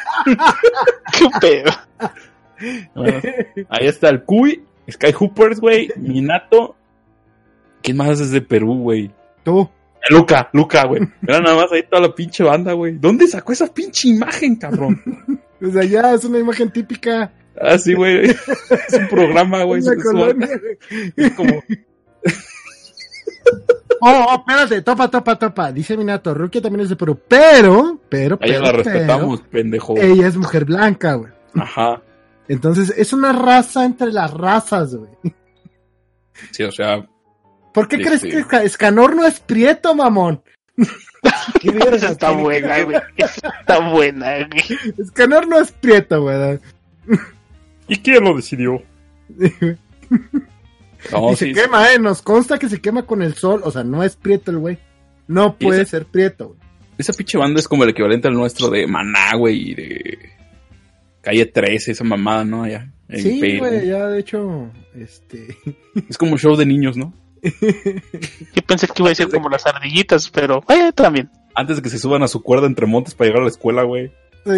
Qué 1.19 1.27
pedo. 1.41 1.73
Bueno, 2.95 3.21
ahí 3.69 3.87
está 3.87 4.09
el 4.09 4.23
Cuy, 4.23 4.63
Sky 4.91 5.13
Hoopers, 5.19 5.61
güey. 5.61 5.89
Minato. 5.97 6.77
¿Quién 7.83 7.97
más 7.97 8.21
es 8.21 8.31
de 8.31 8.43
Perú, 8.43 8.75
güey? 8.83 9.11
Tú. 9.43 9.69
Luca, 10.09 10.49
Luca, 10.53 10.87
güey. 10.87 11.03
Mira 11.21 11.41
nada 11.41 11.57
más 11.57 11.73
ahí 11.73 11.83
toda 11.83 12.03
la 12.03 12.15
pinche 12.15 12.43
banda, 12.43 12.73
güey. 12.73 12.97
¿Dónde 12.99 13.27
sacó 13.27 13.53
esa 13.53 13.73
pinche 13.73 14.09
imagen, 14.09 14.57
cabrón? 14.57 15.01
Desde 15.61 15.81
allá 15.81 16.15
es 16.15 16.25
una 16.25 16.39
imagen 16.39 16.71
típica. 16.71 17.33
Ah, 17.61 17.79
sí, 17.79 17.95
güey. 17.95 18.31
Es 18.31 18.95
un 18.99 19.09
programa, 19.09 19.63
güey. 19.65 19.81
Es- 19.81 21.35
como, 21.35 21.63
Oh, 24.03 24.27
oh, 24.29 24.35
espérate, 24.39 24.81
topa, 24.83 25.09
topa, 25.11 25.37
topa. 25.39 25.73
Dice 25.73 25.95
Minato, 25.97 26.33
Rukia 26.33 26.63
también 26.63 26.83
es 26.85 26.89
de 26.89 26.97
Perú. 26.97 27.21
Pero, 27.29 28.01
pero, 28.09 28.39
a 28.41 28.47
ella 28.47 28.55
pero, 28.61 28.63
la 28.67 28.73
respetamos, 28.73 29.41
pendejo. 29.43 29.95
pero, 29.95 30.07
ella 30.15 30.27
es 30.27 30.37
mujer 30.37 30.65
blanca, 30.65 31.15
güey. 31.15 31.33
Ajá. 31.55 32.01
Entonces, 32.49 32.95
es 32.97 33.13
una 33.13 33.33
raza 33.33 33.85
entre 33.85 34.11
las 34.13 34.33
razas, 34.33 34.95
güey. 34.95 35.11
Sí, 36.51 36.63
o 36.63 36.73
sea, 36.73 37.07
¿Por 37.75 37.87
qué 37.89 37.99
Sí, 37.99 38.03
crees 38.05 38.21
sí. 38.23 38.31
que 38.31 38.39
Esca- 38.45 38.63
Escanor 38.65 39.15
no 39.15 39.25
es 39.27 39.39
prieto, 39.39 39.95
mamón? 39.95 40.43
Qué 41.61 41.71
verga 41.71 42.09
está 42.09 42.31
buena, 42.31 42.83
güey. 42.83 42.97
Está 43.17 43.91
buena, 43.91 44.33
güey. 44.49 44.79
Escanor 44.99 45.47
no 45.47 45.61
es 45.61 45.71
prieto, 45.73 46.23
güey. 46.23 46.59
¿Y 47.91 47.97
quién 47.99 48.25
lo 48.25 48.35
decidió? 48.35 48.83
no, 51.13 51.33
y 51.33 51.37
se 51.37 51.47
sí, 51.47 51.53
quema, 51.53 51.93
eh. 51.93 51.99
Nos 51.99 52.23
consta 52.23 52.59
que 52.59 52.69
se 52.69 52.81
quema 52.81 53.05
con 53.05 53.21
el 53.23 53.35
sol. 53.35 53.61
O 53.65 53.71
sea, 53.71 53.85
no 53.85 54.03
es 54.03 54.17
prieto 54.17 54.51
el 54.51 54.59
güey. 54.59 54.79
No 55.29 55.57
¿Y 55.59 55.65
puede 55.65 55.85
ser 55.85 56.07
prieto, 56.07 56.49
güey. 56.49 56.59
esa 56.99 57.13
pinche 57.13 57.39
banda 57.39 57.61
es 57.61 57.69
como 57.69 57.85
el 57.85 57.91
equivalente 57.91 58.27
al 58.29 58.35
nuestro 58.35 58.69
de 58.71 58.87
Maná, 58.87 59.35
güey, 59.37 59.71
y 59.71 59.75
de 59.75 60.19
Calle 61.21 61.47
13, 61.47 61.93
esa 61.93 62.05
mamada, 62.05 62.45
¿no? 62.45 62.63
Allá. 62.65 62.91
en 63.09 63.23
Sí, 63.23 63.39
Perú. 63.41 63.59
güey, 63.67 63.87
ya 63.87 64.07
de 64.09 64.19
hecho, 64.21 64.71
este. 64.95 65.57
Es 66.09 66.17
como 66.19 66.37
show 66.39 66.57
de 66.57 66.67
niños, 66.67 66.97
¿no? 66.97 67.13
Yo 67.43 68.63
pensé 68.67 68.87
que 68.87 68.95
iba 68.99 69.09
a 69.09 69.11
decir 69.11 69.29
como 69.31 69.49
las 69.49 69.67
ardillitas, 69.67 70.29
pero 70.31 70.63
eh, 70.69 70.93
también. 70.95 71.31
Antes 71.55 71.77
de 71.77 71.83
que 71.83 71.91
se 71.91 71.99
suban 71.99 72.23
a 72.23 72.29
su 72.29 72.43
cuerda 72.43 72.67
entre 72.67 72.87
montes 72.87 73.15
para 73.15 73.29
llegar 73.29 73.43
a 73.43 73.45
la 73.47 73.51
escuela, 73.51 73.83
güey. 73.85 74.13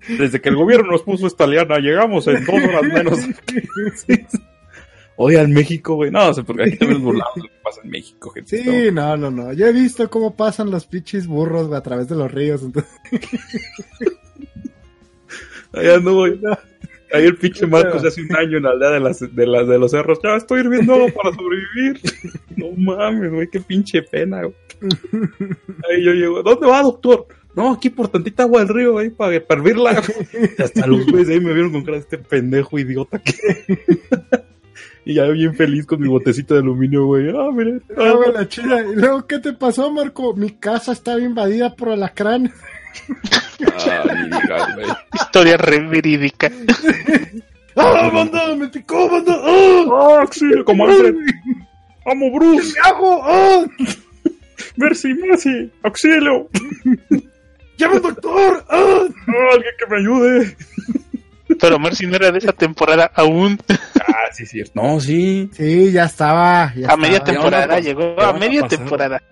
sí. 0.00 0.16
Desde 0.16 0.40
que 0.40 0.48
el 0.48 0.56
gobierno 0.56 0.90
nos 0.90 1.02
puso 1.02 1.26
esta 1.26 1.46
liana, 1.46 1.78
llegamos 1.78 2.26
en 2.26 2.44
dos 2.44 2.54
horas 2.54 2.82
menos. 2.82 3.18
Oye, 5.22 5.38
al 5.38 5.48
México, 5.48 5.96
güey. 5.96 6.10
No, 6.10 6.30
o 6.30 6.34
sea, 6.34 6.44
porque 6.44 6.62
aquí 6.62 6.76
también 6.78 7.02
burlamos 7.02 7.36
lo 7.36 7.42
que 7.42 7.60
pasa 7.62 7.82
en 7.84 7.90
México, 7.90 8.30
gente. 8.30 8.56
Sí, 8.56 8.90
no, 8.90 9.18
no, 9.18 9.30
no. 9.30 9.52
Yo 9.52 9.66
he 9.66 9.72
visto 9.72 10.08
cómo 10.08 10.34
pasan 10.34 10.70
los 10.70 10.86
pinches 10.86 11.26
burros 11.26 11.68
güey, 11.68 11.78
a 11.78 11.82
través 11.82 12.08
de 12.08 12.16
los 12.16 12.32
ríos. 12.32 12.62
Entonces, 12.62 12.90
Allá 15.72 16.00
no, 16.00 16.14
güey. 16.14 16.40
Ahí 17.12 17.26
el 17.26 17.36
pinche 17.36 17.66
Marcos 17.66 18.04
hace 18.04 18.22
un 18.22 18.34
año 18.34 18.56
en 18.56 18.62
la 18.62 18.70
aldea 18.70 18.90
de, 18.90 19.00
las, 19.00 19.20
de, 19.20 19.46
las, 19.46 19.68
de 19.68 19.78
los 19.78 19.90
cerros. 19.90 20.20
Ya 20.22 20.36
estoy 20.36 20.60
hirviendo 20.60 20.94
agua 20.94 21.08
para 21.14 21.36
sobrevivir. 21.36 22.00
No 22.56 22.72
mames, 22.76 23.30
güey, 23.32 23.48
qué 23.48 23.60
pinche 23.60 24.02
pena, 24.02 24.42
güey. 24.42 24.54
Ahí 25.88 26.04
yo 26.04 26.12
llego. 26.12 26.42
¿Dónde 26.42 26.66
va, 26.66 26.82
doctor? 26.82 27.26
No, 27.54 27.72
aquí 27.72 27.90
por 27.90 28.08
tantita 28.08 28.44
agua 28.44 28.60
del 28.60 28.74
río, 28.74 28.98
ahí 28.98 29.10
para, 29.10 29.44
para 29.44 29.60
hervirla. 29.60 30.02
Hasta 30.58 30.86
los 30.86 31.06
güeyes 31.06 31.28
ahí 31.28 31.40
me 31.40 31.52
vieron 31.52 31.72
con 31.72 31.84
cara 31.84 31.96
de 31.96 32.02
este 32.02 32.18
pendejo 32.18 32.78
idiota 32.78 33.18
que. 33.18 33.34
y 35.04 35.14
ya 35.14 35.24
bien 35.26 35.54
feliz 35.54 35.86
con 35.86 36.00
mi 36.00 36.08
botecito 36.08 36.54
de 36.54 36.60
aluminio, 36.60 37.06
güey. 37.06 37.30
Ah, 37.30 37.50
mire. 37.52 37.80
ah, 37.96 38.12
güey, 38.16 38.32
la 38.32 38.48
chida. 38.48 38.80
Y 38.84 38.94
luego, 38.94 39.26
¿qué 39.26 39.38
te 39.38 39.52
pasó, 39.52 39.90
Marco? 39.90 40.34
Mi 40.34 40.50
casa 40.50 40.92
estaba 40.92 41.20
invadida 41.20 41.74
por 41.74 41.90
alacrán. 41.90 42.52
Ah. 43.80 44.98
Historia 45.14 45.56
re 45.56 45.80
verídica. 45.80 46.50
¡Ah, 47.76 48.10
banda! 48.12 48.54
¡Me 48.56 48.68
picó, 48.68 49.08
banda! 49.08 49.34
¡Ah! 49.42 49.84
¡Ah, 49.90 50.18
auxilio! 50.22 50.64
Como 50.64 50.86
Alfred. 50.86 51.14
¡Amo 52.04 52.30
Bruce! 52.32 52.74
¿Qué 52.74 52.88
hago? 52.88 53.22
¡Ah! 53.22 53.64
¡Mercy, 54.76 55.14
Mercy! 55.14 55.70
¡Auxilio! 55.82 56.48
¡Llama 57.80 57.94
al 57.96 58.02
doctor! 58.02 58.64
¡Ah! 58.68 59.04
¡Ah, 59.08 59.32
alguien 59.54 59.72
que 59.78 59.86
me 59.90 59.98
ayude! 60.00 60.56
Pero 61.60 61.78
Mercy 61.78 62.06
no 62.06 62.16
era 62.16 62.30
de 62.30 62.38
esa 62.38 62.52
temporada 62.52 63.10
aún. 63.14 63.58
Ah, 64.00 64.28
sí, 64.32 64.46
cierto. 64.46 64.72
No, 64.80 65.00
sí. 65.00 65.50
Sí, 65.52 65.90
ya 65.92 66.04
estaba. 66.04 66.72
ya 66.76 66.88
A 66.92 66.96
media 66.96 67.18
estaba. 67.18 67.32
temporada 67.32 67.74
a 67.76 67.80
llegó. 67.80 68.20
A 68.20 68.32
media 68.34 68.62
pasar. 68.62 68.78
temporada. 68.78 69.22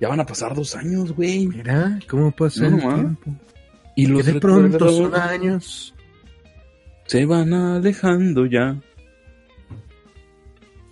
Ya 0.00 0.08
van 0.08 0.20
a 0.20 0.26
pasar 0.26 0.54
dos 0.54 0.74
años, 0.76 1.12
güey. 1.12 1.46
Mira, 1.48 1.98
¿cómo 2.08 2.30
pasó 2.30 2.62
No, 2.62 2.68
el 2.68 2.76
nomás. 2.76 2.94
tiempo? 2.96 3.30
Y 3.96 4.06
los 4.06 4.24
de 4.26 4.34
pronto 4.40 4.88
son 4.88 5.14
años. 5.14 5.94
se 7.06 7.24
van 7.26 7.52
alejando 7.52 8.46
ya. 8.46 8.76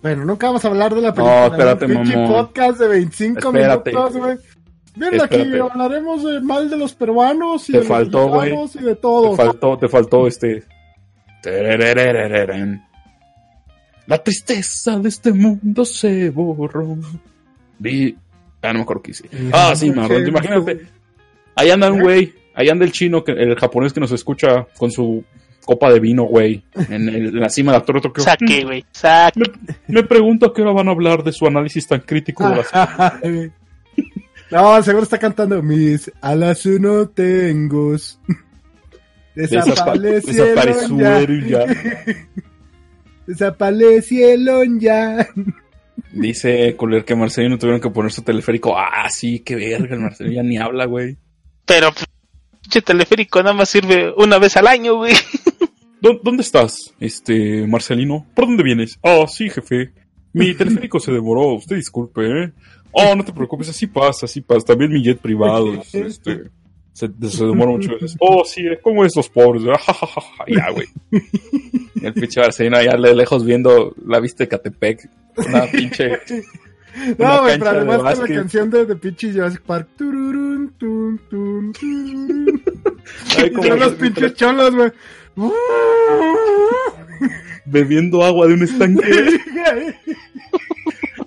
Bueno, 0.01 0.25
nunca 0.25 0.47
vamos 0.47 0.63
a 0.65 0.67
hablar 0.67 0.93
de 0.93 1.01
la 1.01 1.13
película. 1.13 1.47
No, 1.47 1.53
espérate, 1.55 1.87
mamón. 1.87 2.27
podcast 2.27 2.79
de 2.79 2.87
25 2.89 3.39
Espérate. 3.39 3.91
minutos, 3.91 4.17
güey. 4.17 4.37
Ven 4.95 5.19
aquí, 5.21 5.41
hablaremos 5.57 6.23
de 6.23 6.39
mal 6.41 6.69
de 6.69 6.77
los 6.77 6.93
peruanos 6.93 7.67
y 7.69 7.73
Te 7.73 7.79
de 7.79 7.83
faltó, 7.85 8.27
los 8.27 8.37
mexicanos 8.43 8.75
y 8.75 8.79
de 8.83 8.95
todo. 8.95 9.31
Te 9.31 9.37
faltó, 9.37 9.77
te 9.77 9.87
faltó 9.87 10.27
este. 10.27 10.63
La 14.05 14.17
tristeza 14.21 14.99
de 14.99 15.09
este 15.09 15.31
mundo 15.33 15.85
se 15.85 16.29
borró. 16.29 16.97
Vi. 17.79 18.15
Ah, 18.61 18.71
no 18.71 18.79
me 18.79 18.81
acuerdo 18.83 19.01
qué 19.01 19.11
hice. 19.11 19.29
Ah, 19.51 19.73
sí, 19.75 19.91
marrón. 19.91 20.27
Imagínate. 20.27 20.87
Ahí 21.55 21.69
anda 21.69 21.91
un 21.91 22.01
güey. 22.01 22.33
Ahí 22.55 22.69
anda 22.69 22.85
el 22.85 22.91
chino, 22.91 23.23
que, 23.23 23.31
el 23.31 23.55
japonés 23.55 23.93
que 23.93 23.99
nos 23.99 24.11
escucha 24.11 24.67
con 24.77 24.91
su 24.91 25.23
copa 25.65 25.91
de 25.91 25.99
vino, 25.99 26.23
güey. 26.23 26.63
En, 26.89 27.09
el- 27.09 27.27
en 27.27 27.39
la 27.39 27.49
cima 27.49 27.71
de 27.71 27.79
la 27.79 27.85
torre. 27.85 28.01
Tokio. 28.01 28.23
Saque, 28.23 28.63
güey. 28.63 28.85
Saque. 28.91 29.41
Me 29.87 30.03
pregunto 30.03 30.45
a 30.45 30.53
qué 30.53 30.61
hora 30.61 30.71
van 30.71 30.87
a 30.87 30.91
hablar 30.91 31.23
de 31.23 31.31
su 31.31 31.45
análisis 31.47 31.87
tan 31.87 32.01
crítico 32.01 32.47
de 32.47 32.57
las... 32.57 32.67
No, 34.51 34.81
seguro 34.83 35.03
está 35.03 35.17
cantando 35.17 35.61
mis 35.63 36.11
alas 36.21 36.65
no 36.65 37.07
tengo. 37.09 37.95
Desaparecieron 39.35 41.47
ya. 41.47 41.65
Desaparecieron 43.27 44.79
ya. 44.79 45.27
Dice 46.11 46.75
Coler 46.75 47.05
que 47.05 47.15
Marcelino 47.15 47.57
tuvieron 47.57 47.81
que 47.81 47.89
poner 47.89 48.11
su 48.11 48.21
teleférico. 48.21 48.77
Ah, 48.77 49.09
sí, 49.09 49.39
qué 49.39 49.55
verga. 49.55 49.95
El 49.95 50.01
Marcelino 50.01 50.35
ya 50.35 50.43
ni 50.43 50.57
habla, 50.57 50.85
güey. 50.85 51.17
Pero, 51.65 51.89
pinche 52.61 52.81
teleférico 52.81 53.41
nada 53.41 53.55
más 53.55 53.69
sirve 53.69 54.13
una 54.17 54.37
vez 54.37 54.57
al 54.57 54.67
año, 54.67 54.97
güey. 54.97 55.13
¿Dó- 56.01 56.19
¿Dónde 56.21 56.43
estás, 56.43 56.93
este, 56.99 57.65
Marcelino? 57.65 58.27
¿Por 58.35 58.45
dónde 58.45 58.63
vienes? 58.63 58.99
Ah, 59.03 59.25
sí, 59.27 59.49
jefe. 59.49 59.93
Mi 60.33 60.53
teleférico 60.53 60.99
se 60.99 61.11
demoró. 61.11 61.53
Usted 61.53 61.77
disculpe, 61.77 62.21
¿eh? 62.27 62.51
Oh, 62.93 63.15
no 63.15 63.25
te 63.25 63.33
preocupes. 63.33 63.69
Así 63.69 63.87
pasa, 63.87 64.25
así 64.25 64.41
pasa. 64.41 64.67
También 64.67 64.91
mi 64.91 65.03
jet 65.03 65.19
privado, 65.19 65.73
este... 65.93 66.51
Se, 66.93 67.09
se 67.27 67.45
demora 67.45 67.71
mucho. 67.71 67.89
Oh, 68.19 68.43
sí, 68.45 68.63
¿cómo 68.83 69.03
es 69.03 69.15
los 69.15 69.27
pobres? 69.27 69.63
Ya, 70.47 70.69
güey. 70.69 70.87
El 72.03 72.13
pinche 72.13 72.39
Marcelino 72.39 72.77
allá 72.77 72.95
de 72.95 73.15
lejos 73.15 73.43
viendo 73.43 73.95
la 74.05 74.19
vista 74.19 74.43
de 74.43 74.47
Catepec. 74.49 75.09
Una 75.37 75.65
pinche. 75.65 76.19
Una 77.17 77.37
No, 77.37 77.41
güey, 77.41 77.57
pero 77.57 77.71
de 77.71 77.77
además 77.79 78.19
con 78.19 78.29
la 78.29 78.35
canción 78.35 78.69
de, 78.69 78.85
de 78.85 78.95
pinche 78.95 79.31
Jurassic 79.33 79.61
Park. 79.61 79.87
Tururún, 79.97 80.71
tum, 80.77 81.17
tum, 81.31 81.73
tururún. 81.73 82.63
Ay, 83.39 83.51
como 83.51 83.67
son 83.69 83.79
los 83.79 83.93
pinches 83.95 84.35
cholos, 84.35 84.75
güey. 84.75 84.91
bebiendo 87.65 88.23
agua 88.23 88.45
de 88.45 88.53
un 88.53 88.63
estanque. 88.63 89.01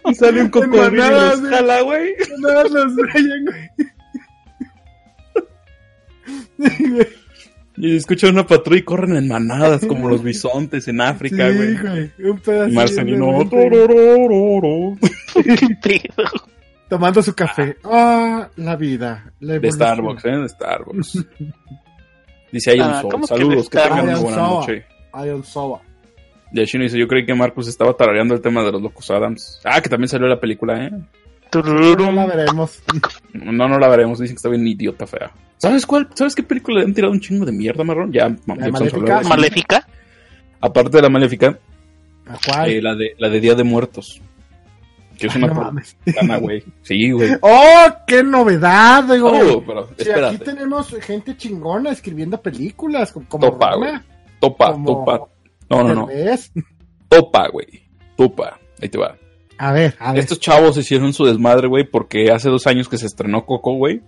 Y 0.06 0.14
sale 0.14 0.42
un 0.42 0.48
cocodrilo 0.50 1.06
y 1.06 1.10
los 1.10 1.40
jala, 1.42 1.80
güey. 1.82 2.14
Nada 2.38 2.64
los 2.64 2.96
rayan, 2.96 3.44
güey. 3.44 3.70
Y 7.78 7.94
escuchan 7.96 8.30
una 8.30 8.46
patrulla 8.46 8.78
y 8.80 8.82
corren 8.84 9.16
en 9.16 9.28
manadas 9.28 9.84
como 9.84 10.08
los 10.08 10.22
bisontes 10.22 10.88
en 10.88 11.00
África, 11.02 11.50
Sí, 11.50 11.56
güey. 11.56 11.76
güey. 11.76 12.10
Un 12.30 12.38
pedazo. 12.40 12.70
Y 12.70 12.74
Marcelino. 12.74 13.48
Tomando 16.88 17.22
su 17.22 17.34
café. 17.34 17.76
Ah, 17.84 18.48
la 18.56 18.76
vida. 18.76 19.32
La 19.40 19.58
De. 19.58 19.70
Starbucks, 19.72 20.24
¿eh? 20.24 20.30
De 20.30 20.48
Starbucks. 20.48 21.26
Dice 22.52 22.70
ahí 22.70 22.78
Ah. 22.80 23.00
¿cómo 23.02 23.22
que 23.26 23.26
Saludos, 23.26 23.68
que 23.68 23.78
tengan 23.78 24.04
una 24.08 24.18
buena 24.20 24.36
noche. 24.38 24.84
Ion 25.24 25.44
Soba. 25.44 25.82
El 26.52 26.66
chino 26.66 26.84
dice, 26.84 26.98
yo 26.98 27.08
creí 27.08 27.26
que 27.26 27.34
Marcus 27.34 27.68
estaba 27.68 27.94
tarareando 27.94 28.34
el 28.34 28.40
tema 28.40 28.62
de 28.62 28.72
los 28.72 28.80
locos 28.82 29.10
Adams. 29.10 29.60
Ah, 29.64 29.80
que 29.80 29.88
también 29.88 30.08
salió 30.08 30.26
la 30.28 30.40
película, 30.40 30.84
¿eh? 30.84 30.90
No 31.52 32.12
la 32.12 32.26
veremos. 32.26 32.82
No, 33.32 33.68
no 33.68 33.78
la 33.78 33.88
veremos. 33.88 34.18
Dicen 34.18 34.34
que 34.34 34.38
está 34.38 34.48
bien 34.48 34.66
idiota 34.66 35.06
fea. 35.06 35.30
¿Sabes 35.58 35.86
cuál? 35.86 36.08
¿Sabes 36.14 36.34
qué 36.34 36.42
película 36.42 36.80
le 36.80 36.86
han 36.86 36.94
tirado 36.94 37.12
un 37.12 37.20
chingo 37.20 37.46
de 37.46 37.52
mierda, 37.52 37.82
marrón? 37.82 38.12
Ya, 38.12 38.28
ya 38.28 38.66
empezamos 38.66 38.92
a 38.92 38.98
Maléfica? 38.98 39.18
de. 39.20 39.28
Maléfica. 39.28 39.86
Aparte 40.60 40.96
de 40.96 41.02
la 41.02 41.08
Maléfica, 41.08 41.58
¿A 42.26 42.36
cuál? 42.44 42.70
eh, 42.70 42.82
la, 42.82 42.94
de, 42.94 43.14
la 43.18 43.28
de 43.28 43.40
Día 43.40 43.54
de 43.54 43.64
Muertos. 43.64 44.20
Que 45.18 45.28
es 45.28 45.36
Ay, 45.36 45.44
una 45.44 45.72
no 46.22 46.40
güey. 46.40 46.62
Sí, 46.82 47.10
güey. 47.10 47.30
¡Oh, 47.40 47.86
qué 48.06 48.22
novedad, 48.22 49.06
güey! 49.06 49.20
Oh, 49.20 49.62
pero 49.66 49.88
Sí, 49.98 50.10
aquí 50.10 50.38
tenemos 50.38 50.94
gente 51.00 51.36
chingona 51.36 51.90
escribiendo 51.90 52.40
películas. 52.40 53.12
Como, 53.12 53.26
Topa, 53.26 53.70
Roma, 53.70 53.76
güey. 53.76 54.00
Topa, 54.40 54.72
como 54.72 55.04
topa. 55.04 55.26
No, 55.70 55.82
no, 55.82 55.94
no. 55.94 56.08
Topa, 57.08 57.48
güey. 57.48 57.66
Topa. 58.16 58.58
Ahí 58.80 58.88
te 58.88 58.98
va. 58.98 59.16
A 59.58 59.72
ver, 59.72 59.94
a 59.98 60.12
ver. 60.12 60.20
Estos 60.20 60.38
chavos 60.38 60.76
hicieron 60.76 61.12
su 61.12 61.24
desmadre, 61.24 61.66
güey, 61.66 61.84
porque 61.84 62.30
hace 62.30 62.48
dos 62.48 62.66
años 62.66 62.88
que 62.88 62.98
se 62.98 63.06
estrenó 63.06 63.46
Coco, 63.46 63.74
güey. 63.74 64.02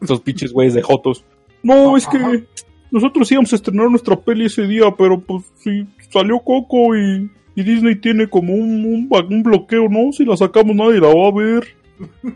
Estos 0.00 0.20
pinches 0.20 0.52
güeyes 0.52 0.74
de 0.74 0.82
Jotos. 0.82 1.24
No, 1.62 1.96
es 1.96 2.06
que 2.06 2.44
nosotros 2.90 3.30
íbamos 3.32 3.52
a 3.52 3.56
estrenar 3.56 3.88
nuestra 3.88 4.16
peli 4.16 4.46
ese 4.46 4.66
día, 4.66 4.94
pero 4.96 5.20
pues 5.20 5.44
sí, 5.56 5.86
salió 6.10 6.40
Coco 6.40 6.96
y, 6.96 7.30
y 7.54 7.62
Disney 7.62 7.96
tiene 7.96 8.28
como 8.28 8.52
un, 8.52 9.08
un, 9.08 9.42
bloqueo, 9.42 9.88
¿no? 9.88 10.12
Si 10.12 10.24
la 10.24 10.36
sacamos 10.36 10.76
nadie 10.76 11.00
la 11.00 11.08
va 11.08 11.28
a 11.28 11.32
ver. 11.32 11.76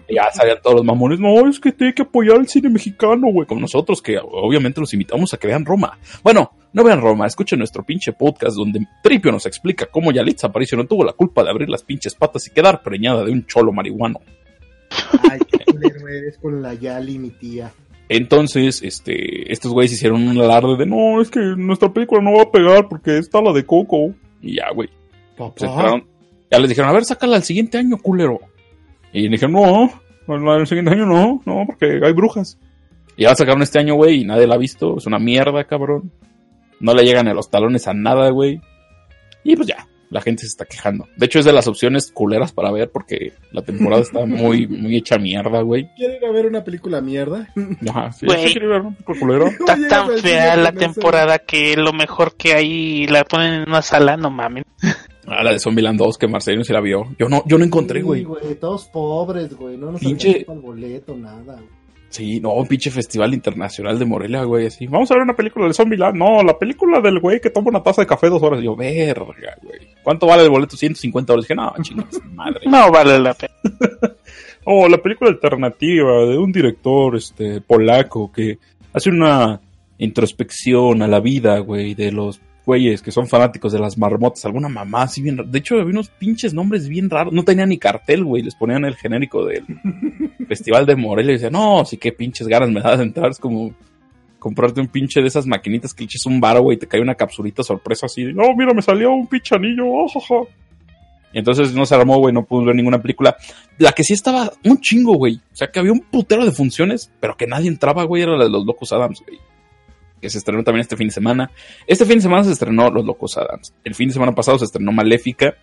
Ya 0.08 0.30
salían 0.32 0.58
todos 0.62 0.76
los 0.76 0.84
mamones. 0.84 1.18
No, 1.18 1.46
es 1.48 1.58
que 1.58 1.72
tiene 1.72 1.92
que 1.92 2.02
apoyar 2.02 2.36
el 2.36 2.48
cine 2.48 2.70
mexicano, 2.70 3.28
güey. 3.32 3.46
Con 3.46 3.60
nosotros, 3.60 4.00
que 4.00 4.16
obviamente 4.18 4.80
los 4.80 4.94
invitamos 4.94 5.34
a 5.34 5.38
que 5.38 5.48
vean 5.48 5.64
Roma. 5.64 5.98
Bueno, 6.22 6.52
No 6.76 6.84
vean 6.84 7.00
Roma, 7.00 7.26
escuchen 7.26 7.58
nuestro 7.58 7.82
pinche 7.84 8.12
podcast 8.12 8.54
donde 8.54 8.86
Tripio 9.02 9.32
nos 9.32 9.46
explica 9.46 9.86
cómo 9.86 10.12
Yalitza 10.12 10.48
Aparicio 10.48 10.76
no 10.76 10.84
tuvo 10.84 11.04
la 11.04 11.14
culpa 11.14 11.42
de 11.42 11.48
abrir 11.48 11.70
las 11.70 11.82
pinches 11.82 12.14
patas 12.14 12.46
y 12.46 12.50
quedar 12.50 12.82
preñada 12.82 13.24
de 13.24 13.32
un 13.32 13.46
cholo 13.46 13.72
marihuano. 13.72 14.20
Ay, 15.30 15.38
qué 15.50 15.72
culero 15.72 16.06
eres 16.06 16.36
con 16.36 16.60
la 16.60 16.74
Yali, 16.74 17.18
mi 17.18 17.30
tía. 17.30 17.72
Entonces, 18.10 18.82
este, 18.82 19.50
estos 19.50 19.72
güeyes 19.72 19.94
hicieron 19.94 20.28
un 20.28 20.38
alarde 20.38 20.76
de 20.76 20.84
no, 20.84 21.22
es 21.22 21.30
que 21.30 21.40
nuestra 21.40 21.90
película 21.90 22.20
no 22.20 22.34
va 22.34 22.42
a 22.42 22.50
pegar 22.50 22.90
porque 22.90 23.16
está 23.16 23.40
la 23.40 23.54
de 23.54 23.64
Coco. 23.64 24.14
Y 24.42 24.56
ya, 24.56 24.70
güey. 24.74 24.90
Ya 26.50 26.58
les 26.58 26.68
dijeron, 26.68 26.90
a 26.90 26.92
ver, 26.92 27.06
sácala 27.06 27.36
al 27.36 27.44
siguiente 27.44 27.78
año, 27.78 27.96
culero. 27.96 28.38
Y 29.14 29.30
dijeron, 29.30 29.52
no, 29.52 29.90
del 30.28 30.66
siguiente 30.66 30.92
año 30.92 31.06
no, 31.06 31.40
no, 31.46 31.64
porque 31.64 32.02
hay 32.04 32.12
brujas. 32.12 32.58
Y 33.16 33.22
ya 33.22 33.30
la 33.30 33.34
sacaron 33.34 33.62
este 33.62 33.78
año, 33.78 33.94
güey, 33.94 34.20
y 34.20 34.24
nadie 34.26 34.46
la 34.46 34.56
ha 34.56 34.58
visto. 34.58 34.98
Es 34.98 35.06
una 35.06 35.18
mierda, 35.18 35.64
cabrón. 35.64 36.12
No 36.80 36.94
le 36.94 37.04
llegan 37.04 37.28
a 37.28 37.34
los 37.34 37.50
talones 37.50 37.86
a 37.88 37.94
nada, 37.94 38.30
güey. 38.30 38.60
Y 39.44 39.54
pues 39.56 39.68
ya, 39.68 39.86
la 40.10 40.20
gente 40.20 40.42
se 40.42 40.48
está 40.48 40.64
quejando. 40.64 41.06
De 41.16 41.26
hecho, 41.26 41.38
es 41.38 41.44
de 41.44 41.52
las 41.52 41.66
opciones 41.68 42.10
culeras 42.12 42.52
para 42.52 42.70
ver 42.70 42.90
porque 42.90 43.32
la 43.52 43.62
temporada 43.62 44.02
está 44.02 44.26
muy, 44.26 44.66
muy 44.66 44.96
hecha 44.96 45.18
mierda, 45.18 45.62
güey. 45.62 45.88
¿Quieren 45.96 46.16
ir 46.18 46.24
a 46.26 46.32
ver 46.32 46.46
una 46.46 46.62
película 46.64 47.00
mierda? 47.00 47.48
Ajá, 47.88 48.12
sí, 48.12 48.26
Güey. 48.26 48.46
sí, 48.48 48.52
quiero 48.52 48.68
ver 48.70 48.80
un 48.82 48.94
poco 48.96 49.18
culero. 49.18 49.46
Está 49.48 49.76
tan 49.88 50.18
fea 50.18 50.56
la 50.56 50.72
temporada 50.72 51.38
que 51.38 51.76
lo 51.76 51.92
mejor 51.92 52.36
que 52.36 52.54
hay 52.54 53.06
la 53.06 53.24
ponen 53.24 53.54
en 53.62 53.68
una 53.68 53.82
sala, 53.82 54.16
no 54.16 54.30
mames. 54.30 54.64
Ah, 55.28 55.42
la 55.42 55.50
de 55.50 55.58
Zombieland 55.58 55.98
2, 55.98 56.18
que 56.18 56.28
Marcelino 56.28 56.62
se 56.62 56.72
la 56.72 56.80
vio. 56.80 57.02
Yo 57.18 57.28
no, 57.28 57.42
yo 57.46 57.58
no 57.58 57.64
encontré, 57.64 57.98
Sí, 57.98 58.04
güey. 58.06 58.24
Todos 58.60 58.84
pobres, 58.84 59.52
güey. 59.56 59.76
No 59.76 59.90
nos 59.90 60.00
Pinche- 60.00 60.44
el 60.48 60.60
boleto, 60.60 61.16
nada. 61.16 61.54
güey. 61.56 61.66
Sí, 62.16 62.40
no, 62.40 62.54
un 62.54 62.66
pinche 62.66 62.90
festival 62.90 63.34
internacional 63.34 63.98
de 63.98 64.06
Morelia, 64.06 64.42
güey, 64.44 64.68
así. 64.68 64.86
Vamos 64.86 65.10
a 65.10 65.14
ver 65.16 65.24
una 65.24 65.36
película 65.36 65.66
de 65.66 65.74
Zombieland. 65.74 66.16
No, 66.16 66.42
la 66.42 66.58
película 66.58 66.98
del 67.02 67.20
güey 67.20 67.42
que 67.42 67.50
toma 67.50 67.68
una 67.68 67.82
taza 67.82 68.00
de 68.00 68.06
café 68.06 68.30
dos 68.30 68.42
horas. 68.42 68.62
Y 68.62 68.64
yo, 68.64 68.74
verga, 68.74 69.54
güey. 69.62 69.80
¿Cuánto 70.02 70.26
vale 70.26 70.42
el 70.42 70.48
boleto? 70.48 70.78
150 70.78 71.30
dólares. 71.30 71.46
Dije, 71.46 71.60
no, 71.60 71.74
chingas, 71.82 72.18
madre. 72.32 72.60
No 72.66 72.90
vale 72.90 73.18
la 73.18 73.34
pena. 73.34 73.52
Oh, 74.68 74.88
la 74.88 74.98
película 74.98 75.30
alternativa 75.30 76.24
de 76.24 76.36
un 76.38 76.50
director, 76.50 77.14
este, 77.14 77.60
polaco 77.60 78.32
que 78.32 78.58
hace 78.92 79.10
una 79.10 79.60
introspección 79.98 81.02
a 81.02 81.06
la 81.06 81.20
vida, 81.20 81.60
güey, 81.60 81.94
de 81.94 82.10
los 82.10 82.40
güeyes 82.66 83.00
que 83.00 83.12
son 83.12 83.28
fanáticos 83.28 83.72
de 83.72 83.78
las 83.78 83.96
marmotas. 83.96 84.44
Alguna 84.44 84.68
mamá 84.68 85.02
así 85.02 85.22
bien... 85.22 85.40
De 85.50 85.58
hecho, 85.58 85.76
había 85.76 85.92
unos 85.92 86.08
pinches 86.08 86.52
nombres 86.52 86.88
bien 86.88 87.08
raros. 87.08 87.32
No 87.32 87.44
tenían 87.44 87.68
ni 87.68 87.78
cartel, 87.78 88.24
güey. 88.24 88.42
Les 88.42 88.56
ponían 88.56 88.84
el 88.84 88.96
genérico 88.96 89.46
del 89.46 89.64
Festival 90.48 90.84
de 90.84 90.96
Morelia 90.96 91.30
y 91.30 91.34
decían, 91.34 91.52
no, 91.52 91.84
sí 91.84 91.96
que 91.96 92.12
pinches 92.12 92.48
ganas 92.48 92.68
me 92.68 92.80
da 92.80 92.96
de 92.96 93.04
entrar. 93.04 93.30
Es 93.30 93.38
como 93.38 93.72
comprarte 94.40 94.80
un 94.80 94.88
pinche 94.88 95.22
de 95.22 95.28
esas 95.28 95.46
maquinitas 95.46 95.94
que 95.94 96.02
le 96.02 96.06
eches 96.06 96.26
un 96.26 96.40
bar, 96.40 96.60
güey, 96.60 96.76
y 96.76 96.80
te 96.80 96.86
cae 96.86 97.00
una 97.00 97.14
capsulita 97.14 97.62
sorpresa 97.62 98.06
así. 98.06 98.24
No, 98.24 98.54
mira, 98.56 98.74
me 98.74 98.82
salió 98.82 99.12
un 99.12 99.26
pinche 99.26 99.54
anillo. 99.54 99.86
oh, 99.86 100.08
ja, 100.08 100.20
ja". 100.20 100.42
Y 101.32 101.38
entonces 101.38 101.74
no 101.74 101.84
se 101.84 101.94
armó, 101.94 102.18
güey, 102.18 102.32
no 102.34 102.44
pude 102.44 102.66
ver 102.66 102.74
ninguna 102.74 103.00
película. 103.00 103.36
La 103.78 103.92
que 103.92 104.02
sí 104.02 104.12
estaba 104.12 104.50
un 104.64 104.80
chingo, 104.80 105.14
güey. 105.14 105.36
O 105.52 105.56
sea, 105.56 105.70
que 105.70 105.78
había 105.78 105.92
un 105.92 106.00
putero 106.00 106.44
de 106.44 106.50
funciones, 106.50 107.12
pero 107.20 107.36
que 107.36 107.46
nadie 107.46 107.68
entraba, 107.68 108.04
güey, 108.04 108.22
era 108.22 108.36
la 108.36 108.44
de 108.44 108.50
los 108.50 108.64
Locos 108.64 108.92
Adams, 108.92 109.22
güey. 109.26 109.38
Que 110.20 110.30
se 110.30 110.38
estrenó 110.38 110.64
también 110.64 110.80
este 110.82 110.96
fin 110.96 111.08
de 111.08 111.12
semana. 111.14 111.50
Este 111.86 112.04
fin 112.06 112.16
de 112.16 112.22
semana 112.22 112.44
se 112.44 112.52
estrenó 112.52 112.90
Los 112.90 113.04
Locos 113.04 113.36
Adams. 113.36 113.74
El 113.84 113.94
fin 113.94 114.08
de 114.08 114.14
semana 114.14 114.32
pasado 114.34 114.58
se 114.58 114.64
estrenó 114.64 114.92
Maléfica. 114.92 115.54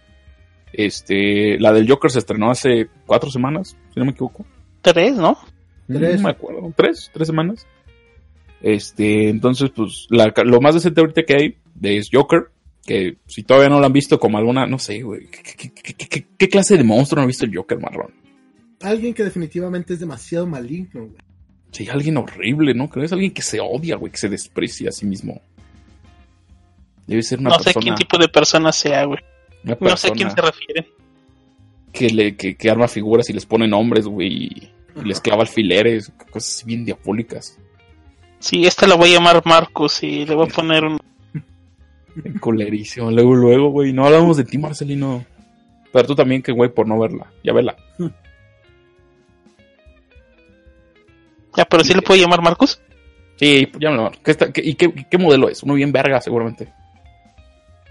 Este, 0.72 1.60
la 1.60 1.72
del 1.74 1.88
Joker 1.90 2.10
se 2.12 2.20
estrenó 2.20 2.50
hace 2.50 2.88
cuatro 3.06 3.30
semanas, 3.30 3.78
si 3.94 4.00
no 4.00 4.06
me 4.06 4.12
equivoco. 4.12 4.46
Tres, 4.82 5.16
¿no? 5.16 5.38
Tres. 5.88 6.18
No 6.18 6.24
me 6.28 6.30
acuerdo. 6.32 6.74
¿Tres? 6.76 7.10
¿Tres 7.14 7.28
semanas? 7.28 7.68
Este, 8.62 9.30
entonces, 9.30 9.72
pues, 9.76 10.08
la- 10.10 10.34
lo 10.46 10.62
más 10.62 10.74
decente 10.76 11.02
ahorita 11.02 11.24
que 11.24 11.34
hay 11.36 11.58
es 11.82 12.10
Joker. 12.12 12.50
Que 12.86 13.18
si 13.28 13.44
todavía 13.44 13.70
no 13.70 13.80
lo 13.80 13.86
han 13.86 13.94
visto 13.94 14.20
como 14.20 14.38
alguna, 14.38 14.66
no 14.66 14.78
sé, 14.78 15.02
güey. 15.04 15.28
¿Qué, 15.28 15.42
qué- 15.42 15.72
qué- 15.74 15.94
qué- 16.10 16.28
qué 16.38 16.50
clase 16.50 16.76
de 16.78 16.84
monstruo 16.84 17.18
no 17.20 17.24
ha 17.24 17.28
visto 17.28 17.46
el 17.46 17.56
Joker 17.56 17.80
marrón? 17.80 18.14
Alguien 18.82 19.14
que 19.14 19.24
definitivamente 19.24 19.94
es 19.94 20.02
demasiado 20.02 20.46
maligno, 20.46 21.06
güey. 21.06 21.16
Sí, 21.74 21.90
alguien 21.90 22.18
horrible, 22.18 22.76
¿no? 22.76 22.88
Creo 22.88 23.02
que 23.02 23.08
es 23.08 23.14
alguien 23.14 23.34
que 23.34 23.42
se 23.42 23.60
odia, 23.60 23.96
güey, 23.96 24.12
que 24.12 24.20
se 24.20 24.30
desprecia 24.30 24.90
a 24.90 24.92
sí 24.92 25.08
mismo. 25.08 25.42
Debe 27.08 27.24
ser 27.24 27.40
una 27.40 27.50
no 27.50 27.58
sé 27.58 27.66
persona. 27.66 27.84
quién 27.84 27.96
tipo 27.96 28.18
de 28.20 28.28
persona 28.28 28.72
sea, 28.72 29.06
güey. 29.06 29.20
una 29.64 29.78
No 29.82 29.98
sé 29.98 30.10
a 30.10 30.12
quién 30.12 30.30
se 30.30 30.40
refiere. 30.40 30.88
que, 31.92 32.10
le, 32.12 32.36
que, 32.38 32.56
que 32.56 32.70
arma 32.70 32.88
figuras 32.88 33.28
y 33.32 33.34
les 33.34 33.48
pone 33.48 33.68
nombres, 33.68 34.06
güey, 34.06 34.28
y, 34.28 34.70
les 35.04 35.20
clava 35.20 35.42
alfileres, 35.42 36.12
cosas 36.30 36.64
bien 36.64 36.86
diabólicas. 36.86 37.58
Sí, 38.38 38.68
esta 38.68 38.86
la 38.86 38.94
voy 38.94 39.10
a 39.10 39.14
llamar 39.16 39.42
Marcos 39.44 40.04
y 40.04 40.28
le 40.28 40.36
voy 40.36 40.48
a 40.48 40.54
poner 40.54 40.84
un... 40.84 41.00
Colerísimo. 42.40 43.10
Luego, 43.10 43.34
luego, 43.34 43.70
güey. 43.72 43.94
No 43.94 44.06
hablamos 44.06 44.38
de 44.38 44.44
ti, 44.44 44.60
Marcelino. 44.60 45.26
Pero 45.92 46.06
tú 46.06 46.14
también, 46.16 46.44
que 46.44 46.52
güey, 46.52 46.70
por 46.70 46.88
no 46.88 47.00
verla. 47.00 47.32
Ya 47.44 47.52
vela. 47.52 47.76
Ya, 51.58 51.66
pero 51.66 51.84
sí 51.84 51.94
le 51.94 52.02
puedo 52.02 52.20
llamar 52.22 52.42
Marcos. 52.42 52.82
Sí, 53.36 53.68
ya 53.80 53.90
me 53.90 53.98
lo 53.98 54.12
¿Qué 54.24 54.32
está- 54.32 54.52
qué- 54.52 54.62
¿Y 54.64 54.76
qué, 54.76 54.94
qué 55.10 55.18
modelo 55.18 55.50
es? 55.50 55.64
Uno 55.64 55.74
bien 55.74 55.92
verga, 55.92 56.20
seguramente. 56.22 56.72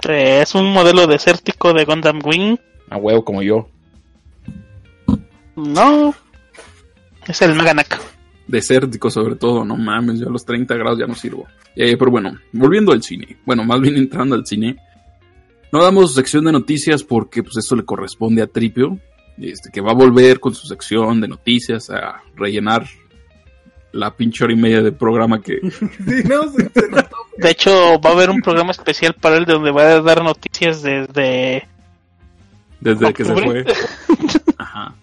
Eh, 0.09 0.41
es 0.43 0.55
un 0.55 0.73
modelo 0.73 1.07
desértico 1.07 1.73
de 1.73 1.85
Gundam 1.85 2.21
Wing. 2.25 2.57
A 2.91 2.97
huevo, 2.97 3.25
como 3.25 3.43
yo. 3.43 3.69
No. 5.57 6.15
Es 7.27 7.41
el 7.43 7.55
Meganak. 7.55 8.01
desértico 8.49 9.11
sobre 9.11 9.37
todo, 9.37 9.65
no 9.65 9.77
mames, 9.77 10.19
yo 10.21 10.29
a 10.29 10.31
los 10.33 10.45
30 10.45 10.75
grados 10.75 10.99
ya 10.99 11.07
no 11.07 11.15
sirvo. 11.15 11.47
Eh, 11.77 11.97
pero 11.97 12.11
bueno, 12.11 12.37
volviendo 12.53 12.93
al 12.93 13.03
cine, 13.03 13.39
bueno, 13.47 13.65
más 13.65 13.81
bien 13.81 13.97
entrando 13.97 14.35
al 14.35 14.45
cine, 14.45 14.77
no 15.71 15.83
damos 15.83 16.15
sección 16.15 16.45
de 16.45 16.53
noticias 16.53 17.03
porque 17.05 17.43
pues 17.43 17.57
eso 17.59 17.77
le 17.77 17.85
corresponde 17.85 18.43
a 18.43 18.47
Tripio, 18.49 18.99
este, 19.39 19.71
que 19.71 19.81
va 19.81 19.93
a 19.93 19.95
volver 19.95 20.41
con 20.41 20.55
su 20.55 20.67
sección 20.67 21.21
de 21.21 21.29
noticias 21.29 21.89
a 21.91 22.23
rellenar 22.35 22.87
la 23.93 24.15
pinche 24.17 24.45
hora 24.45 24.53
y 24.53 24.57
media 24.57 24.83
de 24.83 24.93
programa 24.93 25.41
que... 25.41 25.61
Sí, 25.71 26.23
no, 26.29 26.51
se, 26.51 26.69
se 26.69 26.89
notó. 26.89 27.17
De 27.37 27.51
hecho, 27.51 28.01
va 28.01 28.11
a 28.11 28.13
haber 28.13 28.31
un 28.31 28.41
programa 28.41 28.71
especial 28.73 29.15
para 29.15 29.37
él 29.37 29.45
donde 29.45 29.71
va 29.71 29.83
a 29.83 30.01
dar 30.01 30.23
noticias 30.23 30.83
desde... 30.83 31.69
Desde 32.81 33.13
que 33.13 33.25
se 33.25 33.33
fue. 33.33 33.61
octubre. 33.61 33.65
Ajá. 34.59 34.95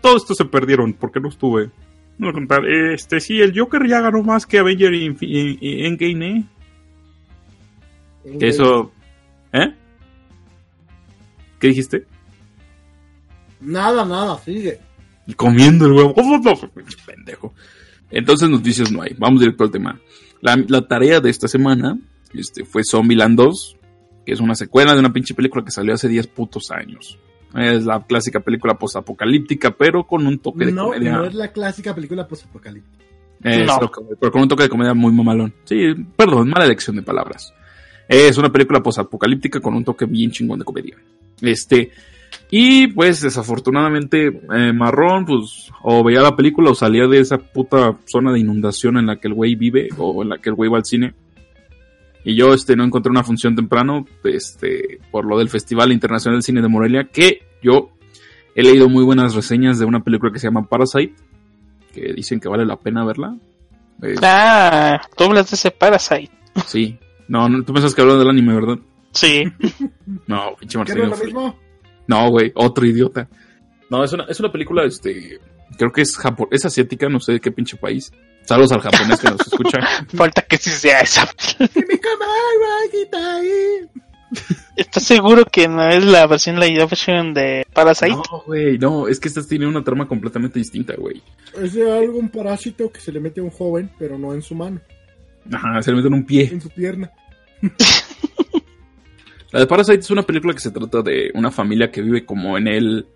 Todo 0.00 0.16
esto 0.16 0.34
se 0.34 0.44
perdieron 0.44 0.92
porque 0.92 1.20
no 1.20 1.28
estuve. 1.28 1.70
No 2.18 2.32
contar. 2.32 2.64
Este, 2.66 3.20
sí, 3.20 3.40
el 3.40 3.58
Joker 3.58 3.86
ya 3.88 4.00
ganó 4.00 4.22
más 4.22 4.46
que 4.46 4.58
Avenger 4.58 4.94
en, 4.94 5.16
en, 5.20 5.58
en 5.60 5.86
Endgame, 5.86 6.26
¿eh? 8.24 8.36
Que 8.38 8.48
eso... 8.48 8.92
¿Eh? 9.52 9.74
¿Qué 11.58 11.68
dijiste? 11.68 12.06
Nada, 13.60 14.04
nada, 14.04 14.38
sigue. 14.38 14.80
Y 15.26 15.34
comiendo 15.34 15.86
el 15.86 15.92
huevo. 15.92 16.14
¡Oh, 16.16 16.38
no! 16.42 16.54
Pinche 16.70 16.96
pendejo. 17.04 17.54
Entonces 18.10 18.48
noticias 18.48 18.90
no 18.90 19.02
hay. 19.02 19.14
Vamos 19.18 19.40
directo 19.40 19.64
al 19.64 19.70
tema. 19.70 20.00
La, 20.40 20.56
la 20.68 20.86
tarea 20.86 21.20
de 21.20 21.30
esta 21.30 21.48
semana 21.48 21.98
este, 22.34 22.64
fue 22.64 22.82
Zombieland 22.84 23.36
2, 23.36 23.76
que 24.26 24.32
es 24.32 24.40
una 24.40 24.54
secuela 24.54 24.92
de 24.94 25.00
una 25.00 25.12
pinche 25.12 25.34
película 25.34 25.64
que 25.64 25.70
salió 25.70 25.94
hace 25.94 26.08
10 26.08 26.26
putos 26.28 26.70
años. 26.70 27.18
Es 27.54 27.84
la 27.84 28.04
clásica 28.06 28.40
película 28.40 28.74
postapocalíptica, 28.78 29.72
pero 29.76 30.06
con 30.06 30.26
un 30.26 30.38
toque 30.38 30.66
de 30.66 30.72
No, 30.72 30.84
comedia. 30.86 31.12
no 31.16 31.24
es 31.24 31.34
la 31.34 31.52
clásica 31.52 31.94
película 31.94 32.26
postapocalíptica. 32.28 33.04
Es 33.42 33.66
No. 33.66 33.90
pero 34.20 34.30
con 34.30 34.42
un 34.42 34.48
toque 34.48 34.64
de 34.64 34.68
comedia 34.68 34.94
muy 34.94 35.12
mamalón. 35.12 35.52
Sí, 35.64 35.94
perdón, 36.16 36.50
mala 36.50 36.66
elección 36.66 36.96
de 36.96 37.02
palabras. 37.02 37.52
Es 38.08 38.38
una 38.38 38.50
película 38.52 38.82
posapocalíptica 38.82 39.60
con 39.60 39.74
un 39.74 39.84
toque 39.84 40.04
bien 40.04 40.30
chingón 40.30 40.58
de 40.60 40.64
comedia. 40.64 40.96
Este, 41.40 41.90
y 42.50 42.88
pues 42.88 43.20
desafortunadamente 43.22 44.26
eh, 44.54 44.72
Marrón, 44.72 45.24
pues 45.24 45.70
o 45.82 46.02
veía 46.02 46.20
la 46.20 46.34
película 46.36 46.70
o 46.70 46.74
salía 46.74 47.06
de 47.06 47.20
esa 47.20 47.38
puta 47.38 47.96
zona 48.06 48.32
de 48.32 48.40
inundación 48.40 48.96
en 48.98 49.06
la 49.06 49.16
que 49.16 49.28
el 49.28 49.34
güey 49.34 49.54
vive 49.54 49.88
o 49.98 50.22
en 50.22 50.30
la 50.30 50.38
que 50.38 50.48
el 50.50 50.56
güey 50.56 50.70
va 50.70 50.78
al 50.78 50.84
cine. 50.84 51.14
Y 52.24 52.34
yo 52.34 52.52
este 52.52 52.76
no 52.76 52.84
encontré 52.84 53.10
una 53.10 53.24
función 53.24 53.56
temprano, 53.56 54.04
este, 54.24 54.98
por 55.10 55.24
lo 55.24 55.38
del 55.38 55.48
Festival 55.48 55.90
Internacional 55.92 56.36
del 56.36 56.42
Cine 56.42 56.60
de 56.60 56.68
Morelia, 56.68 57.04
que 57.04 57.42
yo 57.62 57.90
he 58.54 58.62
leído 58.62 58.88
muy 58.90 59.04
buenas 59.04 59.34
reseñas 59.34 59.78
de 59.78 59.86
una 59.86 60.00
película 60.04 60.30
que 60.32 60.38
se 60.38 60.48
llama 60.48 60.66
Parasite, 60.68 61.14
que 61.94 62.12
dicen 62.12 62.38
que 62.40 62.48
vale 62.48 62.66
la 62.66 62.76
pena 62.76 63.04
verla. 63.06 63.36
Eh, 64.02 64.16
Ah, 64.22 65.00
tú 65.16 65.24
hablas 65.24 65.50
de 65.50 65.54
ese 65.54 65.70
Parasite. 65.70 66.30
Sí. 66.66 66.98
No, 67.28 67.48
no, 67.48 67.62
tú 67.62 67.72
pensas 67.72 67.94
que 67.94 68.02
hablo 68.02 68.18
del 68.18 68.28
anime, 68.28 68.54
¿verdad? 68.54 68.78
Sí. 69.12 69.44
No, 70.26 70.54
pinche 70.58 70.78
¿Qué 70.84 70.94
no 70.94 71.04
Marcelino. 71.08 71.14
es 71.14 71.18
lo 71.20 71.24
mismo? 71.24 71.56
No, 72.10 72.28
güey, 72.28 72.50
otro 72.56 72.84
idiota. 72.84 73.28
No, 73.88 74.02
es 74.02 74.12
una, 74.12 74.24
es 74.24 74.40
una 74.40 74.50
película, 74.50 74.84
este, 74.84 75.38
creo 75.78 75.92
que 75.92 76.02
es 76.02 76.16
japo 76.16 76.48
es 76.50 76.64
asiática, 76.64 77.08
no 77.08 77.20
sé 77.20 77.34
de 77.34 77.40
qué 77.40 77.52
pinche 77.52 77.76
país. 77.76 78.12
Saludos 78.44 78.72
al 78.72 78.80
japonés 78.80 79.20
que 79.20 79.30
nos 79.30 79.40
escucha. 79.40 79.78
Falta 80.16 80.42
que 80.42 80.56
sí 80.56 80.70
sea 80.70 81.02
esa. 81.02 81.28
¿Estás 84.74 85.04
seguro 85.04 85.44
que 85.44 85.68
no 85.68 85.88
es 85.88 86.04
la 86.04 86.26
versión 86.26 86.58
live 86.58 86.82
action 86.82 87.32
de 87.32 87.64
Parasite? 87.72 88.10
No, 88.10 88.42
güey, 88.44 88.76
no, 88.76 89.06
es 89.06 89.20
que 89.20 89.28
esta 89.28 89.46
tiene 89.46 89.68
una 89.68 89.84
trama 89.84 90.08
completamente 90.08 90.58
distinta, 90.58 90.94
güey. 90.96 91.22
Es 91.62 91.74
de 91.74 91.92
algo, 91.92 92.18
un 92.18 92.28
parásito 92.28 92.90
que 92.90 93.00
se 93.00 93.12
le 93.12 93.20
mete 93.20 93.40
a 93.40 93.44
un 93.44 93.50
joven, 93.50 93.88
pero 94.00 94.18
no 94.18 94.34
en 94.34 94.42
su 94.42 94.56
mano, 94.56 94.80
Ajá, 95.52 95.80
se 95.80 95.92
le 95.92 95.98
mete 95.98 96.08
en 96.08 96.14
un 96.14 96.26
pie. 96.26 96.48
en 96.50 96.60
su 96.60 96.70
pierna. 96.70 97.08
La 99.52 99.60
de 99.60 99.66
Parasite 99.66 99.98
es 99.98 100.10
una 100.10 100.22
película 100.22 100.54
que 100.54 100.60
se 100.60 100.70
trata 100.70 101.02
de 101.02 101.30
una 101.34 101.50
familia 101.50 101.90
que 101.90 102.02
vive 102.02 102.24
como 102.24 102.56
en 102.56 102.68
el... 102.68 103.06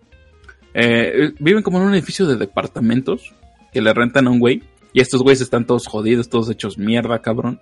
eh, 0.75 1.33
viven 1.39 1.63
como 1.63 1.79
en 1.79 1.85
un 1.85 1.95
edificio 1.95 2.27
de 2.27 2.37
departamentos 2.37 3.33
que 3.73 3.81
le 3.81 3.93
rentan 3.95 4.27
a 4.27 4.31
un 4.31 4.41
güey. 4.41 4.63
Y 4.93 5.01
estos 5.01 5.23
güeyes 5.23 5.41
están 5.41 5.67
todos 5.67 5.87
jodidos, 5.87 6.29
todos 6.29 6.51
hechos 6.51 6.79
mierda, 6.79 7.21
cabrón. 7.21 7.61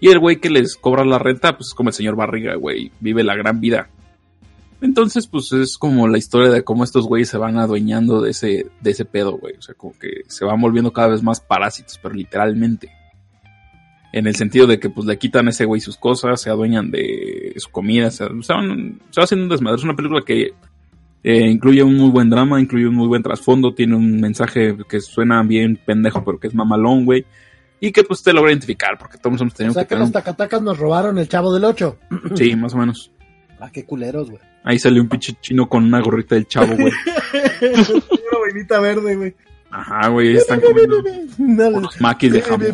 Y 0.00 0.08
el 0.08 0.18
güey 0.18 0.40
que 0.40 0.50
les 0.50 0.76
cobra 0.76 1.04
la 1.04 1.18
renta, 1.18 1.56
pues 1.56 1.68
es 1.68 1.74
como 1.74 1.90
el 1.90 1.94
señor 1.94 2.16
Barriga, 2.16 2.56
güey. 2.56 2.90
Vive 3.00 3.22
la 3.22 3.36
gran 3.36 3.60
vida. 3.60 3.88
Entonces, 4.80 5.28
pues 5.28 5.52
es 5.52 5.78
como 5.78 6.08
la 6.08 6.18
historia 6.18 6.50
de 6.50 6.64
cómo 6.64 6.82
estos 6.82 7.06
güeyes 7.06 7.28
se 7.28 7.38
van 7.38 7.56
adueñando 7.56 8.20
de 8.20 8.30
ese, 8.30 8.66
de 8.80 8.90
ese 8.90 9.04
pedo, 9.04 9.38
güey. 9.38 9.54
O 9.56 9.62
sea, 9.62 9.76
como 9.76 9.96
que 9.96 10.22
se 10.26 10.44
van 10.44 10.60
volviendo 10.60 10.92
cada 10.92 11.08
vez 11.08 11.22
más 11.22 11.40
parásitos, 11.40 12.00
pero 12.02 12.16
literalmente. 12.16 12.90
En 14.12 14.26
el 14.26 14.36
sentido 14.36 14.66
de 14.66 14.78
que 14.78 14.90
pues 14.90 15.06
le 15.06 15.16
quitan 15.18 15.46
a 15.46 15.50
ese 15.50 15.64
güey 15.64 15.80
sus 15.80 15.96
cosas, 15.96 16.40
se 16.40 16.50
adueñan 16.50 16.90
de 16.90 17.54
su 17.56 17.70
comida, 17.70 18.10
se, 18.10 18.24
se 18.42 18.52
van, 18.52 19.00
se 19.10 19.20
va 19.20 19.24
haciendo 19.24 19.44
un 19.44 19.50
desmadre. 19.50 19.76
Es 19.78 19.84
una 19.84 19.96
película 19.96 20.20
que 20.26 20.52
eh, 21.24 21.46
incluye 21.48 21.82
un 21.82 21.96
muy 21.96 22.10
buen 22.10 22.28
drama, 22.28 22.60
incluye 22.60 22.86
un 22.88 22.94
muy 22.94 23.08
buen 23.08 23.22
trasfondo, 23.22 23.72
tiene 23.74 23.96
un 23.96 24.20
mensaje 24.20 24.76
que 24.88 25.00
suena 25.00 25.42
bien 25.42 25.78
pendejo, 25.84 26.22
pero 26.24 26.38
que 26.38 26.48
es 26.48 26.54
mamalón, 26.54 27.04
güey. 27.06 27.24
Y 27.80 27.90
que 27.90 28.04
pues 28.04 28.22
te 28.22 28.32
logra 28.32 28.50
identificar, 28.52 28.96
porque 28.98 29.18
todos 29.18 29.40
hemos 29.40 29.54
O 29.54 29.56
tenido 29.56 29.74
sea 29.74 29.84
que 29.84 29.94
que 29.94 30.00
los 30.00 30.12
tacatacas 30.12 30.60
nos 30.62 30.78
robaron 30.78 31.18
el 31.18 31.28
chavo 31.28 31.52
del 31.54 31.64
8. 31.64 31.98
un- 32.10 32.36
Sí, 32.36 32.54
más 32.54 32.74
o 32.74 32.78
menos. 32.78 33.10
Ah, 33.58 33.70
qué 33.72 33.84
culeros, 33.84 34.28
güey. 34.30 34.42
Ahí 34.64 34.78
salió 34.78 35.00
un 35.02 35.08
pinche 35.08 35.34
chino 35.40 35.68
con 35.68 35.84
una 35.84 36.00
gorrita 36.00 36.34
del 36.34 36.46
chavo, 36.46 36.74
güey. 36.76 36.92
Una 37.62 38.38
vainita 38.40 38.80
verde, 38.80 39.16
güey. 39.16 39.34
Ajá, 39.74 40.08
güey, 40.08 40.36
están 40.36 40.60
comiendo 40.60 41.02
unos 41.78 41.98
maquis 42.00 42.30
de 42.32 42.42
jamón. 42.42 42.66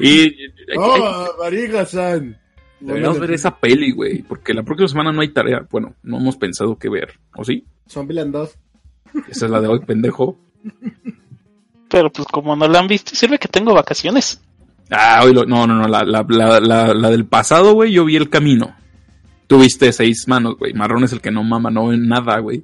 Y 0.00 0.34
Oh, 0.76 1.26
Mariga-san. 1.40 2.36
deberíamos 2.78 3.18
ver 3.18 3.30
esa 3.32 3.56
peli, 3.58 3.92
güey, 3.92 4.22
porque 4.22 4.52
la 4.52 4.62
próxima 4.62 4.88
semana 4.88 5.12
no 5.12 5.22
hay 5.22 5.28
tarea. 5.28 5.66
Bueno, 5.70 5.94
no 6.02 6.18
hemos 6.18 6.36
pensado 6.36 6.76
qué 6.78 6.90
ver, 6.90 7.18
¿o 7.34 7.44
sí? 7.44 7.64
Zombieland 7.88 8.32
2. 8.32 8.58
Esa 9.30 9.46
es 9.46 9.50
la 9.50 9.60
de 9.62 9.68
hoy, 9.68 9.80
pendejo. 9.80 10.38
Pero 11.88 12.12
pues 12.12 12.28
como 12.28 12.54
no 12.54 12.68
la 12.68 12.80
han 12.80 12.86
visto, 12.86 13.14
sirve 13.14 13.38
que 13.38 13.48
tengo 13.48 13.72
vacaciones. 13.72 14.42
Ah, 14.90 15.22
hoy 15.24 15.32
lo- 15.32 15.46
no, 15.46 15.66
no, 15.66 15.74
no, 15.74 15.88
la, 15.88 16.02
la, 16.04 16.24
la, 16.28 16.60
la, 16.60 16.92
la 16.94 17.10
del 17.10 17.24
pasado, 17.24 17.72
güey, 17.72 17.92
yo 17.92 18.04
vi 18.04 18.16
el 18.16 18.28
camino. 18.28 18.76
Tuviste 19.46 19.90
seis 19.92 20.28
manos, 20.28 20.56
güey. 20.58 20.74
Marrón 20.74 21.04
es 21.04 21.12
el 21.14 21.22
que 21.22 21.30
no 21.30 21.42
mama, 21.44 21.70
no 21.70 21.86
ve 21.88 21.96
nada, 21.96 22.38
güey. 22.40 22.62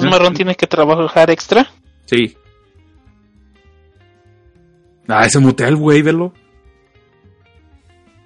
Entonces. 0.00 0.10
Marrón 0.10 0.34
tiene 0.34 0.54
que 0.54 0.66
trabajar 0.66 1.30
extra. 1.30 1.70
Sí. 2.06 2.36
Ah, 5.06 5.26
ese 5.26 5.38
mutea 5.38 5.68
el 5.68 5.76
güey, 5.76 6.02
velo. 6.02 6.32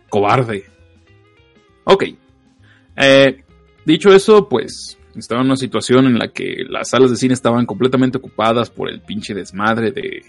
Cobarde. 0.09 0.65
Ok. 1.85 2.05
Eh, 2.97 3.43
dicho 3.85 4.11
eso, 4.11 4.49
pues 4.49 4.99
estaba 5.15 5.41
en 5.41 5.49
una 5.49 5.57
situación 5.57 6.07
en 6.07 6.19
la 6.19 6.29
que 6.29 6.65
las 6.69 6.91
salas 6.91 7.11
de 7.11 7.17
cine 7.17 7.35
estaban 7.35 7.67
completamente 7.67 8.19
ocupadas 8.19 8.71
por 8.71 8.89
el 8.89 9.01
pinche 9.01 9.35
desmadre 9.35 9.91
de 9.91 10.23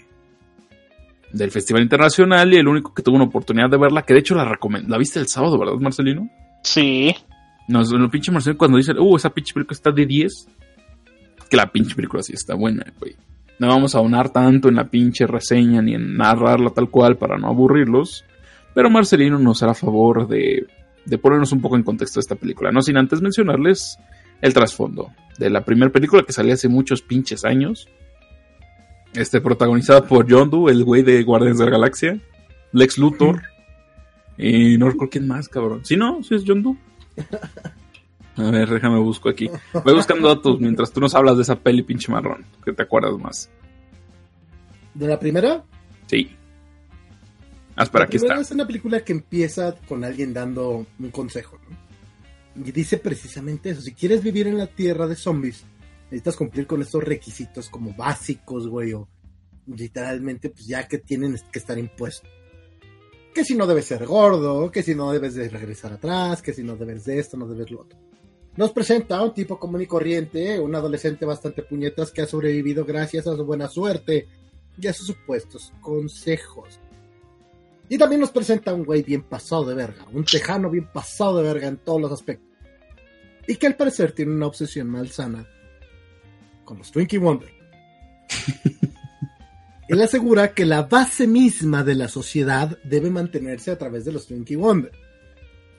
del 1.32 1.52
Festival 1.52 1.82
Internacional 1.82 2.52
y 2.52 2.56
el 2.56 2.66
único 2.66 2.92
que 2.92 3.02
tuvo 3.02 3.14
una 3.14 3.26
oportunidad 3.26 3.70
de 3.70 3.78
verla, 3.78 4.02
que 4.02 4.14
de 4.14 4.20
hecho 4.20 4.34
la 4.34 4.44
recomendó. 4.44 4.88
¿La 4.88 4.98
viste 4.98 5.20
el 5.20 5.28
sábado, 5.28 5.58
verdad, 5.58 5.74
Marcelino? 5.74 6.28
Sí. 6.64 7.14
No, 7.68 7.82
el 7.82 8.10
pinche 8.10 8.32
Marcelino 8.32 8.58
cuando 8.58 8.78
dice, 8.78 8.92
uh, 8.98 9.16
esa 9.16 9.30
pinche 9.30 9.54
película 9.54 9.74
está 9.74 9.92
de 9.92 10.06
10. 10.06 10.48
Que 11.50 11.56
la 11.56 11.70
pinche 11.70 11.94
película 11.94 12.22
sí 12.22 12.32
está 12.32 12.54
buena, 12.54 12.86
güey. 12.98 13.16
No 13.58 13.68
vamos 13.68 13.94
a 13.94 13.98
ahonar 13.98 14.30
tanto 14.30 14.68
en 14.68 14.76
la 14.76 14.88
pinche 14.88 15.26
reseña 15.26 15.82
ni 15.82 15.94
en 15.94 16.16
narrarla 16.16 16.70
tal 16.70 16.88
cual 16.88 17.18
para 17.18 17.36
no 17.36 17.48
aburrirlos. 17.48 18.24
Pero 18.72 18.88
Marcelino 18.88 19.38
nos 19.38 19.62
hará 19.62 19.74
favor 19.74 20.26
de, 20.28 20.66
de 21.04 21.18
ponernos 21.18 21.52
un 21.52 21.60
poco 21.60 21.76
en 21.76 21.82
contexto 21.82 22.20
de 22.20 22.22
esta 22.22 22.36
película. 22.36 22.70
No 22.72 22.80
sin 22.80 22.96
antes 22.96 23.20
mencionarles 23.20 23.98
el 24.40 24.54
trasfondo 24.54 25.10
de 25.38 25.50
la 25.50 25.64
primera 25.64 25.90
película 25.92 26.22
que 26.22 26.32
salió 26.32 26.54
hace 26.54 26.68
muchos 26.68 27.02
pinches 27.02 27.44
años. 27.44 27.88
Este, 29.12 29.40
protagonizada 29.40 30.06
por 30.06 30.30
John 30.30 30.50
Doe, 30.50 30.70
el 30.70 30.84
güey 30.84 31.02
de 31.02 31.22
Guardians 31.24 31.58
de 31.58 31.64
la 31.64 31.70
Galaxia. 31.72 32.20
Lex 32.72 32.98
Luthor. 32.98 33.42
Y 34.42 34.78
no 34.78 34.88
recuerdo 34.88 35.10
quién 35.10 35.28
más, 35.28 35.50
cabrón. 35.50 35.84
Sí, 35.84 35.98
no, 35.98 36.22
sí 36.22 36.34
es 36.34 36.44
John 36.46 36.62
Doe. 36.62 36.76
A 38.40 38.50
ver, 38.50 38.68
déjame 38.68 38.98
busco 38.98 39.28
aquí. 39.28 39.50
Voy 39.84 39.94
buscando 39.94 40.28
datos 40.28 40.58
mientras 40.60 40.92
tú 40.92 41.00
nos 41.00 41.14
hablas 41.14 41.36
de 41.36 41.42
esa 41.42 41.56
peli 41.56 41.82
pinche 41.82 42.10
marrón, 42.10 42.44
que 42.64 42.72
te 42.72 42.82
acuerdas 42.82 43.18
más. 43.18 43.50
¿De 44.94 45.06
la 45.06 45.18
primera? 45.18 45.64
Sí. 46.06 46.36
Ah, 47.76 47.84
espera, 47.84 48.04
aquí 48.04 48.16
está. 48.16 48.40
Es 48.40 48.50
una 48.50 48.66
película 48.66 49.00
que 49.04 49.12
empieza 49.12 49.74
con 49.88 50.04
alguien 50.04 50.32
dando 50.32 50.86
un 50.98 51.10
consejo, 51.10 51.58
¿no? 51.68 52.64
Y 52.64 52.72
dice 52.72 52.98
precisamente 52.98 53.70
eso. 53.70 53.80
Si 53.80 53.94
quieres 53.94 54.22
vivir 54.22 54.46
en 54.48 54.58
la 54.58 54.66
tierra 54.66 55.06
de 55.06 55.16
zombies, 55.16 55.64
necesitas 56.04 56.36
cumplir 56.36 56.66
con 56.66 56.82
estos 56.82 57.02
requisitos 57.02 57.70
como 57.70 57.94
básicos, 57.94 58.66
güey, 58.66 58.92
o 58.92 59.08
literalmente, 59.66 60.50
pues 60.50 60.66
ya 60.66 60.88
que 60.88 60.98
tienen 60.98 61.36
que 61.52 61.58
estar 61.58 61.78
impuestos. 61.78 62.28
Que 63.32 63.44
si 63.44 63.54
no 63.54 63.66
debes 63.66 63.84
ser 63.84 64.04
gordo, 64.06 64.70
que 64.70 64.82
si 64.82 64.94
no 64.94 65.12
debes 65.12 65.34
de 65.34 65.48
regresar 65.48 65.92
atrás, 65.92 66.42
que 66.42 66.52
si 66.52 66.64
no 66.64 66.76
debes 66.76 67.04
de 67.04 67.20
esto, 67.20 67.36
no 67.36 67.46
debes 67.46 67.70
lo 67.70 67.82
otro. 67.82 67.98
Nos 68.56 68.72
presenta 68.72 69.16
a 69.16 69.22
un 69.22 69.32
tipo 69.32 69.58
común 69.58 69.82
y 69.82 69.86
corriente, 69.86 70.58
un 70.58 70.74
adolescente 70.74 71.24
bastante 71.24 71.62
puñetas 71.62 72.10
que 72.10 72.22
ha 72.22 72.26
sobrevivido 72.26 72.84
gracias 72.84 73.26
a 73.26 73.36
su 73.36 73.44
buena 73.44 73.68
suerte 73.68 74.28
y 74.78 74.86
a 74.86 74.92
sus 74.92 75.06
supuestos 75.06 75.72
consejos. 75.80 76.80
Y 77.88 77.98
también 77.98 78.20
nos 78.20 78.30
presenta 78.30 78.70
a 78.70 78.74
un 78.74 78.84
güey 78.84 79.02
bien 79.02 79.22
pasado 79.22 79.64
de 79.64 79.74
verga, 79.74 80.06
un 80.12 80.24
tejano 80.24 80.70
bien 80.70 80.86
pasado 80.92 81.38
de 81.38 81.42
verga 81.44 81.68
en 81.68 81.78
todos 81.78 82.00
los 82.00 82.12
aspectos. 82.12 82.48
Y 83.46 83.56
que 83.56 83.66
al 83.66 83.76
parecer 83.76 84.12
tiene 84.12 84.32
una 84.32 84.46
obsesión 84.46 84.88
malsana 84.88 85.46
con 86.64 86.78
los 86.78 86.90
Twinkie 86.92 87.18
Wonder. 87.18 87.50
Él 89.88 90.00
asegura 90.00 90.54
que 90.54 90.64
la 90.64 90.82
base 90.82 91.26
misma 91.26 91.82
de 91.82 91.96
la 91.96 92.06
sociedad 92.06 92.78
debe 92.84 93.10
mantenerse 93.10 93.72
a 93.72 93.78
través 93.78 94.04
de 94.04 94.12
los 94.12 94.26
Twinkie 94.28 94.54
Wonder. 94.54 94.92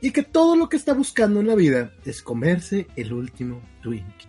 Y 0.02 0.12
que 0.12 0.24
todo 0.24 0.56
lo 0.56 0.68
que 0.68 0.78
está 0.78 0.94
buscando 0.94 1.40
en 1.40 1.48
la 1.48 1.56
vida 1.56 1.94
es 2.06 2.22
comerse 2.22 2.88
el 2.96 3.14
último 3.14 3.62
Twinkie. 3.84 4.28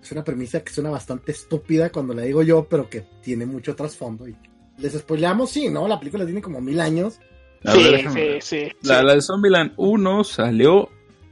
Es 0.00 0.12
una 0.12 0.24
premisa 0.24 0.62
que 0.62 0.72
suena 0.72 0.90
bastante 0.90 1.32
estúpida 1.32 1.90
cuando 1.90 2.14
la 2.14 2.22
digo 2.22 2.42
yo, 2.42 2.66
pero 2.68 2.88
que 2.88 3.04
tiene 3.20 3.44
mucho 3.44 3.74
trasfondo. 3.74 4.28
Y 4.28 4.36
les 4.78 4.92
spoileamos, 4.92 5.50
sí, 5.50 5.68
¿no? 5.68 5.88
La 5.88 5.98
película 5.98 6.24
tiene 6.24 6.40
como 6.40 6.60
mil 6.60 6.80
años. 6.80 7.20
Sí, 7.64 7.82
ver, 7.82 8.10
sí, 8.12 8.38
sí, 8.40 8.72
La, 8.82 9.02
la 9.02 9.14
de 9.14 9.20
Zombieland 9.20 9.72
1 9.76 10.24
salió. 10.24 10.88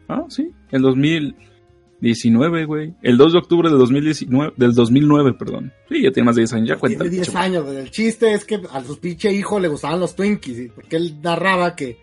Ah, 0.09 0.25
sí, 0.29 0.53
en 0.73 0.83
2019, 2.01 2.65
güey. 2.67 2.95
El 3.03 3.17
2 3.17 3.33
de 3.33 3.39
octubre 3.39 3.69
del 3.69 3.79
2019, 3.79 4.53
del 4.57 4.75
2009, 4.75 5.33
perdón. 5.35 5.73
Sí, 5.89 6.03
ya 6.03 6.13
tiene 6.13 6.27
más 6.27 6.37
de 6.37 6.43
10 6.43 6.53
años, 6.53 6.69
ya 6.69 6.77
cuenta. 6.77 7.05
Tiene 7.05 7.11
10 7.11 7.27
pinche 7.29 7.39
años. 7.39 7.65
güey. 7.65 7.77
El 7.79 7.91
chiste 7.91 8.35
es 8.35 8.45
que 8.45 8.61
a 8.71 8.85
su 8.85 8.99
pinche 8.99 9.33
hijo 9.33 9.59
le 9.59 9.69
gustaban 9.69 10.01
los 10.01 10.15
Twinkies. 10.15 10.57
¿sí? 10.57 10.71
Porque 10.75 10.97
él 10.97 11.17
narraba 11.23 11.75
que 11.75 11.99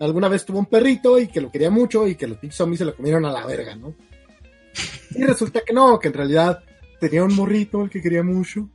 alguna 0.00 0.28
vez 0.28 0.44
tuvo 0.44 0.58
un 0.58 0.66
perrito 0.66 1.18
y 1.18 1.28
que 1.28 1.40
lo 1.40 1.50
quería 1.50 1.70
mucho 1.70 2.06
y 2.06 2.14
que 2.16 2.26
los 2.26 2.38
pinches 2.38 2.56
zombies 2.56 2.78
se 2.78 2.84
lo 2.84 2.94
comieron 2.94 3.24
a 3.24 3.32
la 3.32 3.46
verga, 3.46 3.74
¿no? 3.74 3.94
Y 5.14 5.24
resulta 5.24 5.62
que 5.66 5.72
no, 5.72 5.98
que 5.98 6.08
en 6.08 6.14
realidad 6.14 6.62
tenía 7.00 7.24
un 7.24 7.34
morrito 7.34 7.80
al 7.82 7.90
que 7.90 8.02
quería 8.02 8.22
mucho. 8.22 8.68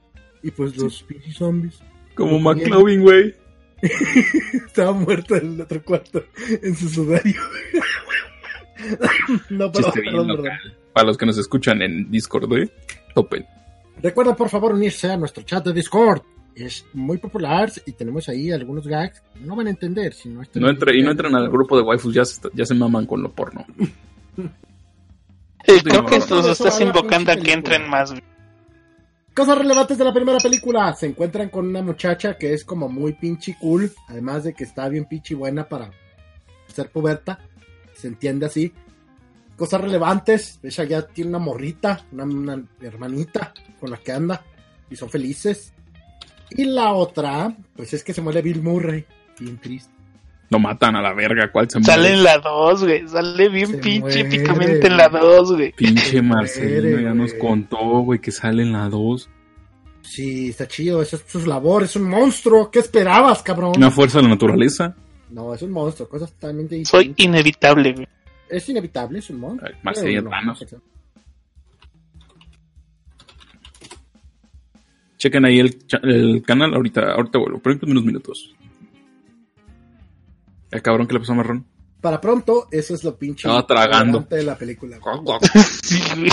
Y 0.44 0.52
pues 0.52 0.76
los 0.78 1.04
pinches 1.04 1.36
zombies. 1.36 1.80
Como 2.16 2.40
McLovin, 2.40 3.02
güey. 3.02 3.36
Estaba 4.66 4.94
muerto 4.94 5.36
en 5.36 5.54
el 5.54 5.62
otro 5.62 5.84
cuarto, 5.84 6.24
en 6.62 6.76
su 6.76 6.90
sudario. 6.90 7.42
no, 9.50 9.72
bien 9.72 9.84
perdón, 9.94 10.28
local. 10.28 10.44
perdón. 10.44 10.78
Para 10.94 11.08
los 11.08 11.18
que 11.18 11.26
nos 11.26 11.38
escuchan 11.38 11.82
en 11.82 12.10
Discord, 12.10 12.48
güey. 12.48 12.72
Topen. 13.14 13.46
Recuerda 14.02 14.36
por 14.36 14.50
favor 14.50 14.74
unirse 14.74 15.12
a 15.12 15.18
nuestro 15.18 15.44
chat 15.44 15.66
de 15.66 15.74
Discord. 15.74 16.22
Es 16.56 16.86
muy 16.94 17.18
popular 17.18 17.70
y 17.86 17.92
tenemos 17.92 18.30
ahí 18.30 18.52
algunos 18.52 18.88
gags. 18.88 19.22
No 19.42 19.56
van 19.56 19.68
a 19.68 19.72
entender 19.72 20.14
si 20.14 20.30
no 20.30 20.42
están 20.42 20.62
No 20.62 20.70
entre, 20.70 20.98
y 20.98 21.04
no 21.04 21.12
entran 21.12 21.36
al 21.36 21.50
grupo 21.50 21.76
de 21.76 21.84
waifus, 21.84 22.14
ya 22.14 22.24
se, 22.24 22.40
ya 22.54 22.66
se 22.66 22.74
maman 22.74 23.06
con 23.06 23.22
lo 23.22 23.32
porno. 23.32 23.66
Eh, 25.68 25.82
creo 25.84 26.06
que 26.06 26.20
nos 26.20 26.48
estás 26.48 26.80
invocando 26.80 27.32
a 27.32 27.36
que 27.36 27.52
entren 27.52 27.90
más. 27.90 28.14
Cosas 29.34 29.58
relevantes 29.58 29.98
de 29.98 30.04
la 30.06 30.14
primera 30.14 30.38
película. 30.40 30.94
Se 30.94 31.08
encuentran 31.08 31.50
con 31.50 31.68
una 31.68 31.82
muchacha 31.82 32.38
que 32.38 32.54
es 32.54 32.64
como 32.64 32.88
muy 32.88 33.14
pinche 33.14 33.58
cool. 33.60 33.92
Además 34.08 34.46
de 34.46 34.54
que 34.54 34.64
está 34.64 34.88
bien 34.88 35.06
pinche 35.06 35.36
buena 35.36 35.68
para 35.68 35.92
ser 36.68 36.90
puberta. 36.90 37.40
Se 37.96 38.08
entiende 38.08 38.46
así. 38.46 38.72
Cosas 39.58 39.82
relevantes. 39.82 40.60
Ella 40.64 40.84
ya 40.84 41.02
tiene 41.08 41.30
una 41.30 41.40
morrita, 41.40 42.06
una, 42.12 42.24
una 42.26 42.64
hermanita 42.82 43.54
con 43.80 43.90
la 43.92 43.98
que 43.98 44.12
anda. 44.12 44.44
Y 44.90 44.96
son 44.96 45.10
felices. 45.10 45.74
Y 46.52 46.66
la 46.66 46.94
otra, 46.94 47.56
pues 47.76 47.94
es 47.94 48.04
que 48.04 48.14
se 48.14 48.22
muere 48.22 48.42
Bill 48.42 48.62
Murray. 48.62 49.06
Bien 49.40 49.58
triste. 49.58 49.92
Lo 50.52 50.60
matan 50.60 50.96
a 50.96 51.02
la 51.02 51.12
verga, 51.14 51.52
¿cuál 51.52 51.68
se 51.70 51.82
Sale 51.84 52.02
muere? 52.04 52.18
en 52.18 52.24
la 52.24 52.38
2, 52.38 52.84
güey. 52.84 53.08
Sale 53.08 53.50
bien 53.50 53.68
Se 53.68 53.78
pinche 53.80 54.00
muere, 54.00 54.20
épicamente 54.22 54.78
güey. 54.80 54.92
en 54.92 54.98
la 54.98 55.10
2, 55.10 55.54
güey. 55.54 55.72
Pinche 55.74 56.22
Marcelino 56.22 56.82
muere, 56.90 57.04
ya 57.04 57.14
nos 57.16 57.34
contó, 57.34 57.78
güey, 58.02 58.20
que 58.20 58.32
sale 58.32 58.62
en 58.62 58.72
la 58.74 58.88
2. 58.90 59.30
Sí, 60.04 60.50
está 60.50 60.68
chido, 60.68 61.02
eso 61.02 61.16
es 61.16 61.24
su 61.28 61.44
labor, 61.48 61.82
es 61.84 61.96
un 61.96 62.04
monstruo. 62.08 62.70
¿Qué 62.70 62.78
esperabas, 62.78 63.42
cabrón? 63.42 63.74
Una 63.76 63.90
fuerza 63.90 64.20
de 64.20 64.24
la 64.26 64.30
naturaleza. 64.30 64.96
No, 65.30 65.54
es 65.54 65.62
un 65.62 65.72
monstruo, 65.72 66.08
cosas 66.08 66.32
totalmente 66.34 66.84
Soy 66.86 67.08
distintas. 67.10 67.26
inevitable, 67.26 67.94
güey. 67.94 68.08
Es 68.50 68.70
inevitable, 68.70 69.20
es 69.20 69.30
un 69.30 69.40
monstruo. 69.40 69.70
Ay, 69.74 69.80
más 69.84 69.96
Pero 69.96 70.06
sería 70.06 70.22
no, 70.22 70.30
Thanos. 70.30 70.66
no, 70.72 70.82
Chequen 75.18 75.46
ahí 75.46 75.60
el, 75.60 75.78
el 76.04 76.44
canal, 76.44 76.74
ahorita, 76.74 77.14
ahorita 77.14 77.40
vuelvo, 77.40 77.60
permítame 77.60 77.94
unos 77.94 78.04
minutos. 78.04 78.54
El 80.72 80.82
cabrón 80.82 81.08
que 81.08 81.14
le 81.14 81.20
pasó 81.22 81.32
a 81.32 81.36
marrón. 81.36 81.66
Para 82.02 82.20
pronto, 82.22 82.68
eso 82.70 82.94
es 82.94 83.04
lo 83.04 83.18
pinche 83.18 83.48
Estaba 83.48 83.66
tragando. 83.66 84.20
de 84.30 84.44
la 84.44 84.58
película. 84.58 85.00
Sí, 85.82 86.00
güey. 86.16 86.30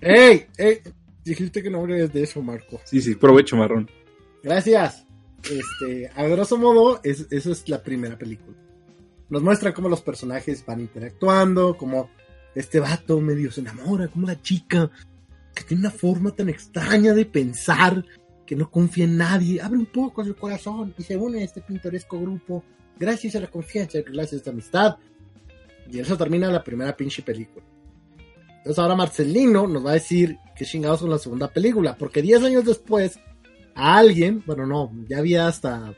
¡Ey! 0.00 0.46
¡Ey! 0.58 0.78
Dijiste 1.24 1.62
que 1.62 1.70
no 1.70 1.80
hables 1.80 2.12
de 2.12 2.22
eso, 2.22 2.40
Marco. 2.42 2.80
Sí, 2.84 3.00
sí, 3.00 3.14
provecho 3.16 3.56
marrón. 3.56 3.90
Gracias. 4.42 5.05
Este, 5.50 6.10
a 6.14 6.24
grosso 6.24 6.58
modo, 6.58 7.00
es, 7.04 7.26
esa 7.30 7.50
es 7.50 7.68
la 7.68 7.82
primera 7.82 8.18
película. 8.18 8.56
Nos 9.28 9.42
muestra 9.42 9.74
cómo 9.74 9.88
los 9.88 10.02
personajes 10.02 10.64
van 10.64 10.80
interactuando, 10.80 11.76
cómo 11.76 12.10
este 12.54 12.80
vato 12.80 13.20
medio 13.20 13.50
se 13.50 13.60
enamora, 13.60 14.08
como 14.08 14.26
la 14.26 14.40
chica, 14.40 14.90
que 15.54 15.64
tiene 15.64 15.82
una 15.82 15.90
forma 15.90 16.30
tan 16.30 16.48
extraña 16.48 17.12
de 17.12 17.26
pensar, 17.26 18.04
que 18.44 18.56
no 18.56 18.70
confía 18.70 19.04
en 19.04 19.16
nadie, 19.16 19.60
abre 19.60 19.78
un 19.78 19.86
poco 19.86 20.24
su 20.24 20.34
corazón 20.36 20.94
y 20.96 21.02
se 21.02 21.16
une 21.16 21.40
a 21.40 21.44
este 21.44 21.60
pintoresco 21.60 22.20
grupo, 22.20 22.64
gracias 22.98 23.34
a 23.36 23.40
la 23.40 23.48
confianza, 23.48 23.98
gracias 24.00 24.32
a 24.32 24.36
esta 24.36 24.50
amistad. 24.50 24.96
Y 25.90 25.98
eso 25.98 26.16
termina 26.16 26.50
la 26.50 26.64
primera 26.64 26.96
pinche 26.96 27.22
película. 27.22 27.64
Entonces 28.58 28.78
ahora 28.78 28.96
Marcelino 28.96 29.66
nos 29.66 29.84
va 29.84 29.90
a 29.90 29.94
decir 29.94 30.38
que 30.56 30.64
chingados 30.64 31.00
con 31.00 31.10
la 31.10 31.18
segunda 31.18 31.48
película, 31.48 31.96
porque 31.96 32.22
10 32.22 32.42
años 32.42 32.64
después 32.64 33.18
a 33.76 33.98
alguien, 33.98 34.42
bueno, 34.46 34.66
no, 34.66 34.90
ya 35.08 35.18
había 35.18 35.46
hasta. 35.46 35.94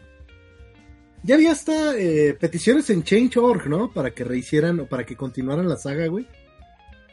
Ya 1.23 1.35
había 1.35 1.53
hasta 1.53 1.97
eh, 1.97 2.37
peticiones 2.39 2.91
en 2.91 3.03
Change.org, 3.03 3.69
¿no? 3.69 3.91
Para 3.93 4.11
que 4.13 4.25
rehicieran 4.25 4.81
o 4.81 4.87
para 4.87 5.05
que 5.05 5.17
continuaran 5.17 5.69
la 5.69 5.77
saga, 5.77 6.07
güey. 6.07 6.27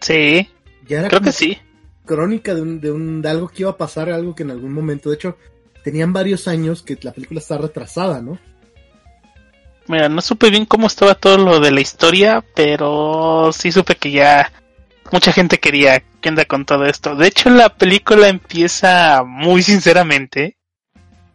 Sí, 0.02 0.48
Ya 0.88 1.00
era 1.00 1.10
creo 1.10 1.22
que 1.22 1.32
sí. 1.32 1.58
crónica 2.06 2.54
de, 2.54 2.62
un, 2.62 2.80
de, 2.80 2.92
un, 2.92 3.22
de 3.22 3.30
algo 3.30 3.48
que 3.48 3.64
iba 3.64 3.72
a 3.72 3.78
pasar, 3.78 4.10
algo 4.12 4.36
que 4.36 4.44
en 4.44 4.52
algún 4.52 4.74
momento, 4.74 5.10
de 5.10 5.16
hecho, 5.16 5.38
tenían 5.84 6.14
varios 6.14 6.48
años 6.48 6.82
que 6.84 6.98
la 7.02 7.14
película 7.14 7.40
está 7.40 7.58
retrasada, 7.58 8.22
¿no? 8.22 8.38
Mira, 9.88 10.10
no 10.10 10.22
supe 10.22 10.50
bien 10.50 10.66
cómo 10.66 10.88
estaba 10.88 11.16
todo 11.16 11.38
lo 11.38 11.60
de 11.60 11.72
la 11.72 11.82
historia, 11.82 12.44
pero 12.56 13.52
sí 13.54 13.72
supe 13.72 13.96
que 13.96 14.12
ya 14.12 14.52
mucha 15.12 15.32
gente 15.32 15.60
quería 15.60 16.04
que 16.26 16.30
anda 16.30 16.46
con 16.46 16.66
todo 16.66 16.86
esto. 16.88 17.16
De 17.16 17.28
hecho, 17.28 17.52
la 17.52 17.70
película 17.70 18.28
empieza 18.30 19.22
muy 19.24 19.62
sinceramente. 19.62 20.58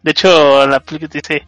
De 0.02 0.10
hecho, 0.10 0.66
la 0.66 0.80
película 0.80 1.08
dice, 1.12 1.46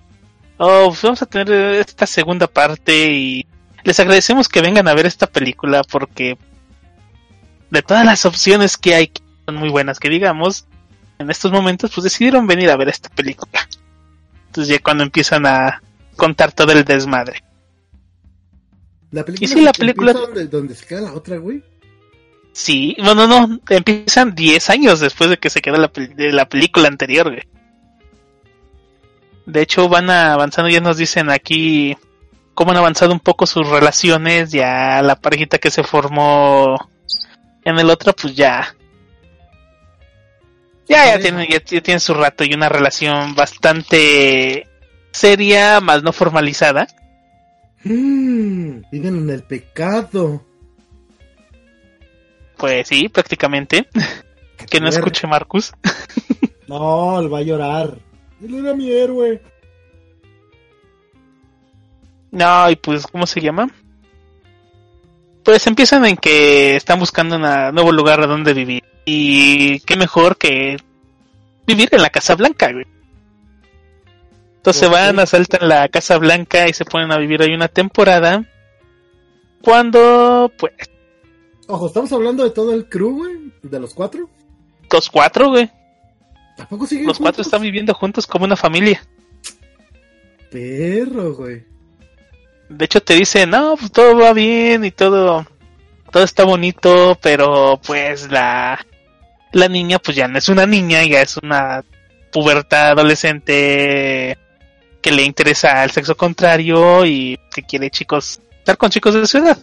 oh, 0.59 0.85
pues 0.91 1.03
vamos 1.03 1.23
a 1.23 1.27
tener 1.27 1.51
esta 1.75 2.07
segunda 2.07 2.47
parte 2.47 3.11
y 3.11 3.45
les 3.83 3.99
agradecemos 3.99 4.49
que 4.49 4.61
vengan 4.61 4.87
a 4.87 4.95
ver 4.95 5.07
esta 5.07 5.27
película 5.27 5.83
porque 5.83 6.39
de 7.69 7.83
todas 7.83 8.05
las 8.05 8.25
opciones 8.27 8.77
que 8.77 8.95
hay, 8.95 9.09
que 9.09 9.21
son 9.45 9.57
muy 9.57 9.71
buenas, 9.71 9.99
que 9.99 10.09
digamos, 10.09 10.67
en 11.19 11.29
estos 11.29 11.51
momentos, 11.51 11.91
pues 11.93 12.05
decidieron 12.05 12.47
venir 12.47 12.71
a 12.71 12.77
ver 12.77 12.91
esta 12.91 13.09
película. 13.09 13.69
Entonces 14.47 14.73
ya 14.73 14.81
cuando 14.81 15.03
empiezan 15.03 15.47
a 15.47 15.83
contar 16.15 16.53
todo 16.53 16.71
el 16.71 16.85
desmadre. 16.85 17.43
La 19.11 19.25
película, 19.25 19.45
Y 19.45 19.53
sí, 19.53 19.61
la 19.63 19.73
película- 19.73 20.13
Donde, 20.13 20.47
donde 20.47 20.77
se 20.77 20.87
queda 20.87 21.01
la 21.01 21.13
otra, 21.13 21.39
güey. 21.39 21.72
Sí, 22.53 22.97
bueno, 23.03 23.27
no, 23.27 23.59
empiezan 23.71 24.35
10 24.35 24.71
años 24.71 25.01
después 25.01 25.31
de 25.31 25.39
que 25.39 25.49
se 25.51 25.63
quedó 25.63 25.77
la, 25.79 25.91
de 25.95 26.33
la 26.33 26.49
película 26.49 26.89
anterior, 26.89 27.31
güey. 27.31 27.43
De 29.47 29.63
hecho, 29.63 29.89
van 29.89 30.11
avanzando, 30.11 30.69
ya 30.71 30.81
nos 30.81 30.97
dicen 30.99 31.31
aquí 31.31 31.97
cómo 32.55 32.71
han 32.73 32.77
avanzado 32.77 33.13
un 33.13 33.21
poco 33.21 33.47
sus 33.47 33.69
relaciones, 33.69 34.51
ya 34.53 35.01
la 35.03 35.17
parejita 35.17 35.59
que 35.59 35.71
se 35.71 35.83
formó 35.83 36.77
en 37.65 37.79
el 37.79 37.91
otro, 37.91 38.13
pues 38.13 38.35
ya... 38.37 38.77
Ya, 40.89 41.07
ya 41.07 41.17
Sí. 41.17 41.23
tienen, 41.23 41.49
ya, 41.49 41.63
ya 41.65 41.81
tienen 41.81 42.01
su 42.01 42.13
rato 42.13 42.45
y 42.45 42.53
una 42.53 42.69
relación 42.69 43.35
bastante 43.35 44.69
seria, 45.11 45.81
más 45.81 46.03
no 46.03 46.13
formalizada. 46.13 46.87
Mm, 47.85 48.83
viven 48.91 49.17
en 49.19 49.31
el 49.31 49.43
pecado. 49.43 50.45
Pues 52.63 52.87
sí, 52.87 53.09
prácticamente. 53.09 53.89
Que 54.71 54.79
no 54.81 54.89
escuche 54.89 55.27
Marcus. 55.27 55.73
No, 56.69 57.19
él 57.21 57.31
va 57.31 57.39
a 57.39 57.43
llorar. 57.43 57.99
Él 58.41 58.55
era 58.55 58.73
mi 58.73 58.91
héroe. 58.91 59.43
No, 62.31 62.71
y 62.71 62.77
pues, 62.77 63.07
¿cómo 63.09 63.27
se 63.27 63.41
llama? 63.41 63.69
Pues 65.43 65.67
empiezan 65.67 66.07
en 66.07 66.17
que 66.17 66.77
están 66.77 67.01
buscando 67.01 67.35
un 67.37 67.43
nuevo 67.43 67.91
lugar 67.93 68.21
a 68.21 68.27
donde 68.27 68.55
vivir. 68.55 68.85
Y 69.05 69.81
qué 69.81 69.97
mejor 69.97 70.39
que 70.39 70.77
vivir 71.67 71.89
en 71.93 72.01
la 72.01 72.11
Casa 72.11 72.37
Blanca, 72.37 72.73
güey. 72.73 72.87
Entonces 74.59 74.85
Ok. 74.85 74.93
van, 74.93 75.19
asaltan 75.19 75.69
la 75.69 75.89
Casa 75.89 76.17
Blanca 76.17 76.69
y 76.69 76.73
se 76.73 76.85
ponen 76.87 77.13
a 77.13 77.19
vivir 77.19 77.43
ahí 77.43 77.53
una 77.53 77.69
temporada. 77.69 78.45
Cuando, 79.61 80.51
pues, 80.57 80.73
Ojo, 81.69 81.87
estamos 81.87 82.13
hablando 82.13 82.45
de 82.45 82.51
todo 82.51 82.73
el 82.75 82.89
crew, 82.89 83.17
güey. 83.17 83.53
De 83.63 83.79
los 83.79 83.95
cuatro. 83.95 84.29
los 84.91 85.09
cuatro, 85.09 85.51
güey. 85.51 85.71
Tampoco 86.57 86.87
siguen 86.87 87.07
Los 87.07 87.19
cuatro 87.19 87.43
están 87.43 87.63
viviendo 87.63 87.95
juntos 87.95 88.27
como 88.27 88.45
una 88.45 88.57
familia. 88.57 89.03
Perro, 90.51 91.35
güey. 91.35 91.65
De 92.69 92.85
hecho 92.85 93.03
te 93.03 93.15
dicen, 93.15 93.51
no, 93.51 93.77
pues 93.77 93.93
todo 93.93 94.17
va 94.17 94.33
bien 94.33 94.85
y 94.85 94.91
todo, 94.91 95.47
todo 96.11 96.23
está 96.23 96.45
bonito, 96.45 97.19
pero 97.21 97.79
pues 97.85 98.31
la, 98.31 98.85
la 99.53 99.69
niña 99.69 99.99
pues 99.99 100.17
ya 100.17 100.27
no 100.27 100.39
es 100.39 100.49
una 100.49 100.67
niña, 100.67 101.05
ya 101.05 101.21
es 101.21 101.37
una 101.37 101.85
puberta 102.33 102.91
adolescente 102.91 104.39
que 105.03 105.13
le 105.13 105.23
interesa 105.23 105.85
el 105.85 105.91
sexo 105.91 106.17
contrario 106.17 107.05
y 107.05 107.39
que 107.55 107.63
quiere 107.63 107.91
chicos, 107.91 108.41
estar 108.59 108.79
con 108.79 108.91
chicos 108.91 109.15
de 109.15 109.27
su 109.27 109.39
edad. 109.39 109.59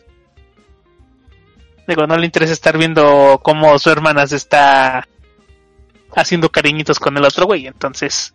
Digo, 1.89 2.05
no 2.05 2.17
le 2.17 2.27
interesa 2.27 2.53
estar 2.53 2.77
viendo 2.77 3.39
cómo 3.41 3.79
su 3.79 3.89
hermana 3.89 4.27
se 4.27 4.35
está 4.35 5.07
haciendo 6.15 6.51
cariñitos 6.51 6.99
con 6.99 7.17
el 7.17 7.25
otro 7.25 7.47
güey, 7.47 7.65
entonces. 7.65 8.31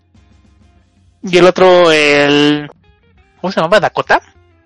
Y 1.23 1.39
el 1.39 1.47
otro, 1.47 1.93
el... 1.93 2.69
¿Cómo 3.41 3.53
se 3.53 3.61
llamaba? 3.61 3.79
¿Dakota? 3.79 4.21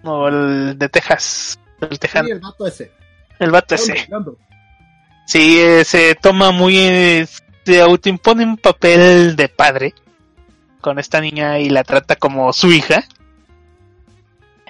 O 0.04 0.28
el 0.28 0.78
de 0.78 0.88
Texas. 0.88 1.60
El 1.82 1.98
tejano. 1.98 2.28
Sí, 2.28 2.32
el 2.32 2.40
vato 2.40 2.66
ese. 2.66 2.92
El 3.38 3.50
vato 3.50 3.74
ese. 3.74 4.00
hablando. 4.04 4.38
Sí, 5.26 5.60
eh, 5.60 5.84
se 5.84 6.14
toma 6.14 6.50
muy... 6.50 6.78
eh, 6.78 7.28
se 7.66 7.82
autoimpone 7.82 8.42
un 8.42 8.56
papel 8.56 9.36
de 9.36 9.50
padre 9.50 9.92
con 10.80 10.98
esta 10.98 11.20
niña 11.20 11.58
y 11.58 11.68
la 11.68 11.84
trata 11.84 12.16
como 12.16 12.54
su 12.54 12.72
hija. 12.72 13.04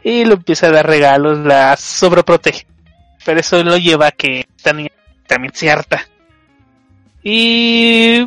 Y 0.02 0.24
lo 0.24 0.34
empieza 0.34 0.66
a 0.66 0.72
dar 0.72 0.88
regalos, 0.88 1.38
la 1.38 1.76
sobreprotege. 1.76 2.66
Pero 3.24 3.40
eso 3.40 3.62
lo 3.62 3.76
lleva 3.76 4.08
a 4.08 4.12
que 4.12 4.46
esta 4.56 4.72
niña 4.72 4.90
también 5.26 5.52
se 5.54 5.70
harta. 5.70 6.06
Y 7.22 8.26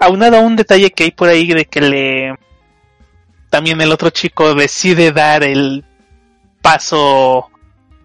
aunado 0.00 0.36
a 0.38 0.40
un 0.40 0.56
detalle 0.56 0.90
que 0.90 1.04
hay 1.04 1.10
por 1.10 1.28
ahí 1.28 1.46
de 1.52 1.64
que 1.66 1.80
le... 1.80 2.34
También 3.50 3.80
el 3.80 3.92
otro 3.92 4.10
chico 4.10 4.54
decide 4.54 5.12
dar 5.12 5.42
el 5.42 5.84
paso 6.62 7.50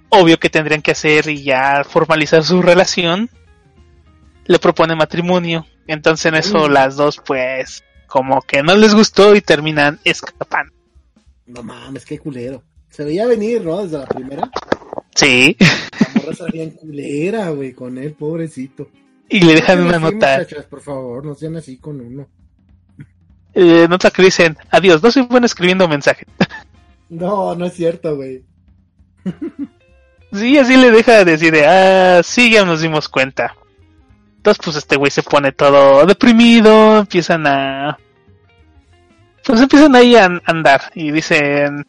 obvio 0.09 0.39
que 0.39 0.49
tendrían 0.49 0.81
que 0.81 0.91
hacer 0.91 1.29
y 1.29 1.43
ya 1.43 1.83
formalizar 1.83 2.43
su 2.43 2.61
relación, 2.61 3.29
le 4.45 4.59
propone 4.59 4.95
matrimonio. 4.95 5.65
Entonces 5.87 6.25
en 6.27 6.35
eso 6.35 6.67
Mm. 6.67 6.71
las 6.71 6.95
dos 6.97 7.21
pues 7.25 7.83
como 8.07 8.41
que 8.41 8.63
no 8.63 8.75
les 8.75 8.93
gustó 8.93 9.35
y 9.35 9.41
terminan 9.41 9.99
escapando. 10.03 10.73
No 11.45 11.63
mames, 11.63 12.05
qué 12.05 12.19
culero. 12.19 12.63
Se 12.89 13.03
veía 13.05 13.25
venir, 13.27 13.63
¿no? 13.63 13.83
Desde 13.83 13.99
la 13.99 14.05
primera. 14.05 14.49
Sí. 15.17 15.55
La 15.59 16.21
morra 16.21 16.35
salía 16.35 16.63
en 16.63 16.71
culera, 16.71 17.49
güey, 17.49 17.73
con 17.73 17.97
él, 17.97 18.13
pobrecito. 18.13 18.89
Y 19.29 19.39
le 19.41 19.55
dejan 19.55 19.79
No 19.79 19.87
una 19.87 19.97
así, 19.97 20.03
nota. 20.15 20.37
muchachas, 20.37 20.65
por 20.65 20.81
favor, 20.81 21.25
no 21.25 21.33
sean 21.33 21.55
así 21.57 21.77
con 21.77 21.99
uno. 21.99 22.27
Eh, 23.55 23.87
nota 23.89 24.11
que 24.11 24.21
dicen, 24.21 24.55
adiós, 24.69 25.01
no 25.01 25.09
soy 25.09 25.23
bueno 25.23 25.45
escribiendo 25.45 25.87
mensajes. 25.87 26.27
No, 27.09 27.55
no 27.55 27.65
es 27.65 27.73
cierto, 27.73 28.17
güey. 28.17 28.43
Sí, 30.33 30.57
así 30.57 30.75
le 30.75 30.91
deja 30.91 31.23
decir, 31.23 31.53
de, 31.53 31.65
ah, 31.65 32.21
sí, 32.21 32.51
ya 32.51 32.65
nos 32.65 32.81
dimos 32.81 33.07
cuenta. 33.07 33.55
Entonces, 34.35 34.61
pues 34.61 34.75
este 34.75 34.97
güey 34.97 35.09
se 35.09 35.23
pone 35.23 35.53
todo 35.53 36.05
deprimido, 36.05 36.97
empiezan 36.99 37.47
a... 37.47 37.97
Pues 39.45 39.61
empiezan 39.61 39.95
ahí 39.95 40.15
a 40.17 40.25
an- 40.25 40.41
andar 40.45 40.81
y 40.95 41.11
dicen, 41.11 41.85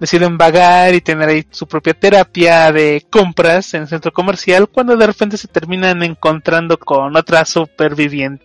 deciden 0.00 0.38
vagar 0.38 0.94
y 0.94 1.02
tener 1.02 1.28
ahí 1.28 1.46
su 1.50 1.68
propia 1.68 1.92
terapia 1.92 2.72
de 2.72 3.06
compras 3.10 3.74
en 3.74 3.82
el 3.82 3.88
centro 3.88 4.10
comercial 4.12 4.68
cuando 4.68 4.96
de 4.96 5.06
repente 5.06 5.36
se 5.36 5.46
terminan 5.46 6.02
encontrando 6.02 6.78
con 6.78 7.14
otra 7.14 7.44
superviviente. 7.44 8.44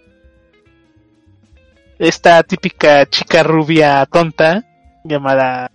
esta 1.97 2.43
típica 2.43 3.05
chica 3.05 3.41
rubia 3.41 4.05
tonta 4.05 4.65
llamada... 5.05 5.71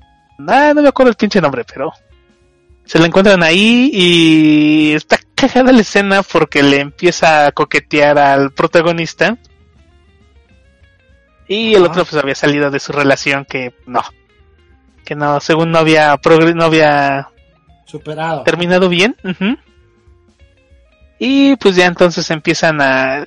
Ah, 0.47 0.73
no 0.75 0.83
me 0.83 0.89
acuerdo 0.89 1.11
el 1.11 1.17
pinche 1.17 1.41
nombre, 1.41 1.65
pero... 1.65 1.93
Se 2.85 2.99
la 2.99 3.07
encuentran 3.07 3.43
ahí 3.43 3.89
y 3.93 4.93
está 4.95 5.19
cagada 5.35 5.71
la 5.71 5.81
escena 5.81 6.23
porque 6.23 6.63
le 6.63 6.81
empieza 6.81 7.47
a 7.47 7.53
coquetear 7.53 8.19
al 8.19 8.51
protagonista. 8.51 9.39
Y 11.47 11.75
el 11.75 11.85
otro 11.85 12.05
pues 12.05 12.21
había 12.21 12.35
salido 12.35 12.71
de 12.71 12.81
su 12.81 12.93
relación 12.93 13.45
que 13.45 13.73
no. 13.87 14.03
Que 15.05 15.15
no, 15.15 15.41
según 15.41 15.71
no 15.71 15.79
había, 15.79 16.19
no 16.55 16.65
había 16.65 17.29
Superado. 17.85 18.43
terminado 18.45 18.89
bien. 18.89 19.17
Y 21.19 21.57
pues 21.57 21.77
ya 21.77 21.87
entonces 21.87 22.31
empiezan 22.31 22.81
a... 22.81 23.27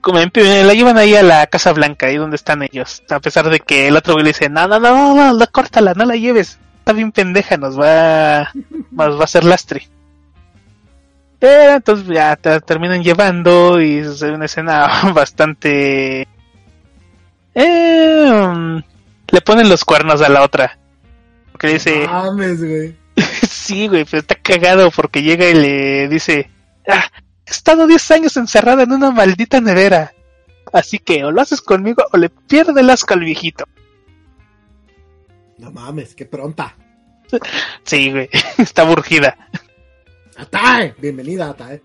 Como 0.00 0.18
la 0.18 0.74
llevan 0.74 0.98
ahí 0.98 1.14
a 1.14 1.22
la 1.22 1.46
Casa 1.46 1.72
Blanca, 1.72 2.06
ahí 2.06 2.16
donde 2.16 2.36
están 2.36 2.62
ellos. 2.62 3.02
A 3.08 3.20
pesar 3.20 3.48
de 3.48 3.60
que 3.60 3.88
el 3.88 3.96
otro 3.96 4.14
güey 4.14 4.24
le 4.24 4.30
dice, 4.30 4.48
no, 4.50 4.66
no, 4.68 4.78
no, 4.78 4.90
no, 4.90 5.14
no, 5.14 5.32
no, 5.32 5.46
córtala, 5.50 5.94
no 5.94 6.04
la 6.04 6.16
lleves. 6.16 6.58
Está 6.78 6.92
bien 6.92 7.12
pendeja, 7.12 7.56
nos 7.56 7.80
va, 7.80 8.50
nos 8.90 9.16
va 9.16 9.20
a 9.20 9.24
hacer 9.24 9.44
lastre. 9.44 9.88
Pero 11.38 11.74
entonces 11.74 12.06
ya 12.06 12.36
te 12.36 12.60
terminan 12.60 13.02
llevando 13.02 13.80
y 13.80 13.98
es 13.98 14.20
una 14.22 14.46
escena 14.46 15.10
bastante... 15.14 16.28
Eh, 17.54 18.30
um, 18.30 18.82
le 19.34 19.40
ponen 19.40 19.68
los 19.68 19.84
cuernos 19.84 20.22
a 20.22 20.28
la 20.28 20.42
otra. 20.42 20.78
Porque 21.50 21.66
dice... 21.68 22.06
Mames, 22.06 22.60
güey. 22.60 22.96
Sí, 23.48 23.88
güey, 23.88 24.04
pero 24.04 24.20
está 24.20 24.34
cagado 24.36 24.90
porque 24.90 25.22
llega 25.22 25.48
y 25.48 25.54
le 25.54 26.08
dice, 26.08 26.50
ah, 26.86 27.10
he 27.46 27.50
estado 27.50 27.86
10 27.86 28.10
años 28.10 28.36
encerrada 28.36 28.82
en 28.82 28.92
una 28.92 29.10
maldita 29.10 29.60
nevera. 29.60 30.12
Así 30.72 30.98
que 30.98 31.24
o 31.24 31.30
lo 31.30 31.40
haces 31.40 31.62
conmigo 31.62 32.04
o 32.12 32.16
le 32.16 32.28
pierde 32.28 32.80
el 32.80 32.90
asco 32.90 33.14
al 33.14 33.20
viejito. 33.20 33.64
No 35.58 35.70
mames, 35.70 36.14
qué 36.14 36.26
pronta. 36.26 36.76
Sí, 37.84 38.10
güey, 38.10 38.28
está 38.58 38.84
burgida. 38.84 39.36
Atae. 40.36 40.94
Bienvenida, 40.98 41.50
Atae. 41.50 41.82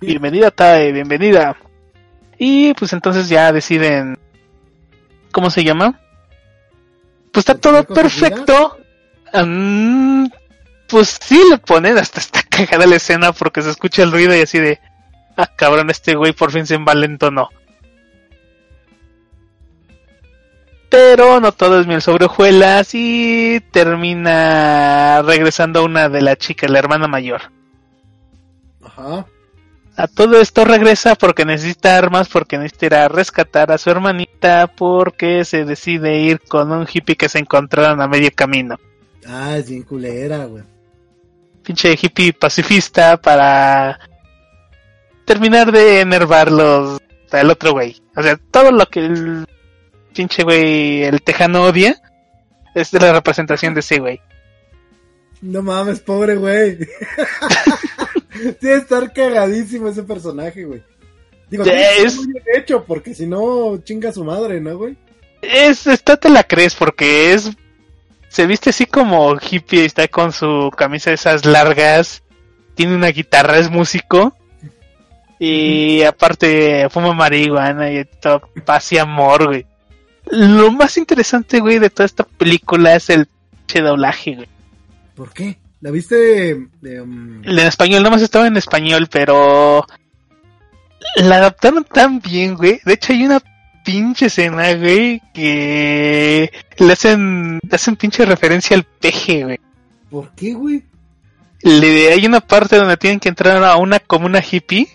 Bienvenida, 0.00 0.50
Tae, 0.50 0.92
bienvenida. 0.92 1.56
Y 2.38 2.74
pues 2.74 2.92
entonces 2.92 3.28
ya 3.28 3.52
deciden, 3.52 4.18
¿cómo 5.32 5.50
se 5.50 5.64
llama? 5.64 6.00
Pues 7.40 7.48
está 7.48 7.54
todo 7.54 7.84
¿Terminar 7.84 8.02
con 8.02 8.10
sus 8.10 8.20
perfecto. 8.20 8.78
Pues 10.88 11.18
sí 11.22 11.40
le 11.48 11.58
ponen, 11.58 11.96
hasta 11.96 12.20
está 12.20 12.42
cagada 12.50 12.86
la 12.86 12.96
escena 12.96 13.32
porque 13.32 13.62
se 13.62 13.70
escucha 13.70 14.02
el 14.02 14.12
ruido 14.12 14.36
y 14.36 14.40
así 14.42 14.58
de, 14.58 14.78
ah 15.36 15.46
cabrón, 15.56 15.88
este 15.88 16.16
güey 16.16 16.32
por 16.32 16.52
fin 16.52 16.66
se 16.66 16.74
envalentonó. 16.74 17.48
Pero 20.90 21.40
no 21.40 21.52
todo 21.52 21.80
es 21.80 21.86
miel 21.86 22.02
sobre 22.02 22.26
hojuelas 22.26 22.90
y 22.94 23.60
termina 23.70 25.22
regresando 25.22 25.84
una 25.84 26.08
de 26.08 26.20
la 26.20 26.36
chica, 26.36 26.66
la 26.68 26.80
hermana 26.80 27.06
mayor. 27.06 27.40
Ajá. 28.84 29.24
A 30.00 30.06
todo 30.08 30.40
esto 30.40 30.64
regresa 30.64 31.14
porque 31.14 31.44
necesita 31.44 31.98
armas, 31.98 32.26
porque 32.30 32.56
necesita 32.56 32.86
ir 32.86 32.94
a 32.94 33.08
rescatar 33.08 33.70
a 33.70 33.76
su 33.76 33.90
hermanita, 33.90 34.66
porque 34.74 35.44
se 35.44 35.66
decide 35.66 36.20
ir 36.20 36.40
con 36.40 36.72
un 36.72 36.86
hippie 36.90 37.16
que 37.16 37.28
se 37.28 37.38
encontraron 37.38 38.00
a 38.00 38.08
medio 38.08 38.30
camino. 38.34 38.80
Ah, 39.26 39.58
es 39.58 39.68
bien 39.68 39.82
culera, 39.82 40.46
güey. 40.46 40.64
Pinche 41.62 41.98
hippie 42.00 42.32
pacifista 42.32 43.18
para 43.18 44.00
terminar 45.26 45.70
de 45.70 46.00
enervarlos 46.00 46.98
al 47.30 47.50
otro 47.50 47.72
güey. 47.72 48.00
O 48.16 48.22
sea, 48.22 48.40
todo 48.50 48.72
lo 48.72 48.86
que 48.86 49.00
el 49.00 49.46
pinche 50.14 50.44
güey, 50.44 51.02
el 51.02 51.20
tejano 51.20 51.64
odia, 51.64 52.00
es 52.74 52.90
de 52.90 53.00
la 53.00 53.12
representación 53.12 53.74
de 53.74 53.80
ese 53.80 53.98
güey. 53.98 54.18
No 55.42 55.60
mames, 55.60 56.00
pobre 56.00 56.36
güey. 56.36 56.78
Tiene 58.60 58.76
que 58.76 58.76
estar 58.76 59.12
cagadísimo 59.12 59.88
ese 59.88 60.02
personaje, 60.02 60.64
güey. 60.64 60.82
Digo, 61.50 61.64
es- 61.64 62.16
muy 62.16 62.26
bien 62.28 62.44
hecho, 62.54 62.84
porque 62.84 63.14
si 63.14 63.26
no, 63.26 63.78
chinga 63.82 64.12
su 64.12 64.24
madre, 64.24 64.60
¿no, 64.60 64.76
güey? 64.78 64.96
Es, 65.42 65.86
esta 65.86 66.16
te 66.16 66.28
la 66.28 66.44
crees 66.44 66.74
porque 66.74 67.32
es, 67.32 67.50
se 68.28 68.46
viste 68.46 68.70
así 68.70 68.86
como 68.86 69.36
hippie, 69.40 69.84
está 69.84 70.06
con 70.08 70.32
su 70.32 70.70
camisa 70.76 71.10
de 71.10 71.14
esas 71.14 71.44
largas, 71.44 72.22
tiene 72.74 72.94
una 72.94 73.08
guitarra, 73.08 73.58
es 73.58 73.70
músico 73.70 74.36
y 75.38 76.02
aparte 76.02 76.88
fuma 76.90 77.14
marihuana 77.14 77.90
y 77.90 78.04
todo 78.04 78.42
paz 78.64 78.92
y 78.92 78.98
amor, 78.98 79.46
güey. 79.46 79.66
Lo 80.30 80.70
más 80.70 80.96
interesante, 80.98 81.60
güey, 81.60 81.78
de 81.78 81.90
toda 81.90 82.04
esta 82.06 82.24
película 82.24 82.94
es 82.94 83.08
el 83.10 83.26
doblaje, 83.74 84.34
güey. 84.34 84.48
¿Por 85.14 85.32
qué? 85.32 85.56
¿La 85.80 85.90
viste 85.90 86.14
de, 86.14 86.66
de, 86.82 87.00
um, 87.00 87.42
en 87.42 87.58
español, 87.60 88.02
nomás 88.02 88.20
estaba 88.22 88.46
en 88.46 88.56
español, 88.56 89.08
pero 89.10 89.86
la 91.16 91.36
adaptaron 91.36 91.84
tan 91.84 92.20
bien, 92.20 92.54
güey. 92.54 92.80
De 92.84 92.94
hecho, 92.94 93.12
hay 93.12 93.24
una 93.24 93.40
pinche 93.84 94.26
escena, 94.26 94.74
güey, 94.74 95.22
que 95.32 96.52
le 96.78 96.92
hacen, 96.92 97.60
le 97.62 97.74
hacen 97.74 97.96
pinche 97.96 98.24
referencia 98.26 98.76
al 98.76 98.84
peje, 98.84 99.44
güey. 99.44 99.60
¿Por 100.10 100.30
qué, 100.34 100.52
güey? 100.52 100.84
Le, 101.62 102.12
hay 102.12 102.26
una 102.26 102.40
parte 102.40 102.76
donde 102.76 102.96
tienen 102.96 103.20
que 103.20 103.28
entrar 103.28 103.62
a 103.62 103.76
una 103.76 104.00
comuna 104.00 104.42
hippie 104.42 104.88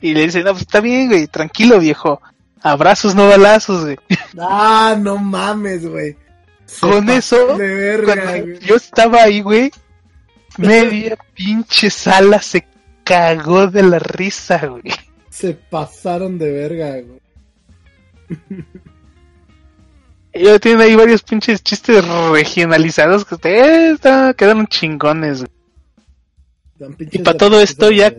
y 0.00 0.14
le 0.14 0.22
dicen, 0.22 0.44
no, 0.44 0.50
pues 0.52 0.62
está 0.62 0.80
bien, 0.80 1.08
güey, 1.08 1.26
tranquilo, 1.26 1.78
viejo. 1.80 2.20
Abrazos, 2.62 3.14
no 3.14 3.28
balazos, 3.28 3.84
güey. 3.84 3.96
Ah, 4.38 4.96
no 4.98 5.16
mames, 5.18 5.86
güey. 5.88 6.16
Con 6.80 7.08
eso, 7.08 7.56
De 7.56 7.74
verga, 7.74 8.14
Cuando 8.14 8.42
güey. 8.46 8.58
yo 8.60 8.76
estaba 8.76 9.22
ahí, 9.22 9.40
güey, 9.40 9.70
media 10.58 11.16
pinche 11.34 11.90
sala 11.90 12.40
se 12.42 12.66
cagó 13.04 13.66
de 13.68 13.82
la 13.82 13.98
risa, 13.98 14.66
güey. 14.66 14.82
Se 15.30 15.54
pasaron 15.54 16.38
de 16.38 16.50
verga, 16.50 16.90
güey. 17.00 17.20
Ellos 20.32 20.60
tienen 20.60 20.80
ahí 20.82 20.94
varios 20.94 21.22
pinches 21.22 21.62
chistes 21.62 22.04
regionalizados 22.30 23.24
que 23.24 23.36
eh, 23.44 23.90
está- 23.92 24.34
quedaron 24.34 24.66
chingones. 24.66 25.44
güey. 26.78 26.94
Y 27.10 27.18
pa' 27.20 27.32
de- 27.32 27.38
todo 27.38 27.60
esto 27.60 27.90
ya-. 27.90 28.12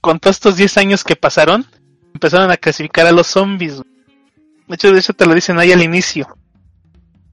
Con 0.00 0.18
todos 0.18 0.36
estos 0.36 0.56
10 0.56 0.76
años 0.78 1.04
que 1.04 1.14
pasaron, 1.14 1.64
empezaron 2.12 2.50
a 2.50 2.56
clasificar 2.56 3.06
a 3.06 3.12
los 3.12 3.28
zombies. 3.28 3.76
güey. 3.76 3.88
De 4.66 4.74
hecho, 4.74 4.92
de 4.92 4.98
eso 4.98 5.12
te 5.12 5.26
lo 5.26 5.34
dicen 5.34 5.58
ahí 5.58 5.70
al 5.70 5.82
inicio. 5.82 6.26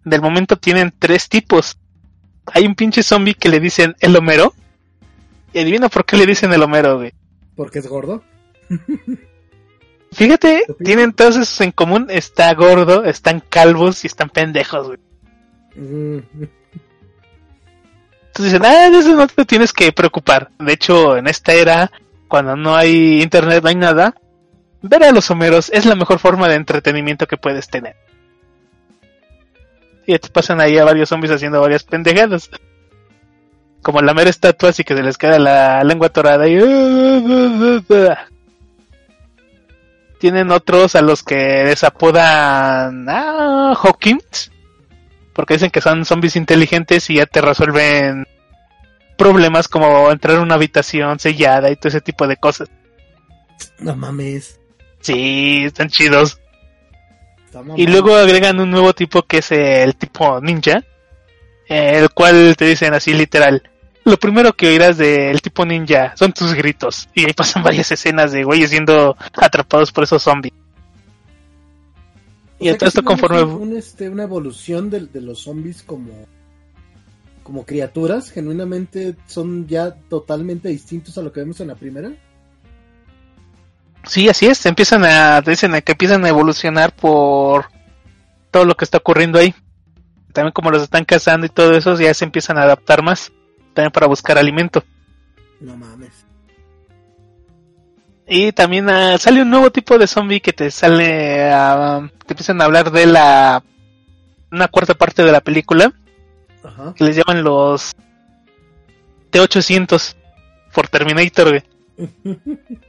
Del 0.05 0.21
momento 0.21 0.57
tienen 0.57 0.93
tres 0.97 1.27
tipos. 1.27 1.77
Hay 2.53 2.65
un 2.65 2.75
pinche 2.75 3.03
zombie 3.03 3.33
que 3.33 3.49
le 3.49 3.59
dicen 3.59 3.95
el 3.99 4.15
Homero. 4.15 4.53
Y 5.53 5.59
adivina 5.59 5.89
por 5.89 6.05
qué 6.05 6.17
le 6.17 6.25
dicen 6.25 6.53
el 6.53 6.61
Homero, 6.61 6.97
güey. 6.97 7.13
¿Porque 7.55 7.79
es 7.79 7.87
gordo? 7.87 8.23
Fíjate, 10.11 10.63
tienen 10.83 11.13
todos 11.13 11.35
esos 11.35 11.61
en 11.61 11.71
común. 11.71 12.07
Está 12.09 12.53
gordo, 12.53 13.03
están 13.05 13.41
calvos 13.41 14.03
y 14.03 14.07
están 14.07 14.29
pendejos, 14.29 14.87
güey. 14.87 14.99
Mm, 15.75 16.19
Entonces 18.27 18.53
dicen, 18.53 18.65
ah, 18.65 18.89
de 18.89 18.97
eso 18.97 19.15
no 19.15 19.27
te 19.27 19.45
tienes 19.45 19.73
que 19.73 19.91
preocupar. 19.91 20.51
De 20.59 20.73
hecho, 20.73 21.17
en 21.17 21.27
esta 21.27 21.53
era, 21.53 21.91
cuando 22.27 22.55
no 22.55 22.75
hay 22.75 23.21
internet, 23.21 23.61
no 23.63 23.69
hay 23.69 23.75
nada, 23.75 24.15
ver 24.81 25.03
a 25.03 25.11
los 25.11 25.29
homeros 25.29 25.69
es 25.73 25.85
la 25.85 25.95
mejor 25.95 26.19
forma 26.19 26.47
de 26.47 26.55
entretenimiento 26.55 27.27
que 27.27 27.37
puedes 27.37 27.67
tener. 27.67 27.95
Y 30.09 30.17
te 30.17 30.27
pasan 30.29 30.59
ahí 30.59 30.75
a 30.75 30.85
varios 30.85 31.09
zombies 31.09 31.31
haciendo 31.31 31.61
varias 31.61 31.83
pendejadas. 31.83 32.49
Como 33.83 34.01
la 34.01 34.15
mera 34.15 34.31
estatua, 34.31 34.69
así 34.69 34.83
que 34.83 34.95
se 34.95 35.03
les 35.03 35.19
queda 35.19 35.37
la 35.37 35.83
lengua 35.83 36.07
atorada 36.07 36.47
y... 36.47 36.57
Tienen 40.19 40.49
otros 40.49 40.95
a 40.95 41.03
los 41.03 41.21
que 41.21 41.63
les 41.63 41.83
apodan... 41.83 43.05
Ah, 43.07 43.77
Hawkins. 43.79 44.51
Porque 45.33 45.53
dicen 45.53 45.69
que 45.69 45.79
son 45.79 46.03
zombies 46.05 46.35
inteligentes 46.35 47.07
y 47.11 47.17
ya 47.17 47.27
te 47.27 47.41
resuelven 47.41 48.25
problemas 49.15 49.67
como 49.67 50.09
entrar 50.09 50.37
a 50.37 50.41
una 50.41 50.55
habitación 50.55 51.19
sellada 51.19 51.69
y 51.69 51.75
todo 51.75 51.89
ese 51.89 52.01
tipo 52.01 52.25
de 52.25 52.37
cosas. 52.37 52.67
no 53.77 53.95
mames. 53.95 54.59
Sí, 55.01 55.65
están 55.65 55.89
chidos. 55.89 56.39
Y 57.77 57.87
luego 57.87 58.15
agregan 58.15 58.59
un 58.59 58.69
nuevo 58.71 58.93
tipo 58.93 59.23
que 59.23 59.39
es 59.39 59.51
el 59.51 59.95
tipo 59.95 60.39
ninja, 60.41 60.83
eh, 61.67 61.93
el 61.99 62.09
cual 62.11 62.55
te 62.57 62.65
dicen 62.65 62.93
así 62.93 63.13
literal. 63.13 63.61
Lo 64.05 64.17
primero 64.17 64.53
que 64.53 64.67
oirás 64.67 64.97
del 64.97 65.41
tipo 65.41 65.65
ninja 65.65 66.13
son 66.17 66.31
tus 66.33 66.53
gritos. 66.53 67.09
Y 67.13 67.25
ahí 67.25 67.33
pasan 67.33 67.63
varias 67.63 67.91
escenas 67.91 68.31
de 68.31 68.43
güeyes 68.43 68.69
siendo 68.69 69.15
atrapados 69.35 69.91
por 69.91 70.03
esos 70.05 70.21
zombies. 70.23 70.53
O 72.59 72.65
Y 72.65 72.69
esto 72.69 73.03
conforme... 73.03 73.41
un- 73.43 73.69
un, 73.69 73.77
este, 73.77 74.09
una 74.09 74.23
evolución 74.23 74.89
de, 74.89 75.01
de 75.07 75.21
los 75.21 75.39
zombies 75.43 75.83
como 75.83 76.27
como 77.43 77.65
criaturas 77.65 78.29
genuinamente 78.29 79.15
son 79.25 79.65
ya 79.67 79.91
totalmente 80.07 80.69
distintos 80.69 81.17
a 81.17 81.23
lo 81.23 81.31
que 81.33 81.39
vemos 81.39 81.59
en 81.61 81.69
la 81.69 81.73
primera 81.75 82.11
Sí, 84.03 84.29
así 84.29 84.47
es, 84.47 84.65
empiezan 84.65 85.03
a, 85.05 85.41
dicen 85.41 85.71
que 85.81 85.91
empiezan 85.91 86.23
a 86.25 86.29
evolucionar 86.29 86.93
por 86.95 87.65
todo 88.51 88.65
lo 88.65 88.75
que 88.75 88.85
está 88.85 88.97
ocurriendo 88.97 89.39
ahí. 89.39 89.53
También 90.33 90.53
como 90.53 90.71
los 90.71 90.83
están 90.83 91.05
cazando 91.05 91.45
y 91.45 91.49
todo 91.49 91.73
eso, 91.75 91.99
ya 91.99 92.13
se 92.13 92.25
empiezan 92.25 92.57
a 92.57 92.63
adaptar 92.63 93.03
más, 93.03 93.31
también 93.73 93.91
para 93.91 94.07
buscar 94.07 94.37
alimento. 94.37 94.83
No 95.59 95.75
mames. 95.75 96.25
Y 98.27 98.51
también 98.51 98.89
ah, 98.89 99.17
sale 99.17 99.41
un 99.41 99.49
nuevo 99.49 99.71
tipo 99.71 99.97
de 99.97 100.05
zombie 100.05 100.39
que 100.39 100.53
te 100.53 100.69
sale, 100.69 101.51
ah, 101.51 102.07
que 102.27 102.33
empiezan 102.33 102.61
a 102.61 102.65
hablar 102.65 102.91
de 102.91 103.07
la, 103.07 103.63
una 104.51 104.67
cuarta 104.67 104.93
parte 104.93 105.23
de 105.23 105.31
la 105.31 105.41
película, 105.41 105.91
Ajá. 106.63 106.93
que 106.95 107.03
les 107.03 107.15
llaman 107.15 107.43
los 107.43 107.95
T-800 109.31 110.15
por 110.73 110.87
Terminator. 110.87 111.63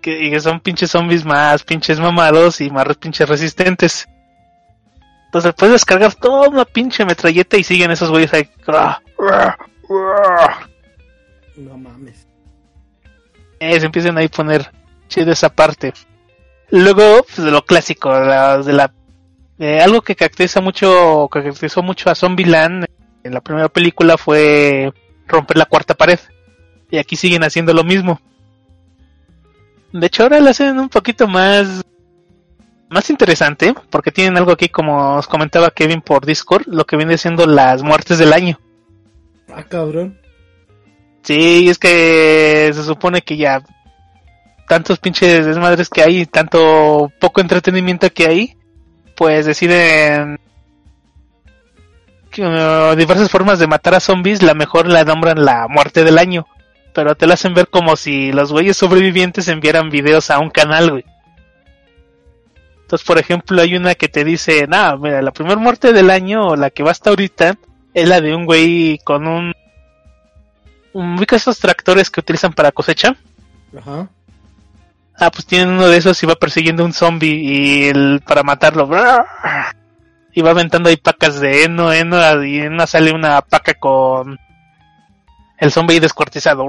que, 0.00 0.24
y 0.24 0.30
que 0.30 0.40
son 0.40 0.60
pinches 0.60 0.90
zombies 0.90 1.24
más 1.24 1.62
pinches 1.62 2.00
mamados 2.00 2.60
y 2.60 2.70
más 2.70 2.86
pinches 2.96 3.28
resistentes. 3.28 4.08
Entonces 5.26 5.54
puedes 5.56 5.74
descargar 5.74 6.14
toda 6.14 6.48
una 6.48 6.64
pinche 6.64 7.04
metralleta 7.04 7.56
y 7.56 7.62
siguen 7.62 7.90
esos 7.90 8.10
güeyes 8.10 8.32
ahí. 8.34 8.48
No 11.56 11.76
mames. 11.76 12.26
Eh, 13.60 13.78
se 13.78 13.86
empiezan 13.86 14.16
ahí 14.18 14.26
a 14.26 14.28
poner 14.28 14.70
chido 15.08 15.30
esa 15.32 15.48
parte. 15.50 15.92
Luego, 16.70 17.24
pues, 17.24 17.44
de 17.44 17.50
lo 17.50 17.64
clásico, 17.64 18.10
la- 18.10 18.58
de 18.58 18.72
la, 18.72 18.92
eh, 19.58 19.80
algo 19.80 20.00
que 20.02 20.16
caracteriza 20.16 20.60
mucho, 20.60 21.28
que 21.32 21.40
caracterizó 21.42 21.82
mucho 21.82 22.08
a 22.10 22.14
Zombieland 22.14 22.86
en 23.22 23.34
la 23.34 23.40
primera 23.40 23.68
película 23.68 24.16
fue 24.16 24.92
romper 25.26 25.58
la 25.58 25.66
cuarta 25.66 25.94
pared. 25.94 26.18
Y 26.90 26.98
aquí 26.98 27.16
siguen 27.16 27.44
haciendo 27.44 27.72
lo 27.74 27.84
mismo. 27.84 28.20
De 29.92 30.06
hecho, 30.06 30.22
ahora 30.22 30.40
lo 30.40 30.50
hacen 30.50 30.78
un 30.78 30.88
poquito 30.88 31.26
más, 31.26 31.84
más 32.88 33.10
interesante, 33.10 33.74
porque 33.90 34.12
tienen 34.12 34.36
algo 34.36 34.52
aquí, 34.52 34.68
como 34.68 35.16
os 35.16 35.26
comentaba 35.26 35.70
Kevin 35.70 36.00
por 36.00 36.24
Discord, 36.24 36.66
lo 36.66 36.84
que 36.86 36.96
viene 36.96 37.18
siendo 37.18 37.46
las 37.46 37.82
muertes 37.82 38.18
del 38.18 38.32
año. 38.32 38.58
Ah, 39.52 39.64
cabrón. 39.64 40.18
Sí, 41.22 41.68
es 41.68 41.78
que 41.78 42.70
se 42.72 42.82
supone 42.82 43.22
que 43.22 43.36
ya 43.36 43.62
tantos 44.68 44.98
pinches 44.98 45.44
desmadres 45.44 45.88
que 45.88 46.02
hay, 46.02 46.26
tanto 46.26 47.10
poco 47.20 47.40
entretenimiento 47.40 48.10
que 48.12 48.26
hay, 48.26 48.56
pues 49.16 49.44
deciden 49.44 50.38
que, 52.30 52.42
uh, 52.42 52.94
diversas 52.96 53.28
formas 53.28 53.58
de 53.58 53.66
matar 53.66 53.94
a 53.94 54.00
zombies, 54.00 54.42
la 54.42 54.54
mejor 54.54 54.86
la 54.86 55.04
nombran 55.04 55.44
la 55.44 55.66
muerte 55.68 56.04
del 56.04 56.18
año, 56.18 56.46
pero 56.94 57.14
te 57.14 57.26
la 57.26 57.34
hacen 57.34 57.54
ver 57.54 57.68
como 57.68 57.96
si 57.96 58.32
los 58.32 58.52
güeyes 58.52 58.76
sobrevivientes 58.76 59.48
enviaran 59.48 59.90
videos 59.90 60.30
a 60.30 60.38
un 60.38 60.50
canal, 60.50 60.90
güey. 60.90 61.04
Entonces, 62.82 63.06
por 63.06 63.18
ejemplo, 63.18 63.62
hay 63.62 63.76
una 63.76 63.94
que 63.94 64.08
te 64.08 64.24
dice, 64.24 64.66
no, 64.66 64.98
mira, 64.98 65.22
la 65.22 65.32
primera 65.32 65.56
muerte 65.56 65.92
del 65.92 66.10
año, 66.10 66.48
o 66.48 66.56
la 66.56 66.70
que 66.70 66.82
va 66.82 66.90
hasta 66.90 67.10
ahorita, 67.10 67.56
es 67.94 68.08
la 68.08 68.20
de 68.20 68.34
un 68.34 68.46
güey 68.46 68.98
con 69.04 69.26
un 69.26 69.52
¿Ubica 70.92 71.36
esos 71.36 71.58
tractores 71.58 72.10
que 72.10 72.20
utilizan 72.20 72.52
para 72.52 72.72
cosecha? 72.72 73.14
Ajá. 73.76 74.08
Ah, 75.16 75.30
pues 75.30 75.46
tienen 75.46 75.68
uno 75.68 75.86
de 75.86 75.96
esos 75.96 76.20
y 76.22 76.26
va 76.26 76.34
persiguiendo 76.34 76.84
un 76.84 76.92
zombie 76.92 77.34
y 77.34 77.88
el, 77.88 78.22
para 78.26 78.42
matarlo. 78.42 78.88
Y 80.32 80.42
va 80.42 80.50
aventando 80.50 80.88
ahí 80.88 80.96
pacas 80.96 81.40
de 81.40 81.64
heno, 81.64 81.92
heno, 81.92 82.44
y 82.44 82.60
en 82.60 82.74
una 82.74 82.86
sale 82.86 83.12
una 83.12 83.40
paca 83.42 83.74
con 83.74 84.38
el 85.60 85.70
zombie 85.70 86.00
descuartizado. 86.00 86.64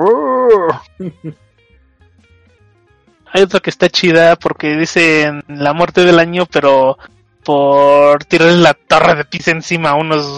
Hay 3.33 3.41
otra 3.43 3.59
que 3.61 3.69
está 3.69 3.89
chida 3.89 4.35
porque 4.35 4.75
dicen 4.75 5.43
la 5.47 5.73
muerte 5.73 6.03
del 6.03 6.19
año, 6.19 6.45
pero 6.45 6.97
por 7.43 8.25
tirarle 8.25 8.57
la 8.57 8.73
torre 8.73 9.15
de 9.15 9.23
pizza 9.25 9.51
encima 9.51 9.91
a 9.91 9.95
unos 9.95 10.37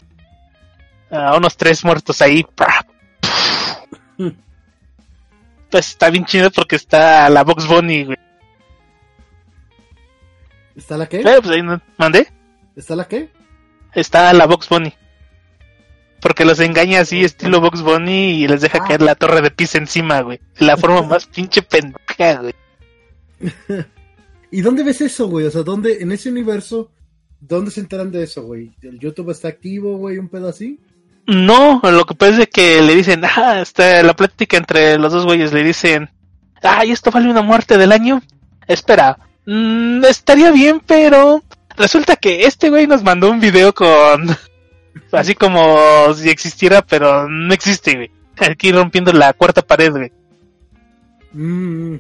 a 1.11 1.35
unos 1.35 1.57
tres 1.57 1.83
muertos 1.83 2.21
ahí. 2.21 2.45
Pues 5.69 5.89
está 5.89 6.11
bien 6.11 6.23
chido 6.25 6.51
porque 6.51 6.75
está 6.75 7.27
la 7.29 7.43
Box 7.43 7.65
Bunny, 7.65 8.03
güey. 8.05 8.17
¿Está 10.75 10.97
la 10.97 11.07
qué? 11.09 11.21
Eh, 11.21 11.39
pues 11.41 11.47
ahí 11.49 11.63
no- 11.63 11.81
¿Mandé? 11.97 12.31
¿Está 12.75 12.95
la 12.95 13.07
qué? 13.07 13.31
Está 13.95 14.31
la 14.33 14.45
Box 14.45 14.69
Bunny. 14.69 14.93
Porque 16.23 16.45
los 16.45 16.59
engaña 16.61 17.01
así, 17.01 17.23
estilo 17.23 17.59
Box 17.61 17.81
Bunny, 17.81 18.41
y 18.41 18.47
les 18.47 18.61
deja 18.61 18.79
Ah. 18.81 18.87
caer 18.87 19.01
la 19.01 19.13
torre 19.13 19.41
de 19.41 19.51
pizza 19.51 19.77
encima, 19.77 20.21
güey. 20.21 20.39
La 20.57 20.77
forma 20.77 21.01
más 21.03 21.27
pinche 21.27 21.61
pendeja, 21.61 22.41
güey. 22.41 22.53
¿Y 24.51 24.61
dónde 24.61 24.83
ves 24.83 25.01
eso, 25.01 25.27
güey? 25.27 25.45
O 25.45 25.51
sea, 25.51 25.63
¿dónde, 25.63 26.01
en 26.01 26.11
ese 26.11 26.29
universo, 26.29 26.91
dónde 27.41 27.71
se 27.71 27.81
enteran 27.81 28.09
de 28.11 28.23
eso, 28.23 28.43
güey? 28.43 28.71
¿El 28.81 28.99
YouTube 28.99 29.31
está 29.31 29.49
activo, 29.49 29.97
güey? 29.97 30.17
¿Un 30.17 30.29
pedo 30.29 30.47
así? 30.47 30.79
No, 31.27 31.81
lo 31.83 32.05
que 32.05 32.15
pasa 32.15 32.43
es 32.43 32.49
que 32.49 32.81
le 32.81 32.95
dicen, 32.95 33.23
ah, 33.25 33.59
está 33.61 34.01
la 34.03 34.15
plática 34.15 34.57
entre 34.57 34.97
los 34.97 35.11
dos 35.11 35.25
güeyes, 35.25 35.51
le 35.53 35.63
dicen, 35.63 36.09
ay, 36.61 36.91
esto 36.91 37.11
vale 37.11 37.29
una 37.29 37.41
muerte 37.41 37.77
del 37.77 37.91
año. 37.91 38.21
Espera, 38.67 39.17
mm, 39.45 40.05
estaría 40.05 40.51
bien, 40.51 40.81
pero 40.85 41.43
resulta 41.75 42.15
que 42.15 42.45
este 42.45 42.69
güey 42.69 42.87
nos 42.87 43.03
mandó 43.03 43.29
un 43.31 43.39
video 43.39 43.73
con, 43.73 44.27
así 45.11 45.35
como 45.35 46.13
si 46.13 46.29
existiera, 46.29 46.81
pero 46.81 47.27
no 47.29 47.53
existe, 47.53 47.95
güey. 47.95 48.11
Aquí 48.49 48.71
rompiendo 48.71 49.11
la 49.13 49.33
cuarta 49.33 49.61
pared, 49.61 49.91
güey. 49.91 50.11
Mm, 51.33 51.95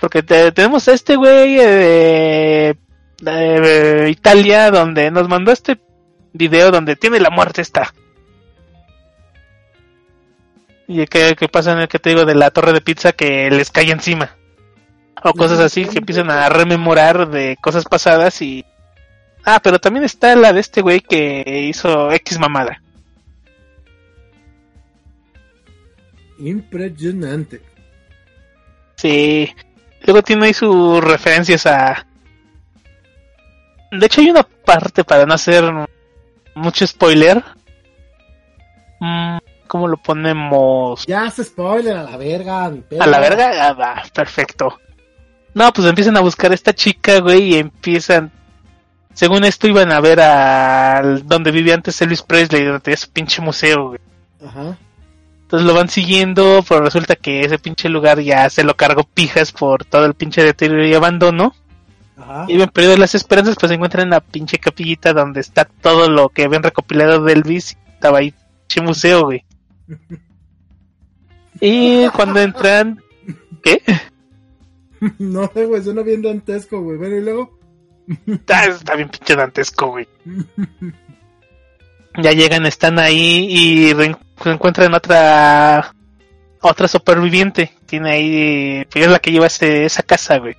Porque 0.00 0.22
te- 0.22 0.52
tenemos 0.52 0.86
a 0.88 0.92
este 0.92 1.16
güey 1.16 1.58
eh, 1.60 2.74
de, 3.20 3.32
de 3.60 4.10
Italia 4.10 4.70
donde 4.70 5.10
nos 5.10 5.28
mandó 5.28 5.52
este 5.52 5.78
video 6.32 6.70
donde 6.70 6.96
tiene 6.96 7.20
la 7.20 7.30
muerte 7.30 7.60
esta. 7.62 7.92
Y 10.88 11.06
que, 11.06 11.36
que 11.36 11.48
pasa 11.48 11.72
en 11.72 11.78
el 11.80 11.88
que 11.88 11.98
te 12.00 12.10
digo 12.10 12.24
de 12.24 12.34
la 12.34 12.50
torre 12.50 12.72
de 12.72 12.80
pizza 12.80 13.12
que 13.12 13.48
les 13.50 13.70
cae 13.70 13.90
encima. 13.92 14.36
O 15.22 15.32
cosas 15.34 15.60
así 15.60 15.84
que 15.84 15.98
empiezan 15.98 16.30
a 16.30 16.48
rememorar 16.48 17.28
de 17.28 17.56
cosas 17.60 17.84
pasadas 17.84 18.40
y... 18.42 18.64
Ah, 19.52 19.58
pero 19.60 19.80
también 19.80 20.04
está 20.04 20.36
la 20.36 20.52
de 20.52 20.60
este 20.60 20.80
güey 20.80 21.00
que 21.00 21.66
hizo 21.68 22.12
X 22.12 22.38
mamada. 22.38 22.80
impresionante. 26.38 27.60
Sí. 28.94 29.52
Luego 30.02 30.22
tiene 30.22 30.46
ahí 30.46 30.54
sus 30.54 31.02
referencias 31.02 31.66
a... 31.66 32.06
De 33.90 34.06
hecho 34.06 34.20
hay 34.20 34.30
una 34.30 34.44
parte 34.44 35.02
para 35.02 35.26
no 35.26 35.34
hacer 35.34 35.64
mucho 36.54 36.86
spoiler. 36.86 37.42
Mm, 39.00 39.38
¿Cómo 39.66 39.88
lo 39.88 39.96
ponemos? 39.96 41.04
Ya 41.06 41.24
hace 41.24 41.42
spoiler 41.42 41.96
a 41.96 42.04
la 42.04 42.16
verga. 42.16 42.66
A 43.00 43.06
la 43.06 43.18
verga, 43.18 43.68
ah, 43.68 43.72
va, 43.72 44.02
perfecto. 44.14 44.78
No, 45.54 45.72
pues 45.72 45.88
empiezan 45.88 46.16
a 46.16 46.20
buscar 46.20 46.52
a 46.52 46.54
esta 46.54 46.72
chica, 46.72 47.18
güey, 47.18 47.54
y 47.54 47.58
empiezan... 47.58 48.30
Según 49.14 49.44
esto 49.44 49.66
iban 49.66 49.92
a 49.92 50.00
ver 50.00 50.20
a 50.20 51.02
donde 51.24 51.50
vivía 51.50 51.74
antes 51.74 52.00
Elvis 52.00 52.22
Presley, 52.22 52.64
donde 52.64 52.80
tenía 52.80 52.96
su 52.96 53.10
pinche 53.10 53.42
museo, 53.42 53.88
güey. 53.88 54.00
Ajá. 54.44 54.78
Entonces 55.42 55.66
lo 55.66 55.74
van 55.74 55.88
siguiendo, 55.88 56.64
pero 56.68 56.82
resulta 56.82 57.16
que 57.16 57.40
ese 57.40 57.58
pinche 57.58 57.88
lugar 57.88 58.20
ya 58.20 58.48
se 58.48 58.62
lo 58.62 58.76
cargó 58.76 59.02
pijas 59.02 59.50
por 59.50 59.84
todo 59.84 60.06
el 60.06 60.14
pinche 60.14 60.44
deterioro 60.44 60.86
y 60.86 60.94
abandono. 60.94 61.54
Ajá. 62.16 62.46
Y 62.48 62.54
habían 62.54 62.68
perdido 62.68 62.96
las 62.96 63.14
esperanzas, 63.14 63.56
pues 63.58 63.70
se 63.70 63.74
encuentran 63.74 64.04
en 64.04 64.10
la 64.10 64.20
pinche 64.20 64.58
capillita 64.58 65.12
donde 65.12 65.40
está 65.40 65.64
todo 65.64 66.08
lo 66.08 66.28
que 66.28 66.44
habían 66.44 66.62
recopilado 66.62 67.24
de 67.24 67.32
Elvis. 67.32 67.76
Estaba 67.94 68.18
ahí, 68.18 68.32
pinche 68.68 68.80
museo, 68.80 69.24
güey. 69.24 69.44
Y 71.60 72.08
cuando 72.08 72.40
entran... 72.40 73.02
¿Qué? 73.62 73.82
No 75.18 75.48
güey, 75.48 75.82
suena 75.82 76.02
bien 76.02 76.20
dantesco, 76.20 76.82
güey. 76.82 76.98
Bueno, 76.98 77.16
y 77.16 77.22
luego. 77.22 77.58
Está, 78.26 78.64
está 78.66 78.94
bien 78.96 79.08
pinche 79.08 79.36
dantesco, 79.36 79.88
güey. 79.88 80.08
Ya 82.20 82.32
llegan, 82.32 82.66
están 82.66 82.98
ahí 82.98 83.46
y 83.48 83.90
encuentran 84.44 84.92
otra 84.94 85.94
otra 86.60 86.88
superviviente. 86.88 87.72
Tiene 87.86 88.10
ahí, 88.10 88.84
pues 88.90 89.04
es 89.04 89.10
la 89.10 89.18
que 89.20 89.30
lleva 89.32 89.46
ese- 89.46 89.84
esa 89.84 90.02
casa, 90.02 90.38
güey. 90.38 90.56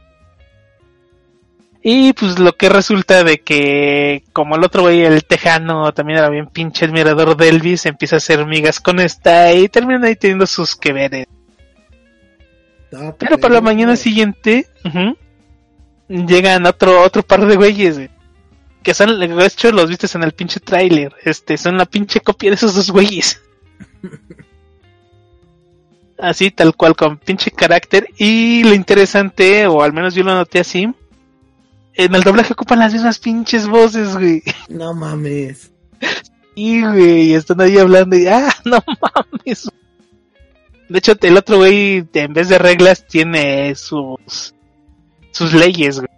Y 1.84 2.14
pues 2.14 2.38
lo 2.39 2.54
que 2.54 2.70
resulta 2.70 3.24
de 3.24 3.39
que 3.42 4.24
como 4.34 4.56
el 4.56 4.64
otro 4.64 4.84
güey, 4.84 5.02
el 5.02 5.26
tejano, 5.26 5.92
también 5.94 6.20
era 6.20 6.30
bien 6.30 6.48
pinche 6.48 6.86
admirador 6.86 7.36
de 7.36 7.50
Elvis, 7.50 7.86
empieza 7.88 8.16
a 8.16 8.18
hacer 8.18 8.46
migas 8.46 8.80
con 8.80 9.00
esta 9.00 9.52
y 9.52 9.68
terminan 9.68 10.04
ahí 10.06 10.16
teniendo 10.16 10.46
sus 10.46 10.76
que 10.76 10.94
veres. 10.94 11.28
Está 12.92 13.16
Pero 13.18 13.38
para 13.39 13.56
la 13.56 13.62
mañana 13.62 13.96
siguiente, 13.96 14.68
llegan 16.12 16.66
otro, 16.66 17.01
otro 17.01 17.24
par 17.24 17.45
de 17.45 17.55
güeyes, 17.55 17.95
güey, 17.95 18.09
Que 18.84 18.93
son, 18.93 19.20
de 19.20 19.45
hecho, 19.45 19.72
los 19.72 19.89
vistes 19.89 20.14
en 20.16 20.24
el 20.24 20.34
pinche 20.34 20.59
tráiler. 20.59 21.14
Este, 21.24 21.57
son 21.57 21.78
la 21.78 21.86
pinche 21.86 22.20
copia 22.20 22.49
de 22.49 22.55
esos 22.55 22.76
dos 22.76 22.91
güeyes. 22.91 23.41
Así, 26.18 26.51
tal 26.51 26.76
cual, 26.76 26.95
con 26.95 27.18
pinche 27.18 27.49
carácter. 27.49 28.07
Y 28.18 28.64
lo 28.64 28.76
interesante, 28.76 29.66
o 29.66 29.82
al 29.82 29.91
menos 29.91 30.14
yo 30.14 30.24
lo 30.24 30.36
noté 30.36 30.59
así, 30.59 30.88
en 31.95 32.16
el 32.16 32.22
doblaje 32.22 32.53
ocupan 32.53 32.78
las 32.78 32.93
mismas 32.93 33.18
pinches 33.18 33.68
voces, 33.68 34.16
güey. 34.16 34.43
No 34.70 34.93
mames. 34.93 35.72
Y, 36.53 36.82
güey, 36.82 37.34
están 37.34 37.59
ahí 37.62 37.78
hablando 37.80 38.16
y, 38.16 38.28
ah, 38.28 38.53
no 38.66 38.84
mames. 38.86 39.68
De 40.89 40.99
hecho, 40.99 41.14
el 41.20 41.38
otro 41.38 41.57
güey, 41.57 42.05
en 42.14 42.34
vez 42.34 42.49
de 42.49 42.59
reglas, 42.59 43.07
tiene 43.07 43.74
sus 43.74 44.53
sus 45.32 45.53
leyes, 45.53 45.97
güey. 45.99 46.09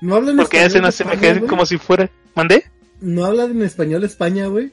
No 0.00 0.16
hablan 0.16 0.36
Porque 0.36 0.60
hacen 0.60 0.80
una 0.82 0.92
semejanza 0.92 1.46
como 1.46 1.64
si 1.64 1.78
fuera. 1.78 2.10
¿Mandé? 2.34 2.64
No 3.00 3.24
hablan 3.24 3.52
en 3.52 3.62
español 3.62 4.04
España, 4.04 4.46
güey. 4.46 4.72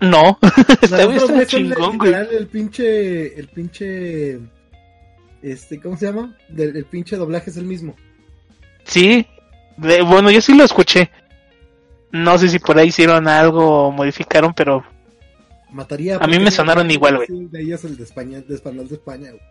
No. 0.00 0.38
Está 0.82 1.02
está 1.02 1.46
chingón, 1.46 1.96
güey. 1.98 2.12
el 2.12 2.48
pinche, 2.48 3.38
el 3.38 3.48
pinche, 3.48 4.40
este, 5.42 5.80
¿cómo 5.80 5.96
se 5.96 6.06
llama? 6.06 6.36
Del, 6.48 6.76
el 6.76 6.84
pinche 6.86 7.16
doblaje 7.16 7.50
es 7.50 7.56
el 7.56 7.64
mismo. 7.64 7.94
Sí. 8.84 9.26
De- 9.76 10.02
bueno, 10.02 10.30
yo 10.30 10.40
sí 10.40 10.56
lo 10.56 10.64
escuché. 10.64 11.10
No 12.10 12.36
sé 12.36 12.48
si 12.48 12.58
por 12.58 12.78
ahí 12.78 12.88
hicieron 12.88 13.26
algo 13.28 13.86
o 13.86 13.90
modificaron, 13.90 14.52
pero 14.54 14.84
Mataría. 15.70 16.16
A 16.18 16.26
mí 16.26 16.38
me 16.38 16.50
sonaron 16.50 16.90
igual, 16.90 17.16
güey. 17.16 17.28
De 17.48 17.62
ellos 17.62 17.84
el 17.84 17.96
de 17.96 18.04
España, 18.04 18.40
de 18.40 18.54
español 18.54 18.88
de 18.88 18.94
España, 18.96 19.30
güey. 19.30 19.42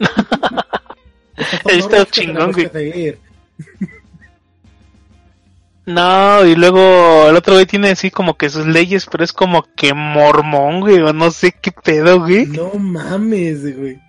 Está 1.36 2.06
chingón, 2.06 2.52
güey. 2.52 3.16
no, 5.86 6.44
y 6.44 6.54
luego 6.54 7.28
el 7.28 7.36
otro 7.36 7.54
güey 7.54 7.66
tiene 7.66 7.90
así 7.90 8.10
como 8.10 8.36
que 8.36 8.50
sus 8.50 8.66
leyes, 8.66 9.06
pero 9.10 9.24
es 9.24 9.32
como 9.32 9.64
que 9.74 9.94
mormón, 9.94 10.80
güey, 10.80 11.00
o 11.00 11.12
no 11.12 11.30
sé 11.30 11.52
qué 11.52 11.72
pedo, 11.72 12.20
güey. 12.20 12.46
No 12.46 12.74
mames, 12.74 13.76
güey. 13.76 14.00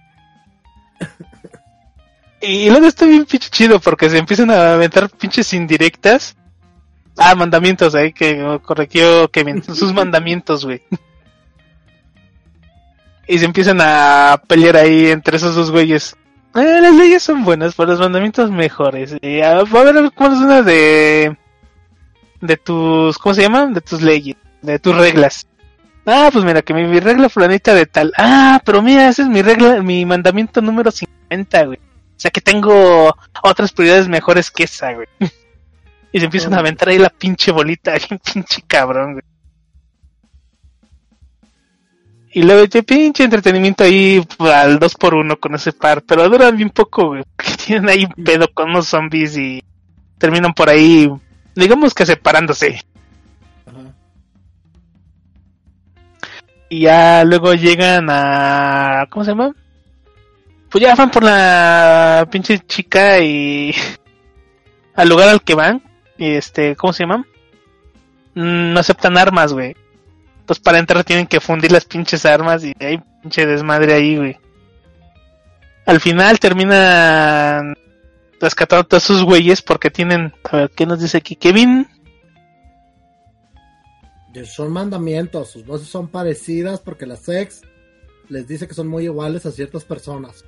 Y 2.41 2.69
luego 2.69 2.85
está 2.85 3.05
bien 3.05 3.25
pinche 3.25 3.49
chido 3.49 3.79
porque 3.79 4.09
se 4.09 4.17
empiezan 4.17 4.51
a 4.51 4.73
aventar 4.73 5.09
pinches 5.09 5.51
indirectas. 5.53 6.35
Ah, 7.17 7.33
mandamientos 7.33 7.95
ahí 7.95 8.13
que 8.13 8.59
corrigió 8.63 9.29
Kevin. 9.31 9.63
Sus 9.75 9.93
mandamientos, 9.93 10.65
güey. 10.65 10.83
Y 13.27 13.39
se 13.39 13.45
empiezan 13.45 13.79
a 13.81 14.39
pelear 14.47 14.77
ahí 14.77 15.07
entre 15.07 15.37
esos 15.37 15.55
dos 15.55 15.71
güeyes. 15.71 16.15
Eh, 16.55 16.79
las 16.81 16.95
leyes 16.95 17.21
son 17.21 17.43
buenas, 17.43 17.75
pero 17.75 17.91
los 17.91 17.99
mandamientos 17.99 18.49
mejores. 18.49 19.13
Ah, 19.43 19.63
va 19.63 19.81
a 19.81 19.91
ver 19.91 20.11
cuál 20.13 20.33
es 20.33 20.39
una 20.39 20.61
de... 20.61 21.37
De 22.41 22.57
tus... 22.57 23.17
¿Cómo 23.17 23.35
se 23.35 23.41
llama? 23.41 23.65
De 23.67 23.81
tus 23.81 24.01
leyes. 24.01 24.37
De 24.61 24.79
tus 24.79 24.95
reglas. 24.95 25.47
Ah, 26.05 26.29
pues 26.31 26.45
mira, 26.45 26.61
que 26.61 26.73
mi, 26.73 26.85
mi 26.85 26.99
regla 26.99 27.29
fulanita 27.29 27.73
de 27.73 27.85
tal. 27.85 28.13
Ah, 28.17 28.61
pero 28.63 28.81
mira, 28.81 29.09
ese 29.09 29.23
es 29.23 29.27
mi 29.27 29.41
regla, 29.41 29.81
mi 29.81 30.05
mandamiento 30.05 30.61
número 30.61 30.91
50, 30.91 31.65
güey. 31.65 31.79
O 31.79 32.19
sea 32.19 32.31
que 32.31 32.41
tengo 32.41 33.15
otras 33.43 33.73
prioridades 33.73 34.07
mejores 34.07 34.49
que 34.51 34.63
esa, 34.63 34.93
güey. 34.93 35.07
Y 36.11 36.19
se 36.19 36.25
empiezan 36.25 36.53
a 36.53 36.59
aventar 36.59 36.87
ahí 36.87 36.97
la 36.97 37.09
pinche 37.09 37.51
bolita, 37.51 37.93
pinche 38.33 38.61
cabrón, 38.65 39.13
güey. 39.13 39.23
Y 42.35 42.43
luego 42.43 42.63
este 42.63 42.83
pinche 42.83 43.23
entretenimiento 43.23 43.85
ahí 43.85 44.21
al 44.39 44.77
2 44.77 44.95
por 44.95 45.15
uno 45.15 45.37
con 45.37 45.55
ese 45.55 45.71
par, 45.71 46.01
pero 46.01 46.27
duran 46.27 46.57
bien 46.57 46.69
poco, 46.69 47.07
güey. 47.07 47.23
Porque 47.33 47.53
tienen 47.65 47.87
ahí 47.87 48.03
un 48.03 48.25
pedo 48.25 48.49
con 48.53 48.71
unos 48.71 48.89
zombies 48.89 49.37
y 49.37 49.63
terminan 50.17 50.53
por 50.53 50.67
ahí, 50.67 51.09
digamos 51.55 51.93
que 51.93 52.05
separándose. 52.05 52.83
Ajá. 53.65 53.93
Y 56.67 56.81
ya 56.81 57.23
luego 57.23 57.53
llegan 57.53 58.07
a... 58.09 59.07
¿Cómo 59.09 59.23
se 59.23 59.31
llama? 59.31 59.53
Pues 60.69 60.83
ya 60.83 60.93
van 60.93 61.11
por 61.11 61.23
la 61.23 62.27
pinche 62.29 62.59
chica 62.67 63.17
y... 63.19 63.73
al 64.93 65.07
lugar 65.07 65.29
al 65.29 65.41
que 65.41 65.55
van. 65.55 65.81
Y 66.17 66.31
este, 66.31 66.75
¿cómo 66.75 66.91
se 66.91 67.03
llama? 67.03 67.25
Mm, 68.33 68.73
No 68.73 68.79
aceptan 68.81 69.17
armas, 69.17 69.53
güey. 69.53 69.73
Entonces 70.45 70.61
para 70.61 70.77
entrar 70.77 71.03
tienen 71.03 71.25
que 71.25 71.39
fundir 71.39 71.71
las 71.71 71.85
pinches 71.85 72.23
armas 72.23 72.63
y 72.63 72.71
hay 72.79 72.99
pinche 73.23 73.47
desmadre 73.47 73.93
ahí, 73.93 74.15
güey. 74.15 74.37
Al 75.87 75.99
final 75.99 76.39
terminan 76.39 77.73
rescatando 78.39 78.81
a 78.81 78.87
todos 78.87 79.01
sus 79.01 79.23
güeyes 79.23 79.63
porque 79.63 79.89
tienen... 79.89 80.31
A 80.43 80.57
ver, 80.57 80.69
¿qué 80.69 80.85
nos 80.85 80.99
dice 80.99 81.17
aquí? 81.17 81.35
Kevin... 81.35 81.87
Son 84.43 84.71
mandamientos, 84.71 85.49
sus 85.49 85.65
voces 85.65 85.87
son 85.87 86.09
parecidas 86.09 86.79
porque 86.79 87.07
la 87.07 87.15
sex 87.15 87.61
les 88.29 88.47
dice 88.47 88.67
que 88.67 88.75
son 88.75 88.87
muy 88.87 89.05
iguales 89.05 89.47
a 89.47 89.51
ciertas 89.51 89.83
personas. 89.83 90.45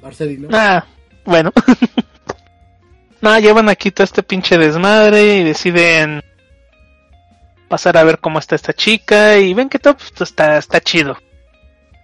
Marcelino. 0.00 0.48
Ah, 0.52 0.86
bueno. 1.26 1.52
no, 3.20 3.38
llevan 3.38 3.68
aquí 3.68 3.90
todo 3.90 4.04
este 4.04 4.22
pinche 4.22 4.56
desmadre 4.56 5.36
y 5.36 5.44
deciden 5.44 6.22
pasar 7.72 7.96
a 7.96 8.04
ver 8.04 8.18
cómo 8.18 8.38
está 8.38 8.54
esta 8.54 8.74
chica 8.74 9.38
y 9.38 9.54
ven 9.54 9.70
que 9.70 9.78
todo 9.78 9.96
pues, 9.96 10.12
está, 10.20 10.58
está 10.58 10.78
chido. 10.78 11.16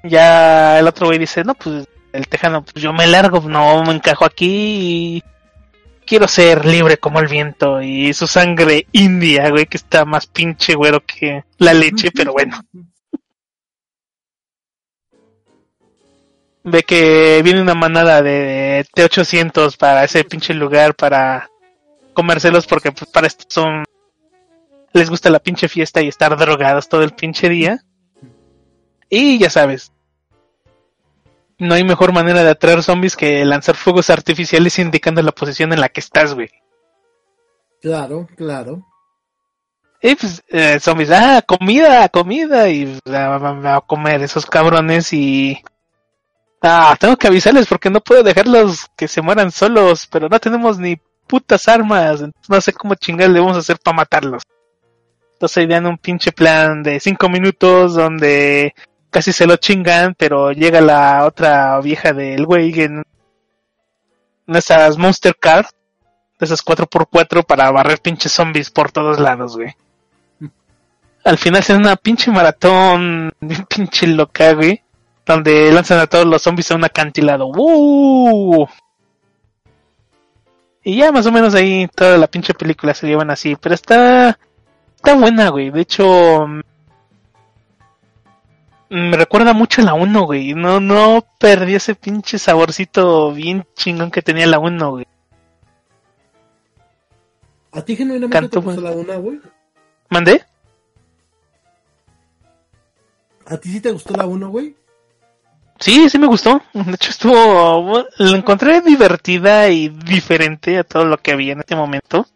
Ya 0.02 0.78
el 0.78 0.88
otro 0.88 1.08
güey 1.08 1.18
dice, 1.18 1.44
no, 1.44 1.54
pues 1.54 1.86
el 2.14 2.26
tejano, 2.26 2.64
pues 2.64 2.82
yo 2.82 2.94
me 2.94 3.06
largo, 3.06 3.42
no 3.42 3.82
me 3.84 3.92
encajo 3.92 4.24
aquí 4.24 4.46
y 4.48 5.22
quiero 6.06 6.26
ser 6.26 6.64
libre 6.64 6.96
como 6.96 7.20
el 7.20 7.28
viento 7.28 7.82
y 7.82 8.14
su 8.14 8.26
sangre 8.26 8.86
india, 8.92 9.50
güey, 9.50 9.66
que 9.66 9.76
está 9.76 10.06
más 10.06 10.26
pinche 10.26 10.74
güero 10.74 11.04
que 11.04 11.44
la 11.58 11.74
leche, 11.74 12.12
pero 12.12 12.32
bueno. 12.32 12.58
ve 16.64 16.82
que 16.82 17.42
viene 17.44 17.60
una 17.60 17.74
manada 17.74 18.22
de 18.22 18.86
T800 18.96 19.76
para 19.76 20.04
ese 20.04 20.24
pinche 20.24 20.54
lugar 20.54 20.94
para 20.94 21.50
comérselos 22.14 22.66
porque 22.66 22.90
pues, 22.90 23.10
para 23.10 23.26
esto 23.26 23.44
son 23.48 23.84
les 24.92 25.10
gusta 25.10 25.30
la 25.30 25.38
pinche 25.38 25.68
fiesta 25.68 26.00
y 26.02 26.08
estar 26.08 26.36
drogados 26.36 26.88
todo 26.88 27.02
el 27.02 27.14
pinche 27.14 27.48
día. 27.48 27.84
Y 29.10 29.38
ya 29.38 29.50
sabes, 29.50 29.92
no 31.58 31.74
hay 31.74 31.84
mejor 31.84 32.12
manera 32.12 32.42
de 32.42 32.50
atraer 32.50 32.82
zombies 32.82 33.16
que 33.16 33.44
lanzar 33.44 33.74
fuegos 33.74 34.10
artificiales 34.10 34.78
indicando 34.78 35.22
la 35.22 35.32
posición 35.32 35.72
en 35.72 35.80
la 35.80 35.88
que 35.88 36.00
estás, 36.00 36.34
güey. 36.34 36.50
Claro, 37.80 38.28
claro. 38.36 38.86
Y 40.00 40.14
pues, 40.14 40.42
eh, 40.48 40.78
zombies, 40.80 41.10
ah, 41.10 41.42
comida, 41.42 42.08
comida, 42.08 42.68
y 42.68 42.98
van 43.04 43.66
a 43.66 43.80
comer 43.80 44.22
esos 44.22 44.46
cabrones 44.46 45.12
y... 45.12 45.60
Ah, 46.62 46.96
tengo 46.98 47.16
que 47.16 47.28
avisarles 47.28 47.66
porque 47.66 47.90
no 47.90 48.00
puedo 48.00 48.22
dejarlos 48.22 48.86
que 48.96 49.06
se 49.06 49.22
mueran 49.22 49.50
solos, 49.50 50.08
pero 50.10 50.28
no 50.28 50.40
tenemos 50.40 50.78
ni 50.78 51.00
putas 51.26 51.68
armas, 51.68 52.20
entonces 52.20 52.48
no 52.48 52.60
sé 52.60 52.72
cómo 52.72 52.94
chingados 52.96 53.32
le 53.32 53.40
vamos 53.40 53.56
a 53.56 53.60
hacer 53.60 53.78
para 53.78 53.96
matarlos. 53.96 54.42
Entonces 55.38 55.66
idean 55.66 55.86
un 55.86 55.98
pinche 55.98 56.32
plan 56.32 56.82
de 56.82 56.98
cinco 56.98 57.28
minutos 57.28 57.94
donde 57.94 58.74
casi 59.08 59.32
se 59.32 59.46
lo 59.46 59.54
chingan, 59.56 60.16
pero 60.18 60.50
llega 60.50 60.80
la 60.80 61.24
otra 61.26 61.80
vieja 61.80 62.12
del 62.12 62.44
güey 62.44 62.80
en, 62.80 63.04
esas 64.48 64.98
Monster 64.98 65.36
Car, 65.36 65.68
de 66.40 66.44
esas 66.44 66.64
4x4 66.64 67.46
para 67.46 67.70
barrer 67.70 68.00
pinches 68.00 68.32
zombies 68.32 68.68
por 68.68 68.90
todos 68.90 69.20
lados, 69.20 69.56
güey. 69.56 69.76
Al 71.22 71.38
final 71.38 71.62
se 71.62 71.76
una 71.76 71.94
pinche 71.94 72.32
maratón, 72.32 73.32
bien 73.40 73.64
pinche 73.66 74.08
loca, 74.08 74.54
güey, 74.54 74.82
donde 75.24 75.70
lanzan 75.70 76.00
a 76.00 76.08
todos 76.08 76.26
los 76.26 76.42
zombies 76.42 76.72
a 76.72 76.74
un 76.74 76.84
acantilado. 76.84 77.46
¡Uh! 77.46 78.66
Y 80.82 80.96
ya 80.96 81.12
más 81.12 81.26
o 81.26 81.30
menos 81.30 81.54
ahí 81.54 81.88
toda 81.94 82.18
la 82.18 82.26
pinche 82.26 82.54
película 82.54 82.92
se 82.92 83.06
llevan 83.06 83.30
así, 83.30 83.54
pero 83.54 83.76
está 83.76 84.36
está 84.98 85.14
buena, 85.14 85.48
güey. 85.48 85.70
De 85.70 85.80
hecho, 85.80 86.46
mm, 86.46 86.60
me 88.90 89.16
recuerda 89.16 89.52
mucho 89.52 89.80
a 89.80 89.84
la 89.84 89.94
1, 89.94 90.22
güey. 90.24 90.54
No, 90.54 90.80
no 90.80 91.24
perdí 91.38 91.76
ese 91.76 91.94
pinche 91.94 92.38
saborcito 92.38 93.32
bien 93.32 93.66
chingón 93.74 94.10
que 94.10 94.22
tenía 94.22 94.46
la 94.46 94.58
1, 94.58 94.90
güey. 94.90 95.06
¿A 97.72 97.82
ti 97.82 97.96
genuinamente 97.96 98.32
Canto, 98.32 98.60
te 98.60 98.66
gustó 98.66 98.80
la 98.80 98.90
una, 98.90 99.16
güey? 99.16 99.40
¿Mandé? 100.08 100.44
¿A 103.46 103.56
ti 103.56 103.70
sí 103.70 103.80
te 103.80 103.92
gustó 103.92 104.14
la 104.14 104.26
uno, 104.26 104.50
güey? 104.50 104.74
Sí, 105.78 106.10
sí 106.10 106.18
me 106.18 106.26
gustó. 106.26 106.60
De 106.72 106.92
hecho, 106.92 107.10
estuvo. 107.10 108.04
La 108.18 108.36
encontré 108.36 108.80
divertida 108.80 109.68
y 109.68 109.88
diferente 109.88 110.78
a 110.78 110.84
todo 110.84 111.04
lo 111.04 111.18
que 111.18 111.32
había 111.32 111.52
en 111.52 111.60
este 111.60 111.76
momento. 111.76 112.26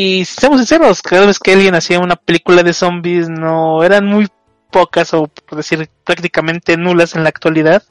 Y 0.00 0.24
si 0.26 0.36
seamos 0.36 0.60
sinceros, 0.60 1.02
cada 1.02 1.26
vez 1.26 1.40
que 1.40 1.54
alguien 1.54 1.74
hacía 1.74 1.98
una 1.98 2.14
película 2.14 2.62
de 2.62 2.72
zombies, 2.72 3.28
no 3.28 3.82
eran 3.82 4.06
muy 4.06 4.28
pocas 4.70 5.12
o 5.12 5.26
por 5.26 5.56
decir 5.56 5.90
prácticamente 6.04 6.76
nulas 6.76 7.16
en 7.16 7.24
la 7.24 7.30
actualidad. 7.30 7.82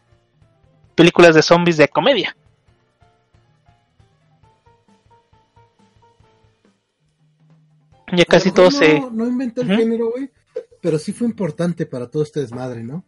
Películas 0.95 1.35
de 1.35 1.41
zombies 1.41 1.75
de 1.75 1.89
comedia. 1.89 2.37
Ya 8.13 8.23
casi 8.23 8.53
todo 8.53 8.71
se. 8.71 9.01
no, 9.01 9.11
no 9.11 9.27
inventó 9.27 9.59
el 9.63 9.75
género, 9.75 10.11
güey. 10.11 10.31
pero 10.81 10.97
sí 10.99 11.11
fue 11.11 11.27
importante 11.27 11.85
para 11.85 12.09
todo 12.09 12.23
este 12.23 12.39
desmadre, 12.39 12.85
¿no? 12.85 13.03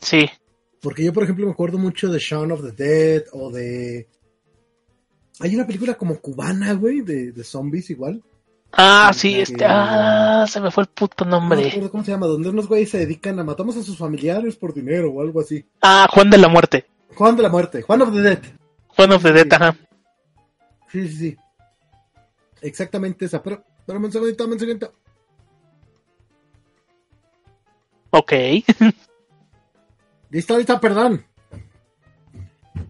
Sí. 0.00 0.26
Porque 0.80 1.04
yo, 1.04 1.12
por 1.12 1.24
ejemplo, 1.24 1.44
me 1.44 1.52
acuerdo 1.52 1.76
mucho 1.76 2.08
de 2.08 2.18
Shaun 2.18 2.50
of 2.50 2.62
the 2.62 2.72
Dead 2.72 3.24
o 3.32 3.50
de... 3.50 4.08
Hay 5.42 5.54
una 5.56 5.66
película 5.66 5.94
como 5.94 6.18
cubana, 6.20 6.72
güey, 6.74 7.00
de, 7.00 7.32
de 7.32 7.44
zombies 7.44 7.90
igual. 7.90 8.22
Ah, 8.72 9.10
sí, 9.14 9.34
que- 9.34 9.42
este. 9.42 9.64
Ah, 9.66 10.46
se 10.48 10.60
me 10.60 10.70
fue 10.70 10.84
el 10.84 10.88
puto 10.88 11.24
No 11.24 11.32
nombre. 11.40 11.88
cómo 11.90 12.04
se 12.04 12.12
llama, 12.12 12.26
donde 12.26 12.48
unos 12.48 12.68
güeyes 12.68 12.90
se 12.90 12.98
dedican 12.98 13.38
a 13.38 13.44
matamos 13.44 13.76
a 13.76 13.82
sus 13.82 13.98
familiares 13.98 14.56
por 14.56 14.72
dinero 14.72 15.10
o 15.10 15.20
algo 15.20 15.40
así. 15.40 15.64
Ah, 15.82 16.06
Juan 16.10 16.30
de 16.30 16.38
la 16.38 16.48
Muerte. 16.48 16.86
Juan 17.14 17.36
de 17.36 17.42
la 17.42 17.48
Muerte, 17.50 17.82
Juan 17.82 18.00
of 18.02 18.12
the 18.14 18.20
Dead. 18.22 18.38
Juan 18.86 19.12
of 19.12 19.22
the 19.22 19.32
Dead, 19.32 19.52
ajá. 19.52 19.76
Sí, 20.90 21.08
sí, 21.08 21.16
sí. 21.16 21.36
Exactamente 22.62 23.24
esa, 23.26 23.42
pero, 23.42 23.62
pero 23.84 23.98
un 23.98 24.12
segundito, 24.12 24.46
un 24.46 24.58
segundito. 24.58 24.92
Ok. 28.10 28.32
Listo, 30.30 30.56
listo, 30.56 30.80
perdón. 30.80 31.24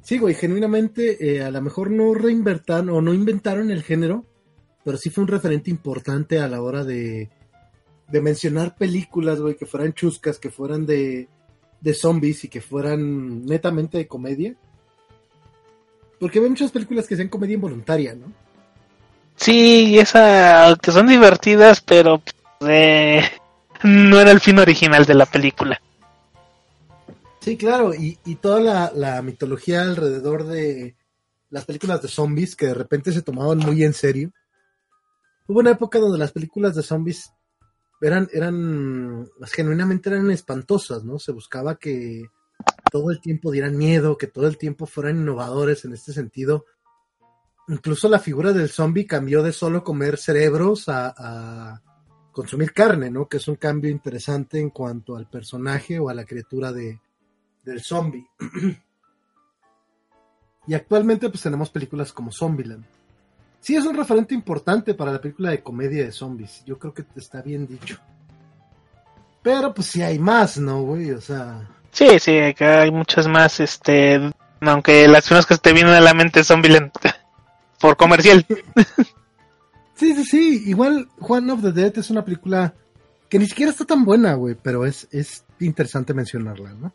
Sí, 0.03 0.19
güey, 0.19 0.35
genuinamente 0.35 1.37
eh, 1.37 1.43
a 1.43 1.51
lo 1.51 1.63
mejor 1.63 1.91
no 1.91 2.13
reinvertaron 2.15 2.91
o 2.91 3.01
no 3.01 3.15
inventaron 3.15 3.71
el 3.71 3.83
género, 3.83 4.25
pero 4.85 4.97
sí 4.99 5.11
fue 5.11 5.23
un 5.23 5.29
referente 5.29 5.71
importante 5.71 6.41
a 6.41 6.49
la 6.49 6.61
hora 6.61 6.85
de, 6.85 7.31
de 8.09 8.21
mencionar 8.21 8.75
películas, 8.77 9.41
güey, 9.41 9.57
que 9.57 9.67
fueran 9.67 9.93
chuscas, 9.93 10.39
que 10.39 10.51
fueran 10.51 10.87
de, 10.87 11.29
de 11.81 11.95
zombies 11.95 12.45
y 12.45 12.49
que 12.49 12.61
fueran 12.61 13.45
netamente 13.47 13.99
de 13.99 14.09
comedia. 14.09 14.55
Porque 16.19 16.41
hay 16.41 16.49
muchas 16.49 16.73
películas 16.73 17.07
que 17.07 17.17
sean 17.17 17.29
comedia 17.29 17.55
involuntaria, 17.55 18.15
¿no? 18.15 18.33
Sí, 19.37 19.99
esa. 19.99 20.77
que 20.81 20.93
son 20.93 21.07
divertidas, 21.07 21.81
pero. 21.81 22.23
eh, 22.61 23.23
no 23.83 24.21
era 24.21 24.31
el 24.31 24.41
fin 24.41 24.59
original 24.59 25.05
de 25.05 25.15
la 25.15 25.27
película. 25.27 25.81
Sí, 27.43 27.57
claro, 27.57 27.93
y, 27.93 28.21
y 28.25 28.37
toda 28.37 28.61
la, 28.61 28.93
la 28.95 29.21
mitología 29.21 29.83
alrededor 29.83 30.45
de 30.45 30.95
las 31.51 31.65
películas 31.65 32.01
de 32.01 32.07
zombies 32.07 32.55
que 32.55 32.67
de 32.67 32.75
repente 32.75 33.11
se 33.11 33.23
tomaban 33.23 33.59
muy 33.59 33.83
en 33.83 33.95
serio. 33.95 34.31
Hubo 35.49 35.59
una 35.59 35.73
época 35.73 35.99
donde 35.99 36.19
las 36.19 36.31
películas 36.31 36.77
de 36.77 36.85
zombies 36.85 37.33
eran, 38.01 38.29
eran, 38.33 39.29
pues, 39.37 39.53
genuinamente 39.55 40.09
eran 40.09 40.31
espantosas, 40.31 41.03
¿no? 41.03 41.19
Se 41.19 41.33
buscaba 41.33 41.75
que 41.81 42.27
todo 42.93 43.11
el 43.11 43.21
tiempo 43.21 43.51
dieran 43.51 43.77
miedo, 43.77 44.17
que 44.17 44.29
todo 44.29 44.47
el 44.47 44.57
tiempo 44.57 44.87
fueran 44.87 45.17
innovadores 45.17 45.85
en 45.85 45.95
este 45.95 46.13
sentido. 46.13 46.65
Incluso 47.67 48.09
la 48.09 48.21
figura 48.21 48.53
del 48.53 48.69
zombie 48.69 49.05
cambió 49.05 49.43
de 49.43 49.53
solo 49.53 49.83
comer 49.83 50.17
cerebros 50.17 50.89
a, 50.89 51.13
a 51.17 51.83
consumir 52.31 52.73
carne, 52.73 53.11
¿no? 53.11 53.29
Que 53.29 53.39
es 53.39 53.49
un 53.49 53.57
cambio 53.57 53.91
interesante 53.91 54.61
en 54.61 54.71
cuanto 54.71 55.17
al 55.17 55.29
personaje 55.29 55.99
o 55.99 56.09
a 56.09 56.15
la 56.15 56.25
criatura 56.25 56.73
de, 56.73 57.01
del 57.65 57.83
zombie. 57.83 58.27
y 60.67 60.75
actualmente 60.75 61.29
pues 61.29 61.43
tenemos 61.43 61.71
películas 61.71 62.13
como 62.13 62.33
Zombieland. 62.33 62.85
Sí 63.61 63.77
es 63.77 63.85
un 63.85 63.97
referente 63.97 64.35
importante 64.35 64.95
para 64.95 65.13
la 65.13 65.21
película 65.21 65.51
de 65.51 65.63
comedia 65.63 66.05
de 66.05 66.13
zombies, 66.13 66.65
yo 66.65 66.79
creo 66.79 66.93
que 66.93 67.05
está 67.17 67.43
bien 67.43 67.67
dicho. 67.67 67.99
Pero 69.43 69.73
pues 69.73 69.89
sí 69.89 70.03
hay 70.03 70.19
más, 70.19 70.59
¿no, 70.59 70.83
güey? 70.83 71.11
O 71.13 71.21
sea... 71.21 71.69
Sí, 71.91 72.19
sí, 72.19 72.39
acá 72.39 72.83
hay 72.83 72.91
muchas 72.91 73.29
más, 73.29 73.61
este. 73.61 74.33
Aunque 74.61 75.07
las 75.09 75.27
primeras 75.27 75.47
que 75.47 75.55
se 75.55 75.61
te 75.61 75.73
vienen 75.73 75.93
a 75.93 76.01
la 76.01 76.15
mente 76.15 76.43
son 76.43 76.57
Zombieland. 76.57 76.91
Por 77.81 77.97
comercial. 77.97 78.47
Sí, 79.95 80.17
sí, 80.17 80.25
sí, 80.25 80.63
igual 80.67 81.09
Juan 81.21 81.49
of 81.51 81.63
the 81.63 81.71
Dead 81.71 81.97
es 81.97 82.11
una 82.11 82.25
película 82.25 82.75
que 83.29 83.39
ni 83.39 83.47
siquiera 83.47 83.71
está 83.71 83.85
tan 83.85 84.05
buena, 84.05 84.35
güey, 84.35 84.57
pero 84.61 84.85
es, 84.85 85.07
es 85.13 85.45
interesante 85.61 86.13
mencionarla, 86.13 86.73
¿no? 86.73 86.93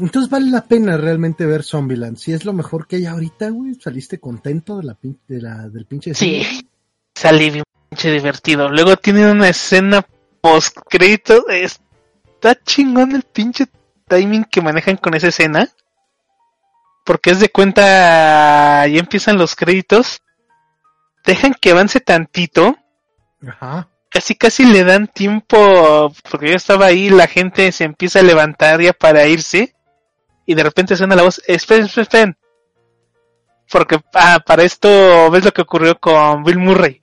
Entonces 0.00 0.30
vale 0.30 0.50
la 0.50 0.64
pena 0.64 0.96
realmente 0.96 1.46
ver 1.46 1.62
Zombieland. 1.62 2.16
Si 2.18 2.32
es 2.32 2.44
lo 2.44 2.52
mejor 2.52 2.86
que 2.86 2.96
hay 2.96 3.06
ahorita, 3.06 3.48
güey, 3.50 3.74
saliste 3.74 4.20
contento 4.20 4.76
de 4.78 4.84
la, 4.84 4.94
pin- 4.94 5.18
de 5.26 5.40
la 5.40 5.68
del 5.68 5.86
pinche? 5.86 6.14
Sí, 6.14 6.68
salí 7.14 7.50
bien 7.50 7.64
pinche 7.88 8.10
divertido. 8.10 8.68
Luego 8.68 8.96
tiene 8.96 9.30
una 9.30 9.48
escena 9.48 10.04
post 10.40 10.76
crédito. 10.88 11.46
Está 11.48 12.54
chingón 12.62 13.14
el 13.14 13.22
pinche 13.22 13.66
timing 14.06 14.44
que 14.44 14.60
manejan 14.60 14.96
con 14.98 15.14
esa 15.14 15.28
escena. 15.28 15.68
Porque 17.04 17.30
es 17.30 17.40
de 17.40 17.48
cuenta, 17.48 18.86
ya 18.86 19.00
empiezan 19.00 19.38
los 19.38 19.56
créditos. 19.56 20.20
Dejan 21.24 21.54
que 21.58 21.70
avance 21.70 22.00
tantito. 22.00 22.76
Ajá. 23.46 23.88
Casi 24.10 24.34
casi 24.34 24.64
le 24.64 24.84
dan 24.84 25.06
tiempo. 25.08 26.12
Porque 26.30 26.50
yo 26.50 26.56
estaba 26.56 26.86
ahí, 26.86 27.10
la 27.10 27.26
gente 27.26 27.70
se 27.72 27.84
empieza 27.84 28.20
a 28.20 28.22
levantar 28.22 28.80
ya 28.80 28.92
para 28.92 29.26
irse. 29.26 29.74
Y 30.46 30.54
de 30.54 30.62
repente 30.62 30.96
suena 30.96 31.14
la 31.14 31.22
voz, 31.24 31.42
esperen, 31.46 31.84
esperen, 31.84 32.02
esperen. 32.02 32.36
Porque 33.70 34.00
ah, 34.14 34.40
para 34.44 34.62
esto, 34.62 35.30
¿ves 35.30 35.44
lo 35.44 35.52
que 35.52 35.62
ocurrió 35.62 35.98
con 35.98 36.42
Bill 36.42 36.58
Murray? 36.58 37.02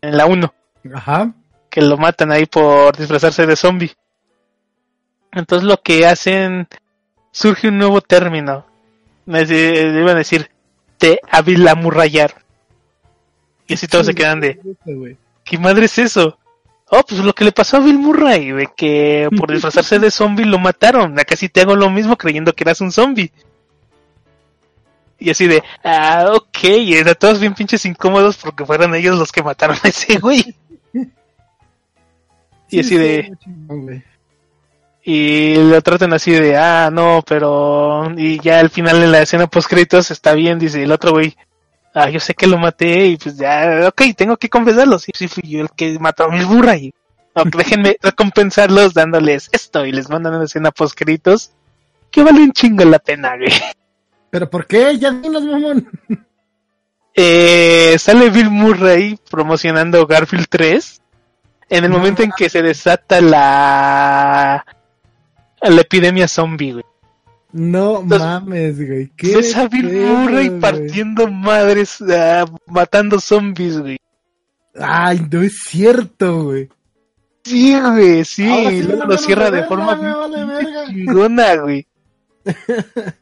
En 0.00 0.16
la 0.16 0.26
1, 0.26 0.54
Ajá. 0.92 1.32
que 1.70 1.80
lo 1.80 1.96
matan 1.96 2.32
ahí 2.32 2.46
por 2.46 2.96
disfrazarse 2.96 3.46
de 3.46 3.56
zombie. 3.56 3.94
Entonces 5.32 5.68
lo 5.68 5.80
que 5.80 6.06
hacen, 6.06 6.68
surge 7.30 7.68
un 7.68 7.78
nuevo 7.78 8.00
término. 8.00 8.66
Me 9.24 9.42
iban 9.42 10.16
a 10.16 10.18
decir, 10.18 10.50
te 10.98 11.20
abilamurrayar. 11.30 12.42
Y 13.66 13.74
así 13.74 13.86
todos 13.88 14.06
se 14.06 14.14
quedan 14.14 14.40
de. 14.40 14.60
¿Qué 15.44 15.58
madre 15.58 15.86
es 15.86 15.98
eso? 15.98 16.38
Oh, 16.90 17.02
pues 17.06 17.20
lo 17.20 17.32
que 17.32 17.44
le 17.44 17.52
pasó 17.52 17.78
a 17.78 17.80
Bill 17.80 17.98
Murray, 17.98 18.52
de 18.52 18.68
que 18.76 19.28
por 19.36 19.50
disfrazarse 19.50 19.98
de 19.98 20.10
zombie 20.10 20.44
lo 20.44 20.58
mataron. 20.58 21.18
Acá 21.18 21.36
sí 21.36 21.48
te 21.48 21.62
hago 21.62 21.74
lo 21.74 21.90
mismo 21.90 22.16
creyendo 22.16 22.52
que 22.52 22.64
eras 22.64 22.80
un 22.80 22.92
zombie. 22.92 23.32
Y 25.18 25.30
así 25.30 25.46
de, 25.46 25.62
ah, 25.82 26.32
ok, 26.34 26.64
y 26.64 26.94
era 26.94 27.14
todos 27.14 27.40
bien 27.40 27.54
pinches 27.54 27.84
incómodos 27.86 28.36
porque 28.36 28.66
fueron 28.66 28.94
ellos 28.94 29.18
los 29.18 29.32
que 29.32 29.42
mataron 29.42 29.76
a 29.82 29.88
ese 29.88 30.18
güey. 30.18 30.54
Y 32.70 32.80
así 32.80 32.88
Sí, 32.88 32.96
de, 32.96 33.32
y 35.04 35.56
lo 35.56 35.82
tratan 35.82 36.14
así 36.14 36.32
de, 36.32 36.56
ah, 36.56 36.90
no, 36.90 37.22
pero, 37.26 38.10
y 38.16 38.40
ya 38.40 38.58
al 38.58 38.70
final 38.70 39.02
en 39.02 39.12
la 39.12 39.20
escena 39.20 39.46
post 39.46 39.68
créditos 39.68 40.10
está 40.10 40.32
bien, 40.32 40.58
dice 40.58 40.82
el 40.82 40.90
otro 40.90 41.12
güey, 41.12 41.36
ah, 41.94 42.10
yo 42.10 42.20
sé 42.20 42.34
que 42.34 42.46
lo 42.46 42.58
maté 42.58 43.06
y 43.06 43.16
pues 43.16 43.36
ya, 43.36 43.88
ok, 43.88 44.02
tengo 44.16 44.36
que 44.36 44.48
confesarlo, 44.48 44.98
sí, 44.98 45.12
sí 45.14 45.28
fui 45.28 45.42
yo 45.48 45.60
el 45.60 45.70
que 45.70 45.98
mató 45.98 46.24
a 46.24 46.28
mi 46.28 46.44
burra 46.44 46.76
y, 46.76 46.92
ok, 47.34 47.48
déjenme 47.56 47.96
recompensarlos 48.02 48.94
dándoles 48.94 49.48
esto 49.52 49.86
y 49.86 49.92
les 49.92 50.10
mandan 50.10 50.34
una 50.34 50.44
escena 50.44 50.70
post 50.70 50.96
créditos 50.96 51.52
que 52.10 52.22
vale 52.22 52.40
un 52.40 52.52
chingo 52.52 52.84
la 52.84 52.98
pena, 52.98 53.36
güey. 53.36 53.52
¿Pero 54.30 54.50
por 54.50 54.66
qué? 54.66 54.98
Ya 54.98 55.10
dinos, 55.10 55.44
mamón. 55.44 55.88
Eh, 57.16 57.96
sale 57.98 58.30
Bill 58.30 58.50
Murray 58.50 59.16
promocionando 59.30 60.04
Garfield 60.06 60.46
3 60.48 61.02
en 61.70 61.84
el 61.84 61.90
No 61.90 61.98
momento 61.98 62.22
en 62.24 62.32
que 62.36 62.48
se 62.48 62.60
desata 62.60 63.20
la 63.20 64.66
la 65.60 65.80
epidemia 65.80 66.28
zombie, 66.28 66.72
güey. 66.72 66.84
No 67.54 68.00
Entonces, 68.00 68.18
mames, 68.18 68.84
güey. 68.84 69.12
¿Qué 69.16 69.36
Ves 69.36 69.56
Bill 69.70 69.92
Murray 69.92 70.48
güey? 70.48 70.60
partiendo 70.60 71.28
madres, 71.28 72.02
ah, 72.02 72.46
matando 72.66 73.20
zombies, 73.20 73.78
güey. 73.78 73.96
Ay, 74.74 75.24
no 75.30 75.40
es 75.40 75.62
cierto, 75.62 76.46
güey. 76.46 76.68
Sí, 77.44 77.78
güey, 77.78 78.24
sí. 78.24 78.48
Sí 78.48 78.82
luego 78.82 79.04
lo 79.04 79.16
cierra 79.16 79.52
de 79.52 79.62
forma 79.62 79.94
me 79.94 80.12
vale 80.12 80.44
verga. 80.44 80.86
chingona, 80.86 81.54
güey. 81.54 81.86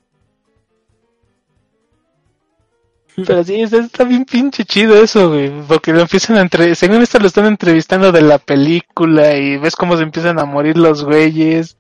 Pero 3.14 3.44
sí, 3.44 3.60
está, 3.60 3.80
está 3.80 4.04
bien 4.04 4.24
pinche 4.24 4.64
chido 4.64 4.96
eso, 4.96 5.28
güey. 5.28 5.52
Porque 5.68 5.92
lo 5.92 6.00
empiezan 6.00 6.38
a 6.38 6.40
entre... 6.40 6.74
Según 6.74 7.02
esto 7.02 7.18
lo 7.18 7.26
están 7.26 7.44
entrevistando 7.44 8.10
de 8.10 8.22
la 8.22 8.38
película 8.38 9.36
y 9.36 9.58
ves 9.58 9.76
cómo 9.76 9.98
se 9.98 10.04
empiezan 10.04 10.38
a 10.38 10.46
morir 10.46 10.78
los 10.78 11.04
güeyes. 11.04 11.76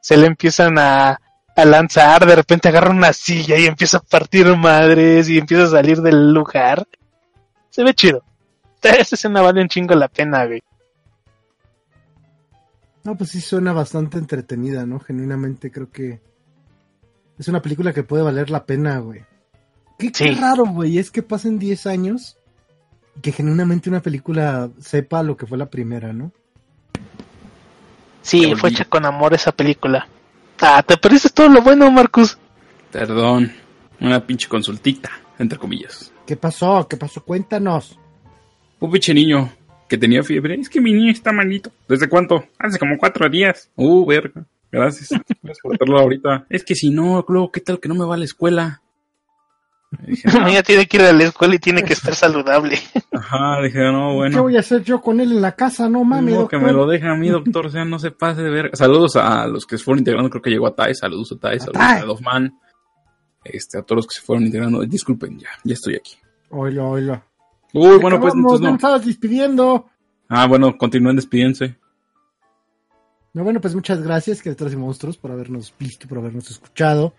Se 0.00 0.16
le 0.16 0.28
empiezan 0.28 0.78
a, 0.78 1.20
a 1.58 1.64
lanzar, 1.64 2.24
de 2.24 2.36
repente 2.36 2.68
agarra 2.68 2.90
una 2.90 3.12
silla 3.12 3.58
y 3.58 3.66
empieza 3.66 3.98
a 3.98 4.00
partir 4.00 4.46
madres 4.56 5.28
y 5.28 5.38
empieza 5.38 5.64
a 5.64 5.70
salir 5.70 6.00
del 6.00 6.32
lugar. 6.32 6.86
Se 7.68 7.82
ve 7.82 7.94
chido. 7.94 8.22
Esta 8.80 9.16
escena 9.16 9.42
vale 9.42 9.60
un 9.60 9.68
chingo 9.68 9.96
la 9.96 10.06
pena, 10.06 10.46
güey. 10.46 10.62
No, 13.02 13.16
pues 13.16 13.30
sí 13.30 13.40
suena 13.40 13.72
bastante 13.72 14.18
entretenida, 14.18 14.86
¿no? 14.86 15.00
Genuinamente 15.00 15.72
creo 15.72 15.90
que 15.90 16.20
es 17.36 17.48
una 17.48 17.60
película 17.60 17.92
que 17.92 18.04
puede 18.04 18.22
valer 18.22 18.50
la 18.50 18.64
pena, 18.64 18.98
güey. 18.98 19.24
Qué, 19.98 20.12
qué 20.12 20.30
raro, 20.32 20.64
güey, 20.64 20.98
es 20.98 21.10
que 21.10 21.22
pasen 21.24 21.58
10 21.58 21.86
años 21.88 22.38
y 23.16 23.20
que 23.20 23.32
genuinamente 23.32 23.90
una 23.90 24.00
película 24.00 24.70
sepa 24.78 25.24
lo 25.24 25.36
que 25.36 25.46
fue 25.46 25.58
la 25.58 25.66
primera, 25.66 26.12
¿no? 26.12 26.30
Sí, 28.22 28.54
fue 28.54 28.70
hecha 28.70 28.84
con 28.84 29.04
amor 29.04 29.34
esa 29.34 29.50
película. 29.50 30.06
Ah, 30.60 30.82
te 30.82 30.96
perdiste 30.96 31.30
todo 31.30 31.48
lo 31.48 31.62
bueno, 31.62 31.90
Marcus. 31.90 32.38
Perdón. 32.90 33.52
Una 34.00 34.24
pinche 34.24 34.48
consultita, 34.48 35.10
entre 35.38 35.58
comillas. 35.58 36.12
¿Qué 36.26 36.36
pasó? 36.36 36.86
¿Qué 36.88 36.96
pasó? 36.96 37.22
Cuéntanos. 37.24 37.98
Un 38.80 38.90
pinche 38.90 39.14
niño 39.14 39.52
que 39.88 39.98
tenía 39.98 40.22
fiebre. 40.22 40.54
Es 40.54 40.68
que 40.68 40.80
mi 40.80 40.92
niño 40.92 41.10
está 41.10 41.32
malito. 41.32 41.72
¿Desde 41.88 42.08
cuánto? 42.08 42.44
Hace 42.58 42.78
como 42.78 42.98
cuatro 42.98 43.28
días. 43.28 43.70
Uh, 43.76 44.04
verga. 44.06 44.44
Gracias. 44.70 45.08
Gracias 45.42 45.58
por 45.62 45.98
ahorita. 45.98 46.46
Es 46.50 46.64
que 46.64 46.74
si 46.74 46.90
no, 46.90 47.24
luego, 47.28 47.50
¿qué 47.50 47.60
tal 47.60 47.80
que 47.80 47.88
no 47.88 47.94
me 47.94 48.04
va 48.04 48.14
a 48.14 48.18
la 48.18 48.24
escuela? 48.24 48.82
Dije, 49.90 50.28
no. 50.38 50.46
Ella 50.46 50.62
tiene 50.62 50.86
que 50.86 50.98
ir 50.98 51.02
a 51.04 51.12
la 51.12 51.24
escuela 51.24 51.54
y 51.54 51.58
tiene 51.58 51.82
que 51.82 51.94
estar 51.94 52.14
saludable. 52.14 52.78
Ajá, 53.12 53.62
dije, 53.62 53.78
no, 53.90 54.10
¿Qué 54.10 54.14
bueno. 54.16 54.42
voy 54.42 54.56
a 54.56 54.60
hacer 54.60 54.82
yo 54.84 55.00
con 55.00 55.18
él 55.20 55.32
en 55.32 55.40
la 55.40 55.52
casa? 55.52 55.88
No 55.88 56.04
mames, 56.04 56.34
No, 56.34 56.48
que 56.48 56.58
me 56.58 56.72
lo 56.72 56.86
deje 56.86 57.08
a 57.08 57.14
mí, 57.14 57.28
doctor. 57.28 57.66
O 57.66 57.70
sea, 57.70 57.84
no 57.84 57.98
se 57.98 58.10
pase 58.10 58.42
de 58.42 58.50
verga. 58.50 58.76
Saludos 58.76 59.16
a 59.16 59.46
los 59.46 59.64
que 59.64 59.78
se 59.78 59.84
fueron 59.84 60.00
integrando. 60.00 60.28
Creo 60.28 60.42
que 60.42 60.50
llegó 60.50 60.66
a 60.66 60.74
Tai. 60.74 60.94
Saludos 60.94 61.32
a 61.32 61.36
Tai. 61.38 61.58
Saludos 61.58 61.80
a 61.80 62.04
Dofman. 62.04 62.58
Este, 63.44 63.78
a 63.78 63.82
todos 63.82 63.98
los 63.98 64.06
que 64.06 64.16
se 64.16 64.20
fueron 64.20 64.44
integrando. 64.44 64.80
Disculpen, 64.82 65.38
ya. 65.38 65.48
Ya 65.64 65.74
estoy 65.74 65.96
aquí. 65.96 66.16
Oilo, 66.50 66.90
oilo. 66.90 67.22
Uy, 67.72 67.98
bueno, 67.98 68.20
pues 68.20 68.34
entonces 68.34 68.60
no. 68.60 68.74
estabas 68.74 69.04
despidiendo. 69.04 69.86
Ah, 70.28 70.46
bueno, 70.46 70.76
continúen 70.76 71.16
despidiéndose. 71.16 71.76
No, 73.34 73.44
bueno, 73.44 73.60
pues 73.60 73.74
muchas 73.74 74.02
gracias, 74.02 74.42
Criaturas 74.42 74.72
y 74.72 74.76
Monstruos, 74.76 75.16
por 75.16 75.30
habernos 75.30 75.72
visto, 75.78 76.08
por 76.08 76.18
habernos 76.18 76.50
escuchado. 76.50 77.14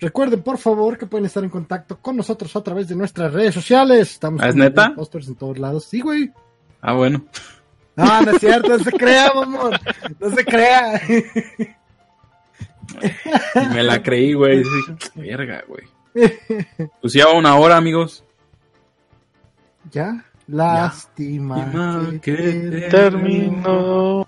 Recuerden, 0.00 0.42
por 0.42 0.58
favor, 0.58 0.98
que 0.98 1.06
pueden 1.06 1.26
estar 1.26 1.42
en 1.44 1.50
contacto 1.50 1.98
con 1.98 2.16
nosotros 2.16 2.54
a 2.56 2.62
través 2.62 2.88
de 2.88 2.96
nuestras 2.96 3.32
redes 3.32 3.54
sociales. 3.54 4.10
Estamos 4.12 4.42
¿Ah, 4.42 4.48
es 4.48 4.54
neta? 4.56 4.94
posters 4.94 5.28
en 5.28 5.36
todos 5.36 5.58
lados. 5.58 5.84
Sí, 5.84 6.00
güey. 6.00 6.30
Ah, 6.80 6.92
bueno. 6.94 7.24
No, 7.96 8.20
no 8.22 8.30
es 8.32 8.38
cierto, 8.40 8.76
no 8.76 8.78
se 8.84 8.92
crea, 8.92 9.28
amor. 9.34 9.78
No 10.20 10.30
se 10.30 10.44
crea. 10.44 11.00
Me 13.72 13.82
la 13.82 14.02
creí, 14.02 14.32
güey. 14.34 14.62
Verga, 15.14 15.62
güey. 15.66 15.84
Pues 17.00 17.12
ya 17.12 17.26
va 17.26 17.32
una 17.34 17.56
hora, 17.56 17.76
amigos. 17.76 18.24
ya. 19.90 20.24
Lástima. 20.46 22.10
Que 22.20 22.88
Terminó. 22.90 24.26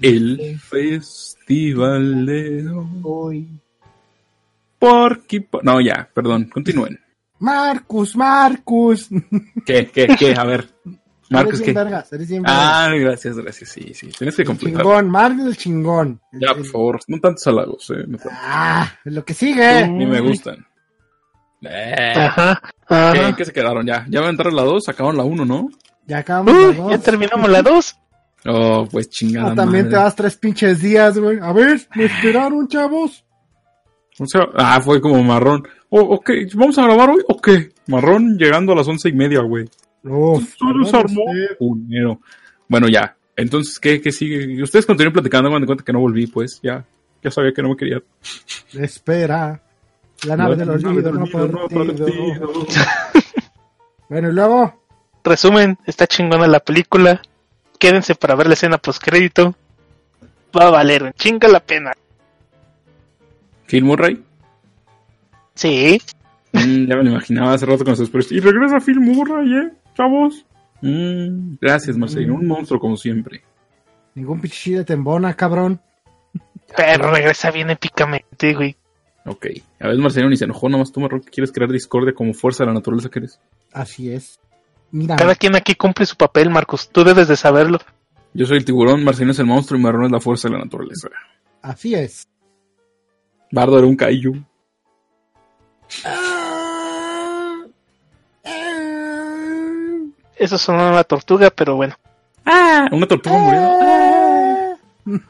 El 0.00 0.58
festival 0.58 2.26
de 2.26 2.68
hoy. 3.04 3.60
Porquipo... 4.78 5.60
No, 5.62 5.80
ya, 5.80 6.08
perdón, 6.14 6.48
continúen. 6.52 6.98
Marcus, 7.40 8.16
Marcus. 8.16 9.08
¿Qué, 9.66 9.86
qué, 9.92 10.08
qué? 10.18 10.34
A 10.36 10.44
ver. 10.44 10.68
Bien 11.30 11.46
¿qué? 11.62 11.72
vergas, 11.74 12.10
eres 12.12 12.28
bien 12.28 12.42
vergas. 12.42 12.60
Ah, 12.64 12.90
gracias, 12.94 13.36
gracias. 13.36 13.70
Sí, 13.70 13.92
sí. 13.92 14.08
Tienes 14.16 14.34
que 14.34 14.42
el 14.42 14.48
completar. 14.48 14.80
chingón, 14.82 15.10
Marcus 15.10 15.46
el 15.46 15.56
chingón. 15.56 16.20
Ya, 16.32 16.54
por 16.54 16.64
favor. 16.64 17.00
No 17.06 17.20
tantos 17.20 17.46
halagos, 17.46 17.90
eh. 17.90 18.04
no 18.08 18.16
tantos. 18.18 18.38
Ah, 18.42 18.90
lo 19.04 19.24
que 19.24 19.34
sigue. 19.34 19.86
Ni 19.88 20.06
me 20.06 20.20
gustan. 20.20 20.66
Eh, 21.62 22.14
Ajá. 22.16 22.60
¿qué, 22.88 22.94
Ajá. 22.94 23.28
¿En 23.28 23.36
qué 23.36 23.44
se 23.44 23.52
quedaron? 23.52 23.84
Ya, 23.86 24.06
ya 24.08 24.20
van 24.20 24.28
a 24.28 24.30
entrar 24.30 24.52
la 24.52 24.62
2, 24.62 24.84
sacaron 24.84 25.16
la 25.16 25.24
1, 25.24 25.44
¿no? 25.44 25.68
Ya 26.06 26.18
acabamos 26.18 26.54
Uy, 26.54 26.66
las 26.68 26.76
dos. 26.78 26.90
ya 26.92 26.98
terminamos 26.98 27.50
la 27.50 27.62
2. 27.62 27.96
Oh, 28.46 28.88
pues 28.90 29.10
chingada 29.10 29.52
Ah, 29.52 29.54
también 29.54 29.84
madre. 29.86 29.98
te 29.98 30.02
das 30.02 30.16
tres 30.16 30.36
pinches 30.36 30.80
días, 30.80 31.18
güey. 31.18 31.38
A 31.42 31.52
ver, 31.52 31.86
me 31.94 32.04
esperaron, 32.04 32.68
chavos. 32.68 33.24
O 34.20 34.26
sea, 34.26 34.48
ah, 34.54 34.80
fue 34.80 35.00
como 35.00 35.22
marrón. 35.22 35.66
Oh, 35.90 36.00
ok, 36.00 36.30
¿vamos 36.54 36.76
a 36.78 36.82
grabar 36.82 37.10
hoy? 37.10 37.22
Ok. 37.28 37.48
Marrón 37.86 38.36
llegando 38.36 38.72
a 38.72 38.76
las 38.76 38.88
once 38.88 39.08
y 39.08 39.12
media, 39.12 39.40
güey. 39.40 39.66
Uf, 40.04 40.56
Todo 40.56 40.84
se 40.84 40.96
armó. 40.96 41.22
Bueno, 42.68 42.88
ya. 42.88 43.16
Entonces, 43.36 43.78
¿qué, 43.78 44.00
qué 44.00 44.10
sigue? 44.10 44.62
Ustedes 44.62 44.84
continúen 44.84 45.12
platicando, 45.12 45.48
me 45.48 45.56
dan 45.56 45.66
cuenta 45.66 45.84
que 45.84 45.92
no 45.92 46.00
volví, 46.00 46.26
pues. 46.26 46.60
Ya, 46.62 46.84
ya 47.22 47.30
sabía 47.30 47.52
que 47.52 47.62
no 47.62 47.70
me 47.70 47.76
quería. 47.76 48.02
Espera. 48.74 49.62
La 50.26 50.36
nave 50.36 50.56
del 50.56 50.70
olvido 50.70 51.12
no 51.12 51.20
no 51.20 51.26
partido. 51.30 51.68
partido. 51.68 52.66
Bueno, 54.08 54.30
y 54.30 54.32
luego. 54.32 54.82
Resumen, 55.22 55.78
está 55.86 56.06
chingona 56.06 56.46
la 56.46 56.60
película. 56.60 57.20
Quédense 57.78 58.14
para 58.14 58.34
ver 58.34 58.48
la 58.48 58.54
escena 58.54 58.78
postcrédito. 58.78 59.54
Va 60.56 60.68
a 60.68 60.70
valer 60.70 61.12
chinga 61.14 61.46
la 61.48 61.60
pena. 61.60 61.92
Phil 63.68 63.84
Murray. 63.84 64.22
Sí. 65.54 66.00
Mm, 66.52 66.86
ya 66.88 66.96
me 66.96 67.04
lo 67.04 67.10
imaginaba 67.10 67.52
hace 67.54 67.66
rato 67.66 67.84
con 67.84 67.94
sus 67.94 68.06
expresiones. 68.08 68.44
Y 68.44 68.48
regresa 68.48 68.80
Phil 68.80 69.00
Murray, 69.00 69.52
¿eh? 69.54 69.72
Chavos. 69.94 70.46
Mm, 70.80 71.56
gracias, 71.60 71.96
Marcelino. 71.96 72.34
Un 72.34 72.46
monstruo 72.46 72.80
como 72.80 72.96
siempre. 72.96 73.42
Ningún 74.14 74.40
pichichi 74.40 74.72
de 74.72 74.84
tembona, 74.84 75.34
cabrón. 75.34 75.80
Pero 76.76 77.10
regresa 77.10 77.50
bien 77.50 77.70
épicamente, 77.70 78.54
güey. 78.54 78.76
Ok. 79.26 79.46
A 79.80 79.88
ver, 79.88 79.98
Marcelino 79.98 80.30
ni 80.30 80.36
se 80.36 80.44
enojó, 80.44 80.68
nomás 80.68 80.90
tú, 80.92 81.00
Marrón, 81.00 81.20
que 81.20 81.30
quieres 81.30 81.52
crear 81.52 81.70
discordia 81.70 82.14
como 82.14 82.32
fuerza 82.32 82.64
de 82.64 82.68
la 82.68 82.74
naturaleza 82.74 83.08
que 83.10 83.18
eres. 83.20 83.40
Así 83.72 84.10
es. 84.10 84.40
Mira, 84.90 85.16
Cada 85.16 85.34
quien 85.34 85.54
aquí 85.54 85.74
cumple 85.74 86.06
su 86.06 86.16
papel, 86.16 86.48
Marcos. 86.48 86.88
Tú 86.90 87.04
debes 87.04 87.28
de 87.28 87.36
saberlo. 87.36 87.78
Yo 88.32 88.46
soy 88.46 88.58
el 88.58 88.64
tiburón, 88.64 89.04
Marcelino 89.04 89.32
es 89.32 89.38
el 89.38 89.46
monstruo 89.46 89.78
y 89.78 89.82
Marrón 89.82 90.06
es 90.06 90.12
la 90.12 90.20
fuerza 90.20 90.48
de 90.48 90.54
la 90.54 90.64
naturaleza. 90.64 91.08
así 91.62 91.94
es. 91.94 92.28
Bardo 93.50 93.78
era 93.78 93.86
un 93.86 93.96
kaiju. 93.96 94.34
Eso 100.36 100.56
sonó 100.58 100.88
una 100.90 101.04
tortuga, 101.04 101.50
pero 101.50 101.76
bueno. 101.76 101.96
Ah, 102.44 102.88
una 102.92 103.06
tortuga 103.06 103.38
murió. 103.38 103.78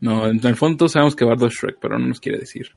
No, 0.00 0.26
en 0.26 0.44
el 0.44 0.56
fondo 0.56 0.78
todos 0.78 0.92
sabemos 0.92 1.14
que 1.14 1.24
Bardo 1.24 1.46
es 1.46 1.54
Shrek, 1.54 1.78
pero 1.80 1.96
no 1.98 2.08
nos 2.08 2.20
quiere 2.20 2.38
decir. 2.38 2.70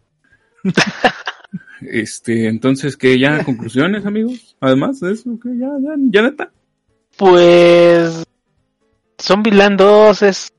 este, 1.82 2.48
entonces, 2.48 2.98
que 2.98 3.20
ya 3.20 3.44
conclusiones, 3.44 4.06
amigos? 4.06 4.56
Además 4.60 5.00
de 5.00 5.14
eso, 5.14 5.40
que 5.42 5.50
ya, 5.58 5.70
ya, 5.82 5.96
ya 5.98 6.22
neta. 6.22 6.52
Pues. 7.18 8.24
Zombieland 9.20 9.80
2 9.80 10.22
es 10.24 10.54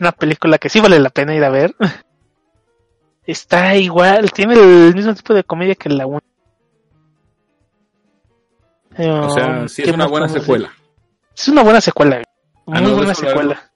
una 0.00 0.12
película 0.12 0.58
que 0.58 0.68
sí 0.68 0.80
vale 0.80 0.98
la 0.98 1.10
pena 1.10 1.34
ir 1.34 1.44
a 1.44 1.50
ver. 1.50 1.74
Está 3.28 3.76
igual, 3.76 4.32
tiene 4.32 4.54
el 4.54 4.94
mismo 4.94 5.14
tipo 5.14 5.34
de 5.34 5.44
comedia 5.44 5.74
que 5.74 5.90
la 5.90 6.06
1. 6.06 6.18
O 9.00 9.30
sea, 9.30 9.68
sí 9.68 9.82
es 9.82 9.92
una 9.92 10.06
buena 10.06 10.30
secuela. 10.30 10.72
Es 11.36 11.46
una 11.48 11.62
buena 11.62 11.82
secuela. 11.82 12.22
Ah, 12.22 12.62
Muy 12.64 12.80
no, 12.80 12.88
de 12.88 12.94
buena 12.94 13.12
eso 13.12 13.28
hablaremos. 13.28 13.54
secuela. 13.58 13.72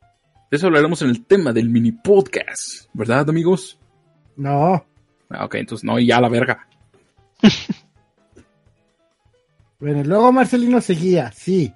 De 0.51 0.57
eso 0.57 0.67
hablaremos 0.69 1.03
en 1.03 1.11
el 1.11 1.27
tema 1.27 1.53
del 1.53 1.69
mini 1.69 1.93
podcast, 1.93 2.87
¿verdad, 2.95 3.29
amigos? 3.29 3.79
No. 4.37 4.87
Ah, 5.29 5.45
ok, 5.45 5.57
entonces 5.57 5.85
no, 5.85 5.99
y 5.99 6.07
ya 6.07 6.19
la 6.19 6.31
verga. 6.31 6.67
Bueno, 9.79 9.99
y 10.01 10.05
luego 10.05 10.31
Marcelino 10.31 10.81
seguía, 10.81 11.33
sí. 11.33 11.75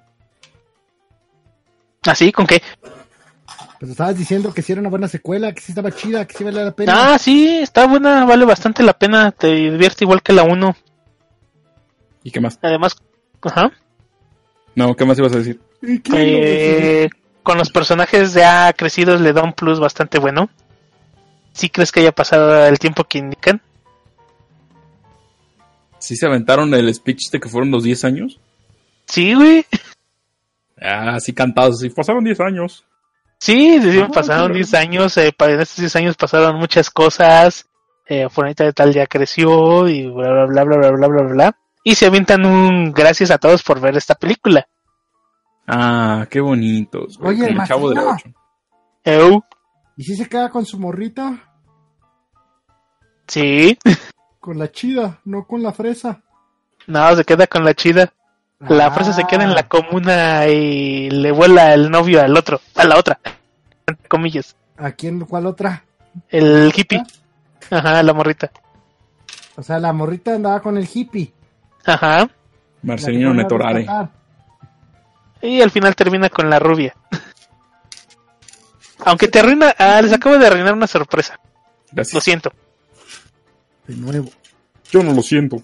¿Así? 2.03 2.31
¿Con 2.31 2.47
qué? 2.47 2.61
Pues 3.79 3.91
estabas 3.91 4.17
diciendo 4.17 4.53
que 4.53 4.61
sí 4.61 4.71
era 4.71 4.81
una 4.81 4.89
buena 4.89 5.07
secuela, 5.07 5.53
que 5.53 5.61
sí 5.61 5.71
estaba 5.71 5.91
chida, 5.91 6.25
que 6.25 6.35
sí 6.35 6.43
valía 6.43 6.63
la 6.63 6.75
pena. 6.75 7.13
Ah, 7.13 7.19
sí, 7.19 7.47
está 7.47 7.85
buena, 7.85 8.25
vale 8.25 8.45
bastante 8.45 8.81
la 8.81 8.93
pena. 8.93 9.31
Te 9.31 9.53
divierte 9.53 10.03
igual 10.03 10.23
que 10.23 10.33
la 10.33 10.43
1. 10.43 10.75
¿Y 12.23 12.31
qué 12.31 12.39
más? 12.39 12.57
Además, 12.61 12.95
ajá. 13.41 13.71
No, 14.75 14.95
¿qué 14.95 15.05
más 15.05 15.17
ibas 15.19 15.33
a 15.33 15.37
decir? 15.37 15.59
Eh, 16.13 17.09
con 17.43 17.57
los 17.57 17.69
personajes 17.69 18.33
ya 18.33 18.73
crecidos 18.73 19.21
le 19.21 19.33
da 19.33 19.43
un 19.43 19.53
plus 19.53 19.79
bastante 19.79 20.17
bueno. 20.19 20.49
¿Sí 21.53 21.69
crees 21.69 21.91
que 21.91 22.01
haya 22.01 22.11
pasado 22.11 22.65
el 22.65 22.79
tiempo 22.79 23.03
que 23.03 23.19
indican? 23.19 23.61
¿Sí 25.99 26.15
se 26.15 26.25
aventaron 26.25 26.73
el 26.73 26.93
speech 26.93 27.31
de 27.31 27.39
que 27.39 27.49
fueron 27.49 27.71
los 27.71 27.83
10 27.83 28.05
años? 28.05 28.39
Sí, 29.07 29.33
güey. 29.33 29.65
Ah, 30.79 31.19
sí 31.19 31.33
cantados, 31.33 31.79
sí, 31.79 31.89
pasaron 31.89 32.23
10 32.23 32.39
años. 32.39 32.85
Sí, 33.39 33.79
sí, 33.81 33.99
Ah, 34.03 34.07
pasaron 34.07 34.45
claro. 34.47 34.53
10 34.55 34.73
años. 34.73 35.17
eh, 35.17 35.33
en 35.37 35.59
estos 35.59 35.77
10 35.77 35.95
años 35.95 36.15
pasaron 36.15 36.57
muchas 36.57 36.89
cosas. 36.89 37.67
Eh, 38.07 38.27
Fulanita 38.29 38.63
de 38.63 38.73
tal 38.73 38.93
ya 38.93 39.05
creció 39.05 39.87
y 39.87 40.07
bla, 40.09 40.45
bla, 40.45 40.45
bla, 40.45 40.63
bla, 40.63 40.77
bla, 40.77 40.91
bla, 40.91 41.07
bla, 41.07 41.33
bla. 41.33 41.57
Y 41.83 41.95
se 41.95 42.05
avientan 42.07 42.45
un 42.45 42.91
gracias 42.91 43.31
a 43.31 43.37
todos 43.37 43.63
por 43.63 43.79
ver 43.79 43.95
esta 43.97 44.15
película. 44.15 44.67
Ah, 45.67 46.25
qué 46.29 46.39
bonitos. 46.39 47.17
güey, 47.17 47.41
Oye, 47.41 47.49
el 47.51 47.63
chavo 47.65 47.89
del 47.89 48.03
Marcelino. 48.05 48.33
8. 48.33 48.39
Eu, 49.03 49.43
¿Y 49.97 50.03
si 50.03 50.15
se 50.15 50.27
queda 50.27 50.49
con 50.49 50.65
su 50.65 50.79
morrita? 50.79 51.37
sí. 53.27 53.77
Con 54.39 54.57
la 54.59 54.71
chida, 54.71 55.19
no 55.25 55.45
con 55.45 55.61
la 55.61 55.73
fresa. 55.73 56.23
No, 56.87 57.13
se 57.17 57.25
queda 57.25 57.47
con 57.47 57.65
la 57.65 57.73
chida. 57.73 58.13
La 58.59 58.89
fresa 58.91 59.13
se 59.13 59.23
queda 59.25 59.43
en 59.43 59.53
la 59.53 59.61
Ah, 59.61 59.67
comuna 59.67 60.47
y 60.47 61.09
le 61.11 61.31
vuela 61.31 61.73
el 61.75 61.91
novio 61.91 62.21
al 62.21 62.35
otro, 62.35 62.59
a 62.75 62.85
la 62.85 62.97
otra, 62.97 63.19
entre 63.85 64.07
comillas. 64.07 64.55
¿A 64.77 64.91
quién? 64.91 65.19
¿Cuál 65.25 65.45
otra? 65.45 65.83
El 66.29 66.73
hippie. 66.75 67.03
Ajá, 67.69 68.01
la 68.01 68.13
morrita. 68.13 68.51
O 69.55 69.61
sea, 69.61 69.77
la 69.77 69.93
morrita 69.93 70.33
andaba 70.33 70.59
con 70.61 70.75
el 70.77 70.89
hippie. 70.91 71.31
Ajá. 71.85 72.27
Marcelino 72.81 73.33
Netorare. 73.33 73.85
Y 75.41 75.61
al 75.61 75.69
final 75.69 75.95
termina 75.95 76.29
con 76.29 76.49
la 76.49 76.57
rubia. 76.57 76.95
Aunque 79.05 79.27
te 79.27 79.39
arruina, 79.39 79.75
ah, 79.77 80.01
les 80.01 80.13
acabo 80.13 80.37
de 80.37 80.47
arruinar 80.47 80.73
una 80.73 80.87
sorpresa. 80.87 81.39
Lo 81.91 82.03
siento. 82.03 82.51
De 83.87 83.95
nuevo. 83.95 84.29
Yo 84.91 85.03
no 85.03 85.13
lo 85.13 85.21
siento. 85.21 85.61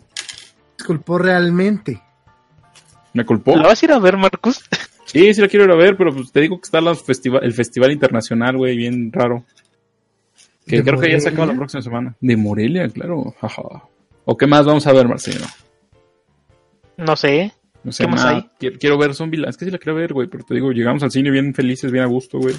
Disculpó 0.78 1.18
realmente. 1.18 2.03
¿Me 3.14 3.26
culpó? 3.26 3.56
¿Lo 3.56 3.64
vas 3.64 3.82
a 3.82 3.86
ir 3.86 3.92
a 3.92 4.00
ver, 4.00 4.18
Marcus? 4.18 4.62
Sí, 5.06 5.32
sí 5.34 5.42
la 5.42 5.48
quiero 5.50 5.66
ir 5.66 5.72
a 5.72 5.76
ver, 5.76 5.96
pero 5.98 6.12
pues 6.14 6.32
te 6.32 6.40
digo 6.40 6.58
que 6.58 6.64
está 6.66 6.80
la 6.82 6.96
festiva- 6.96 7.40
el 7.44 7.54
Festival 7.54 7.92
Internacional, 7.92 8.58
güey, 8.58 8.76
bien 8.78 9.12
raro. 9.12 9.44
Que 10.66 10.78
¿De 10.78 10.84
creo 10.84 11.00
que 11.00 11.12
ya 11.12 11.20
se 11.20 11.30
acaba 11.30 11.46
la 11.46 11.54
próxima 11.56 11.82
semana. 11.84 12.16
De 12.22 12.36
Morelia, 12.38 12.88
claro. 12.88 13.36
Jaja. 13.40 13.62
¿O 14.26 14.38
qué 14.38 14.48
más 14.48 14.66
vamos 14.66 14.88
a 14.88 14.94
ver, 14.94 15.08
Marcelo? 15.08 15.46
No 16.98 17.16
sé. 17.18 17.52
No 17.84 17.92
sé, 17.92 18.06
¿Qué 18.06 18.10
más 18.10 18.24
hay? 18.26 18.50
Quiero, 18.58 18.80
quiero 18.80 18.98
ver 18.98 19.14
Zombieland. 19.14 19.50
Es 19.50 19.58
que 19.58 19.66
sí 19.66 19.72
la 19.72 19.78
quiero 19.78 19.96
ver, 19.98 20.14
güey, 20.14 20.28
pero 20.30 20.46
te 20.46 20.54
digo, 20.56 20.72
llegamos 20.72 21.04
al 21.04 21.12
cine 21.12 21.30
bien 21.32 21.54
felices, 21.54 21.92
bien 21.92 22.06
a 22.06 22.08
gusto, 22.08 22.40
güey. 22.40 22.56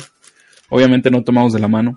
Obviamente 0.69 1.11
no 1.11 1.25
tomamos 1.25 1.55
de 1.55 1.61
la 1.61 1.67
mano. 1.69 1.97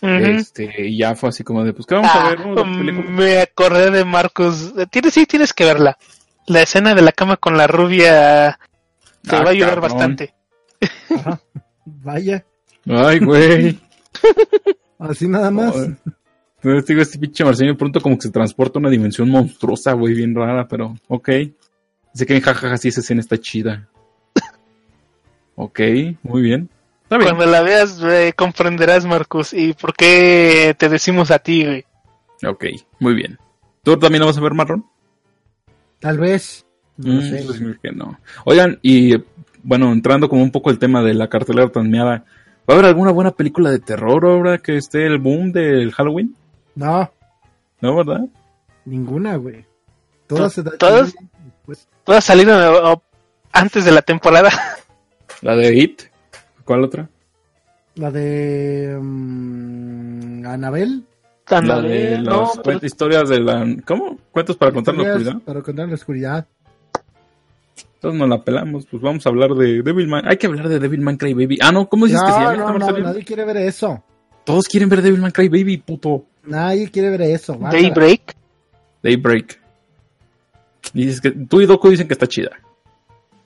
Este, 0.00 0.88
y 0.88 0.98
ya 0.98 1.14
fue 1.14 1.28
así 1.28 1.44
como 1.44 1.64
de, 1.64 1.72
pues, 1.74 1.86
¿qué 1.86 1.94
vamos 1.94 2.10
a 2.10 2.26
Ah, 2.26 2.30
ver? 2.30 2.40
no? 2.46 2.54
La 2.54 2.64
me 2.64 3.40
acordé 3.40 3.90
de 3.90 4.04
Marcos. 4.04 4.72
Tienes, 4.90 5.14
sí, 5.14 5.26
tienes 5.26 5.52
que 5.52 5.64
verla. 5.64 5.96
La 6.46 6.62
escena 6.62 6.94
de 6.94 7.02
la 7.02 7.12
cama 7.12 7.36
con 7.36 7.56
la 7.56 7.66
rubia 7.66 8.58
te 9.22 9.36
Ah, 9.36 9.42
va 9.42 9.48
a 9.48 9.52
ayudar 9.52 9.74
cabrón. 9.80 9.90
bastante. 9.90 10.34
Vaya, 11.86 12.44
Ay, 12.86 13.18
güey. 13.20 13.78
así 14.98 15.28
nada 15.28 15.50
más. 15.50 15.74
Entonces 16.62 16.86
digo, 16.86 17.02
este 17.02 17.18
pinche 17.18 17.44
Marcelino 17.44 17.76
pronto 17.76 18.00
como 18.00 18.16
que 18.16 18.22
se 18.22 18.30
transporta 18.30 18.78
a 18.78 18.80
una 18.80 18.90
dimensión 18.90 19.28
monstruosa, 19.30 19.92
güey, 19.92 20.14
bien 20.14 20.34
rara, 20.34 20.66
pero 20.68 20.94
ok. 21.08 21.28
Dice 22.12 22.26
que 22.26 22.40
jajaja, 22.40 22.76
sí, 22.78 22.88
esa 22.88 23.00
escena 23.00 23.20
está 23.20 23.38
chida. 23.38 23.88
ok, 25.56 25.80
muy 26.22 26.42
bien. 26.42 26.70
Está 27.02 27.18
bien. 27.18 27.34
Cuando 27.34 27.46
la 27.50 27.62
veas, 27.62 28.00
eh, 28.02 28.32
comprenderás, 28.36 29.04
Marcos, 29.04 29.52
y 29.52 29.72
por 29.74 29.94
qué 29.94 30.74
te 30.78 30.88
decimos 30.88 31.30
a 31.30 31.38
ti, 31.38 31.64
güey. 31.64 31.84
Ok, 32.46 32.64
muy 32.98 33.14
bien. 33.14 33.38
¿Tú 33.82 33.98
también 33.98 34.20
lo 34.20 34.26
vas 34.26 34.38
a 34.38 34.40
ver, 34.40 34.54
Marrón? 34.54 34.86
Tal 36.04 36.18
vez. 36.18 36.66
No 36.98 37.14
Mm, 37.14 37.22
sé. 37.30 37.42
pues, 37.46 37.60
que 37.82 37.90
no. 37.92 38.20
Oigan, 38.44 38.78
y 38.82 39.16
bueno, 39.62 39.90
entrando 39.90 40.28
como 40.28 40.42
un 40.42 40.50
poco 40.50 40.70
el 40.70 40.78
tema 40.78 41.02
de 41.02 41.14
la 41.14 41.28
cartelera 41.30 41.70
tan 41.70 41.90
meada, 41.90 42.24
¿va 42.68 42.68
a 42.68 42.72
haber 42.74 42.84
alguna 42.84 43.10
buena 43.10 43.30
película 43.30 43.70
de 43.70 43.78
terror 43.78 44.22
ahora 44.26 44.58
que 44.58 44.76
esté 44.76 45.06
el 45.06 45.16
boom 45.18 45.50
del 45.50 45.92
Halloween? 45.92 46.36
No, 46.74 47.10
¿No, 47.80 47.96
verdad? 47.96 48.26
ninguna, 48.84 49.36
güey. 49.36 49.64
Todas 50.26 50.52
se 50.52 50.62
dan- 50.62 50.76
¿Todas? 50.78 51.14
Pues, 51.64 51.88
Todas 52.04 52.22
salieron 52.22 52.60
eh, 52.62 52.96
antes 53.52 53.84
de 53.86 53.90
la 53.92 54.02
temporada. 54.02 54.50
La 55.40 55.56
de 55.56 55.74
It. 55.74 56.02
¿Cuál 56.66 56.84
otra? 56.84 57.08
la 57.96 58.10
de 58.10 58.98
mm, 59.00 60.44
Anabel. 60.46 61.04
La 61.50 61.58
Ándale, 61.58 61.88
de 61.88 62.18
no, 62.20 62.40
las 62.42 62.58
pero- 62.62 62.78
cuent- 62.80 62.84
historias 62.84 63.28
de 63.28 63.40
la... 63.40 63.66
¿Cómo? 63.86 64.18
¿Cuentos 64.32 64.56
para 64.56 64.72
contar 64.72 64.94
la 64.96 65.02
oscuridad? 65.02 65.38
Para 65.44 65.60
contar 65.62 65.88
la 65.88 65.94
oscuridad. 65.94 66.46
Entonces 67.96 68.18
nos 68.20 68.28
la 68.28 68.42
pelamos, 68.42 68.86
pues 68.86 69.02
vamos 69.02 69.24
a 69.26 69.28
hablar 69.30 69.50
de 69.54 69.82
Devilman. 69.82 70.26
Hay 70.28 70.36
que 70.36 70.46
hablar 70.46 70.68
de 70.68 70.78
Devilman 70.78 71.16
Cry 71.16 71.34
Baby. 71.34 71.58
Ah, 71.62 71.72
no, 71.72 71.88
¿cómo 71.88 72.06
dices 72.06 72.20
que 72.22 72.32
se 72.32 72.38
No, 72.38 72.52
llama? 72.52 72.78
no, 72.78 72.90
no, 72.90 72.98
nadie 72.98 73.24
quiere 73.24 73.44
ver 73.44 73.56
eso. 73.58 74.02
Todos 74.44 74.66
quieren 74.68 74.88
ver 74.88 75.00
Devilman 75.02 75.30
Cry 75.30 75.48
Baby, 75.48 75.78
puto. 75.78 76.24
Nadie 76.44 76.90
quiere 76.90 77.10
ver 77.10 77.22
eso. 77.22 77.58
bájala. 77.58 77.80
Daybreak. 77.80 78.34
Daybreak. 79.02 79.60
Dices 80.92 81.20
que 81.20 81.30
tú 81.30 81.60
y 81.62 81.66
Doku 81.66 81.88
dicen 81.90 82.06
que 82.06 82.12
está 82.14 82.26
chida. 82.26 82.50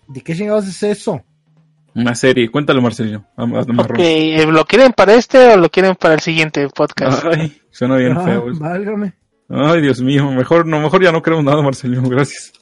¿De 0.09 0.21
qué 0.21 0.35
chingados 0.35 0.67
es 0.67 0.83
eso? 0.83 1.23
Una 1.95 2.15
serie. 2.15 2.51
Cuéntalo, 2.51 2.81
Marcelino. 2.83 3.27
Ok, 3.37 3.99
eh, 3.99 4.47
¿lo 4.47 4.65
quieren 4.65 4.93
para 4.93 5.15
este 5.15 5.55
o 5.55 5.57
lo 5.57 5.69
quieren 5.71 5.97
para 5.97 6.15
el 6.15 6.21
siguiente 6.21 6.69
podcast? 6.69 7.25
Ay, 7.25 7.61
suena 7.71 7.97
bien 7.97 8.17
Ah, 8.17 8.25
feo. 8.25 8.51
eso. 8.51 8.61
válgame. 8.61 9.15
Ay, 9.49 9.81
Dios 9.81 10.01
mío. 10.01 10.31
Mejor 10.31 10.67
no, 10.67 10.79
mejor 10.81 11.03
ya 11.03 11.11
no 11.13 11.23
queremos 11.23 11.45
nada, 11.45 11.61
Marcelino. 11.63 12.09
Gracias. 12.09 12.53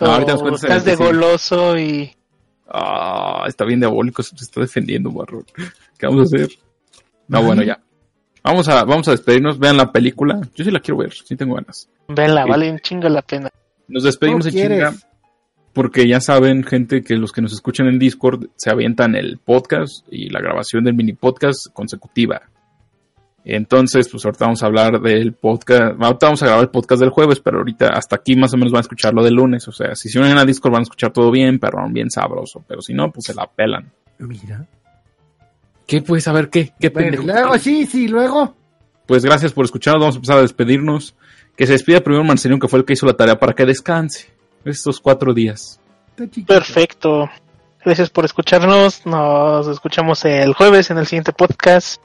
No, 0.00 0.08
ahorita 0.12 0.32
nos 0.32 0.40
O 0.40 0.44
cuentas 0.44 0.64
en 0.64 0.70
estás 0.70 0.84
de 0.84 0.96
goloso 0.96 1.76
y... 1.78 2.10
Ah, 2.68 3.44
está 3.46 3.64
bien 3.64 3.80
diabólico, 3.80 4.22
se 4.22 4.34
está 4.36 4.60
defendiendo, 4.60 5.10
Marrón. 5.10 5.44
¿Qué 5.98 6.06
vamos 6.06 6.20
a 6.20 6.36
hacer? 6.36 6.48
No, 7.26 7.42
bueno, 7.42 7.62
ya. 7.62 7.80
Vamos 8.44 8.68
a, 8.68 8.84
vamos 8.84 9.08
a 9.08 9.12
despedirnos, 9.12 9.58
vean 9.58 9.76
la 9.76 9.90
película. 9.92 10.40
Yo 10.54 10.64
sí 10.64 10.70
la 10.70 10.80
quiero 10.80 10.98
ver, 10.98 11.12
sí 11.12 11.36
tengo 11.36 11.54
ganas. 11.54 11.88
Venla, 12.08 12.44
Sí. 12.44 12.50
vale 12.50 12.70
un 12.70 12.78
chingo 12.80 13.08
la 13.08 13.22
pena. 13.22 13.50
Nos 13.88 14.04
despedimos 14.04 14.46
¿Cómo 14.46 14.58
en 14.58 14.68
chinga. 14.70 14.94
Porque 15.72 16.08
ya 16.08 16.20
saben, 16.20 16.64
gente, 16.64 17.02
que 17.02 17.14
los 17.14 17.32
que 17.32 17.42
nos 17.42 17.52
escuchan 17.52 17.86
en 17.86 17.98
Discord 17.98 18.46
se 18.56 18.70
avientan 18.70 19.14
el 19.14 19.38
podcast 19.38 20.06
y 20.10 20.28
la 20.30 20.40
grabación 20.40 20.84
del 20.84 20.94
mini 20.94 21.12
podcast 21.12 21.72
consecutiva. 21.72 22.42
Entonces, 23.44 24.08
pues 24.08 24.24
ahorita 24.24 24.44
vamos 24.44 24.62
a 24.62 24.66
hablar 24.66 25.00
del 25.00 25.32
podcast. 25.32 26.00
Ahorita 26.00 26.26
vamos 26.26 26.42
a 26.42 26.46
grabar 26.46 26.64
el 26.64 26.70
podcast 26.70 27.00
del 27.00 27.10
jueves, 27.10 27.40
pero 27.40 27.58
ahorita 27.58 27.88
hasta 27.88 28.16
aquí 28.16 28.36
más 28.36 28.52
o 28.52 28.56
menos 28.56 28.72
van 28.72 28.80
a 28.80 28.82
escuchar 28.82 29.14
lo 29.14 29.22
del 29.22 29.34
lunes. 29.34 29.66
O 29.68 29.72
sea, 29.72 29.94
si 29.94 30.08
se 30.08 30.18
unen 30.18 30.36
a 30.36 30.44
Discord 30.44 30.72
van 30.72 30.80
a 30.80 30.82
escuchar 30.82 31.12
todo 31.12 31.30
bien, 31.30 31.58
perrón, 31.58 31.92
bien 31.92 32.10
sabroso. 32.10 32.64
Pero 32.66 32.82
si 32.82 32.92
no, 32.92 33.10
pues 33.10 33.26
se 33.26 33.34
la 33.34 33.46
pelan. 33.46 33.90
Mira. 34.18 34.66
¿Qué 35.86 36.02
puedes 36.02 36.24
saber 36.24 36.50
qué? 36.50 36.74
¿Qué 36.78 36.90
Bueno, 36.90 37.22
luego, 37.22 37.58
sí, 37.58 37.86
sí, 37.86 38.08
luego. 38.08 38.54
Pues 39.06 39.24
gracias 39.24 39.52
por 39.52 39.64
escucharnos. 39.64 40.02
Vamos 40.02 40.16
a 40.16 40.18
empezar 40.18 40.38
a 40.38 40.42
despedirnos. 40.42 41.14
Que 41.56 41.66
se 41.66 41.72
despida 41.72 42.00
primero 42.00 42.24
Marcelino, 42.24 42.60
que 42.60 42.68
fue 42.68 42.80
el 42.80 42.84
que 42.84 42.92
hizo 42.92 43.06
la 43.06 43.14
tarea 43.14 43.38
para 43.38 43.54
que 43.54 43.64
descanse 43.64 44.37
estos 44.64 45.00
cuatro 45.00 45.32
días. 45.34 45.80
Perfecto. 46.46 47.28
Gracias 47.84 48.10
por 48.10 48.24
escucharnos. 48.24 49.06
Nos 49.06 49.68
escuchamos 49.68 50.24
el 50.24 50.52
jueves 50.52 50.90
en 50.90 50.98
el 50.98 51.06
siguiente 51.06 51.32
podcast. 51.32 52.02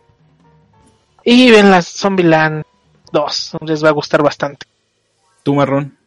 Y 1.25 1.49
ven 1.51 1.71
la 1.71 1.81
Zombieland 1.81 2.63
2. 3.11 3.57
Les 3.61 3.83
va 3.83 3.89
a 3.89 3.93
gustar 3.93 4.21
bastante. 4.21 4.67
¿Tú, 5.43 5.55
Marrón? 5.55 5.97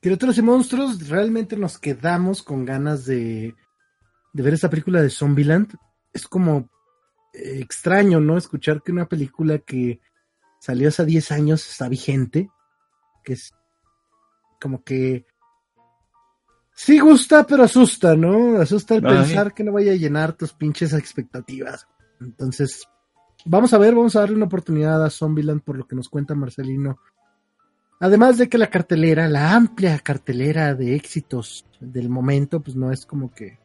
Criaturas 0.00 0.36
y 0.38 0.42
monstruos, 0.42 1.08
realmente 1.08 1.56
nos 1.56 1.78
quedamos 1.78 2.42
con 2.42 2.64
ganas 2.64 3.04
de, 3.04 3.54
de 4.32 4.42
ver 4.42 4.54
esta 4.54 4.68
película 4.68 5.00
de 5.00 5.10
Zombieland. 5.10 5.74
Es 6.12 6.26
como 6.26 6.68
eh, 7.32 7.60
extraño, 7.60 8.20
¿no? 8.20 8.36
Escuchar 8.36 8.82
que 8.82 8.92
una 8.92 9.06
película 9.06 9.58
que 9.58 10.00
salió 10.58 10.88
hace 10.88 11.04
10 11.04 11.32
años 11.32 11.68
está 11.68 11.88
vigente. 11.88 12.50
Que 13.24 13.34
es 13.34 13.52
como 14.60 14.82
que 14.82 15.26
sí 16.84 16.98
gusta, 16.98 17.46
pero 17.46 17.62
asusta, 17.62 18.16
¿no? 18.16 18.60
Asusta 18.60 18.96
el 18.96 19.06
Ay. 19.06 19.18
pensar 19.18 19.54
que 19.54 19.62
no 19.62 19.72
vaya 19.72 19.92
a 19.92 19.96
llenar 19.96 20.32
tus 20.32 20.52
pinches 20.52 20.92
expectativas. 20.92 21.86
Entonces, 22.20 22.88
vamos 23.44 23.72
a 23.72 23.78
ver, 23.78 23.94
vamos 23.94 24.16
a 24.16 24.20
darle 24.20 24.36
una 24.36 24.46
oportunidad 24.46 25.04
a 25.04 25.10
Zombieland 25.10 25.62
por 25.62 25.76
lo 25.78 25.86
que 25.86 25.94
nos 25.94 26.08
cuenta 26.08 26.34
Marcelino. 26.34 26.98
Además 28.00 28.36
de 28.36 28.48
que 28.48 28.58
la 28.58 28.66
cartelera, 28.66 29.28
la 29.28 29.54
amplia 29.54 29.96
cartelera 30.00 30.74
de 30.74 30.96
éxitos 30.96 31.64
del 31.78 32.08
momento, 32.08 32.60
pues 32.60 32.74
no 32.74 32.90
es 32.90 33.06
como 33.06 33.32
que 33.32 33.60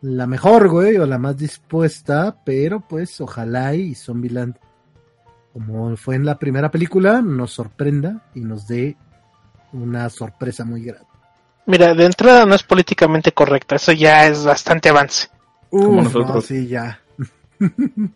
la 0.00 0.26
mejor, 0.26 0.68
güey, 0.68 0.96
o 0.96 1.06
la 1.06 1.18
más 1.18 1.36
dispuesta, 1.36 2.42
pero 2.44 2.80
pues 2.80 3.20
ojalá 3.20 3.76
y 3.76 3.94
Zombieland, 3.94 4.56
como 5.52 5.96
fue 5.96 6.16
en 6.16 6.24
la 6.24 6.36
primera 6.36 6.68
película, 6.68 7.22
nos 7.22 7.52
sorprenda 7.52 8.28
y 8.34 8.40
nos 8.40 8.66
dé 8.66 8.96
una 9.72 10.10
sorpresa 10.10 10.64
muy 10.64 10.82
grande. 10.82 11.11
Mira, 11.66 11.94
de 11.94 12.04
entrada 12.04 12.44
no 12.44 12.54
es 12.54 12.62
políticamente 12.62 13.32
correcta. 13.32 13.76
Eso 13.76 13.92
ya 13.92 14.26
es 14.26 14.44
bastante 14.44 14.88
avance. 14.88 15.28
Como 15.70 15.88
Uf, 15.88 16.04
nosotros. 16.04 16.34
no, 16.34 16.40
sí, 16.40 16.66
ya. 16.66 17.00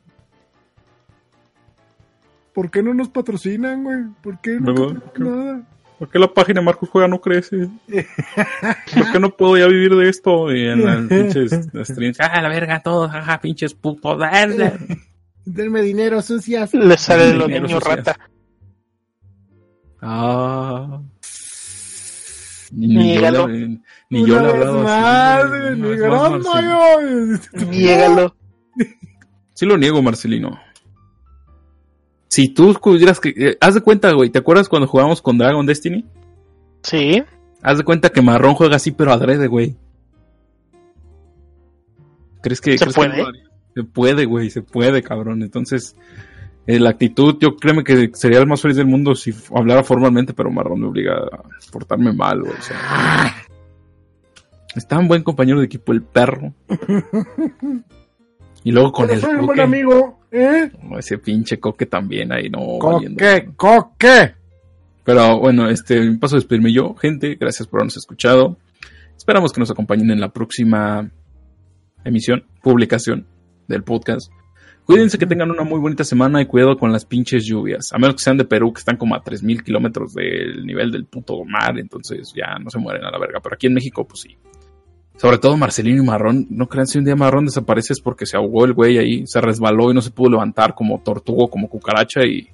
¿Por 2.52 2.70
qué 2.70 2.82
no 2.82 2.94
nos 2.94 3.08
patrocinan, 3.08 3.84
güey? 3.84 4.04
¿Por 4.22 4.40
qué 4.40 4.58
no 4.60 4.74
nada? 5.18 5.62
¿Por 5.98 6.10
qué 6.10 6.18
la 6.18 6.32
página 6.32 6.60
Marcos 6.60 6.90
Juega 6.90 7.08
no 7.08 7.20
crece? 7.20 7.68
¿Por 8.94 9.12
qué 9.12 9.20
no 9.20 9.30
puedo 9.30 9.56
ya 9.56 9.66
vivir 9.66 9.94
de 9.94 10.08
esto? 10.08 10.52
Y 10.52 10.66
en 10.66 10.84
las 10.84 11.06
pinches 11.08 11.52
streams, 11.84 12.20
¡ah, 12.20 12.40
la 12.42 12.48
verga, 12.48 12.80
todos! 12.80 13.10
¡ah, 13.12 13.38
pinches 13.40 13.74
putos! 13.74 14.18
dale". 14.18 14.72
Denme 15.44 15.80
dinero, 15.80 16.20
sucias. 16.22 16.74
Le 16.74 16.98
sale 16.98 17.28
de 17.28 17.34
los 17.34 17.48
niños 17.48 17.82
rata. 17.82 18.16
Ah. 20.02 21.00
Ni, 22.76 22.88
Niégalo. 22.88 23.48
yo, 23.48 23.66
ni 24.10 24.26
yo 24.26 24.38
le 24.38 24.48
he 24.48 24.50
hablado 24.52 24.86
así, 24.86 25.02
Madre, 25.02 25.74
güey. 25.76 25.98
No, 25.98 26.38
ni 26.38 26.44
más. 26.44 27.68
Niégalo. 27.70 28.36
Sí 29.54 29.64
lo 29.64 29.78
niego, 29.78 30.02
Marcelino. 30.02 30.60
Si 32.28 32.48
tú 32.52 32.74
pudieras 32.74 33.18
que... 33.18 33.30
eh, 33.30 33.56
haz 33.62 33.74
de 33.74 33.80
cuenta, 33.80 34.12
güey, 34.12 34.28
¿te 34.28 34.38
acuerdas 34.38 34.68
cuando 34.68 34.86
jugábamos 34.86 35.22
con 35.22 35.38
Dragon 35.38 35.64
Destiny? 35.64 36.04
Sí. 36.82 37.22
Haz 37.62 37.78
de 37.78 37.84
cuenta 37.84 38.10
que 38.10 38.20
Marrón 38.20 38.54
juega 38.54 38.76
así, 38.76 38.90
pero 38.90 39.10
adrede, 39.12 39.46
güey. 39.46 39.74
¿Crees 42.42 42.60
que... 42.60 42.76
¿Se 42.76 42.84
crees 42.84 42.94
que 42.94 43.00
puede? 43.00 43.22
no 43.22 43.32
se 43.74 43.84
puede, 43.84 44.24
güey, 44.26 44.50
se 44.50 44.60
puede, 44.60 45.02
cabrón. 45.02 45.42
Entonces, 45.42 45.96
eh, 46.66 46.80
la 46.80 46.90
actitud, 46.90 47.36
yo 47.40 47.56
créeme 47.56 47.84
que 47.84 48.10
sería 48.14 48.38
el 48.38 48.46
más 48.46 48.60
feliz 48.60 48.76
del 48.76 48.86
mundo 48.86 49.14
si 49.14 49.32
hablara 49.54 49.84
formalmente, 49.84 50.34
pero 50.34 50.50
Marrón 50.50 50.80
me 50.80 50.86
obliga 50.86 51.14
a 51.14 51.42
portarme 51.70 52.12
mal. 52.12 52.42
O 52.42 52.62
sea, 52.62 53.34
es 54.74 54.86
tan 54.86 55.06
buen 55.06 55.22
compañero 55.22 55.60
de 55.60 55.66
equipo 55.66 55.92
el 55.92 56.02
perro. 56.02 56.52
Y 58.66 58.72
luego 58.72 58.90
con 58.90 59.06
Pero 59.06 59.14
el 59.14 59.20
soy 59.24 59.34
un 59.36 59.46
buen 59.46 59.60
amigo, 59.60 60.18
¿eh? 60.32 60.68
Ese 60.98 61.18
pinche 61.18 61.60
coque 61.60 61.86
también 61.86 62.32
ahí, 62.32 62.50
no. 62.50 62.78
valiendo. 62.78 63.16
Coque, 63.16 63.50
coque. 63.54 64.34
Pero 65.04 65.38
bueno, 65.38 65.70
este, 65.70 66.10
paso 66.18 66.34
a 66.34 66.40
despedirme 66.40 66.72
yo, 66.72 66.96
gente. 66.96 67.36
Gracias 67.36 67.68
por 67.68 67.78
habernos 67.78 67.96
escuchado. 67.96 68.56
Esperamos 69.16 69.52
que 69.52 69.60
nos 69.60 69.70
acompañen 69.70 70.10
en 70.10 70.20
la 70.20 70.32
próxima 70.32 71.08
emisión, 72.04 72.44
publicación 72.60 73.24
del 73.68 73.84
podcast. 73.84 74.32
Cuídense 74.86 75.18
que 75.18 75.26
tengan 75.26 75.50
una 75.50 75.64
muy 75.64 75.80
bonita 75.80 76.04
semana 76.04 76.40
y 76.40 76.46
cuidado 76.46 76.76
con 76.76 76.92
las 76.92 77.04
pinches 77.04 77.44
lluvias. 77.44 77.92
A 77.92 77.98
menos 77.98 78.14
que 78.14 78.22
sean 78.22 78.38
de 78.38 78.44
Perú, 78.44 78.72
que 78.72 78.78
están 78.78 78.96
como 78.96 79.16
a 79.16 79.22
3.000 79.22 79.64
kilómetros 79.64 80.14
del 80.14 80.64
nivel 80.64 80.92
del 80.92 81.06
puto 81.06 81.44
mar, 81.44 81.76
entonces 81.76 82.32
ya 82.36 82.56
no 82.62 82.70
se 82.70 82.78
mueren 82.78 83.04
a 83.04 83.10
la 83.10 83.18
verga. 83.18 83.40
Pero 83.42 83.56
aquí 83.56 83.66
en 83.66 83.74
México, 83.74 84.06
pues 84.06 84.20
sí. 84.20 84.36
Sobre 85.16 85.38
todo 85.38 85.56
Marcelino 85.56 86.04
y 86.04 86.06
Marrón. 86.06 86.46
No 86.50 86.68
crean 86.68 86.86
si 86.86 86.98
un 86.98 87.04
día 87.04 87.16
Marrón 87.16 87.46
desaparece 87.46 87.94
es 87.94 88.00
porque 88.00 88.26
se 88.26 88.36
ahogó 88.36 88.64
el 88.64 88.74
güey 88.74 88.98
ahí, 88.98 89.26
se 89.26 89.40
resbaló 89.40 89.90
y 89.90 89.94
no 89.94 90.02
se 90.02 90.12
pudo 90.12 90.30
levantar 90.30 90.74
como 90.74 91.00
tortugo, 91.00 91.48
como 91.48 91.68
cucaracha 91.68 92.24
y 92.24 92.48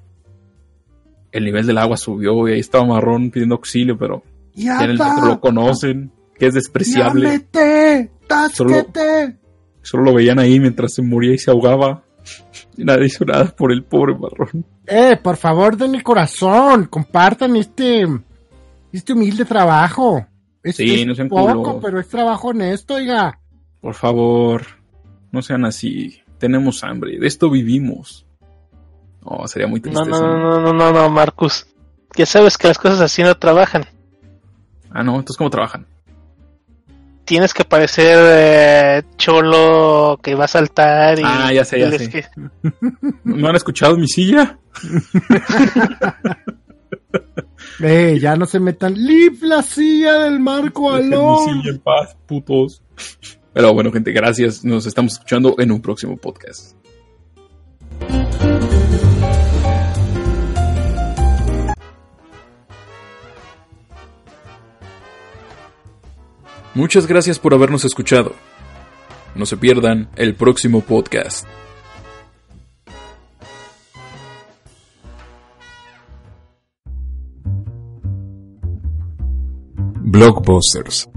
el 1.32 1.44
nivel 1.44 1.66
del 1.66 1.78
agua 1.78 1.98
subió 1.98 2.48
y 2.48 2.52
ahí 2.52 2.60
estaba 2.60 2.86
Marrón 2.86 3.30
pidiendo 3.30 3.56
auxilio, 3.56 3.98
pero 3.98 4.22
Ya 4.54 4.78
ya 4.78 4.84
en 4.84 4.90
el 4.92 4.98
metro 4.98 5.26
lo 5.26 5.40
conocen, 5.40 6.12
que 6.38 6.46
es 6.46 6.54
despreciable. 6.54 7.26
¡Llámete! 7.26 8.10
¡Tásquete! 8.26 9.36
Solo 9.82 10.04
lo 10.04 10.14
veían 10.14 10.38
ahí 10.38 10.60
mientras 10.60 10.94
se 10.94 11.02
moría 11.02 11.34
y 11.34 11.38
se 11.38 11.50
ahogaba. 11.50 12.04
Y 12.76 12.84
nadie 12.84 13.06
hizo 13.06 13.24
nada 13.26 13.44
por 13.54 13.70
el 13.70 13.84
pobre 13.84 14.14
Marrón. 14.14 14.64
Eh, 14.86 15.18
por 15.22 15.36
favor, 15.36 15.76
den 15.76 15.94
el 15.94 16.02
corazón. 16.02 16.86
Compartan 16.86 17.54
este, 17.56 18.06
este 18.90 19.12
humilde 19.12 19.44
trabajo. 19.44 20.26
Es, 20.62 20.76
Sí, 20.76 21.00
es 21.02 21.06
no 21.06 21.14
sean 21.14 21.28
poco, 21.28 21.62
culos. 21.62 21.78
pero 21.82 22.00
es 22.00 22.08
trabajo 22.08 22.48
honesto, 22.48 22.94
oiga. 22.94 23.38
Por 23.80 23.92
favor, 23.94 24.62
no 25.32 25.42
sean 25.42 25.66
así. 25.66 26.22
Tenemos 26.38 26.82
hambre, 26.82 27.18
de 27.18 27.26
esto 27.26 27.50
vivimos. 27.50 28.24
No, 29.22 29.46
sería 29.46 29.68
muy 29.68 29.80
triste. 29.80 30.00
No, 30.00 30.06
no, 30.06 30.38
no, 30.38 30.60
no, 30.60 30.72
no, 30.72 30.92
no, 30.92 31.10
Marcus. 31.10 31.66
Ya 32.16 32.24
sabes 32.26 32.56
que 32.56 32.68
las 32.68 32.78
cosas 32.78 33.00
así 33.00 33.22
no 33.22 33.36
trabajan. 33.36 33.84
Ah, 34.90 35.02
no, 35.02 35.12
entonces 35.16 35.36
¿cómo 35.36 35.50
trabajan? 35.50 35.86
Tienes 37.24 37.54
que 37.54 37.64
parecer 37.64 38.18
eh, 38.20 39.02
cholo 39.16 40.18
que 40.22 40.34
va 40.34 40.44
a 40.44 40.48
saltar 40.48 41.18
y... 41.18 41.22
Ah, 41.24 41.52
ya 41.52 41.64
sé, 41.64 41.78
ya 41.78 41.90
sé. 41.90 42.08
que- 42.10 42.26
¿No 43.24 43.48
han 43.48 43.56
escuchado 43.56 43.96
mi 43.96 44.08
silla? 44.08 44.58
Eh, 47.82 48.18
ya 48.20 48.36
no 48.36 48.46
se 48.46 48.58
metan. 48.60 48.94
¡Leave 48.94 49.38
la 49.42 49.62
silla 49.62 50.20
del 50.24 50.38
Marco 50.40 50.92
Dejen 50.96 51.10
mi 51.10 51.36
silla 51.62 51.70
en 51.70 51.78
paz, 51.78 52.16
putos. 52.26 52.82
Pero 53.52 53.74
bueno, 53.74 53.90
gente, 53.92 54.12
gracias. 54.12 54.64
Nos 54.64 54.86
estamos 54.86 55.12
escuchando 55.14 55.54
en 55.58 55.72
un 55.72 55.80
próximo 55.82 56.16
podcast. 56.16 56.74
Muchas 66.74 67.06
gracias 67.06 67.38
por 67.38 67.52
habernos 67.54 67.84
escuchado. 67.84 68.34
No 69.34 69.46
se 69.46 69.56
pierdan 69.56 70.08
el 70.16 70.34
próximo 70.34 70.80
podcast. 70.80 71.46
Blockbusters. 80.00 81.08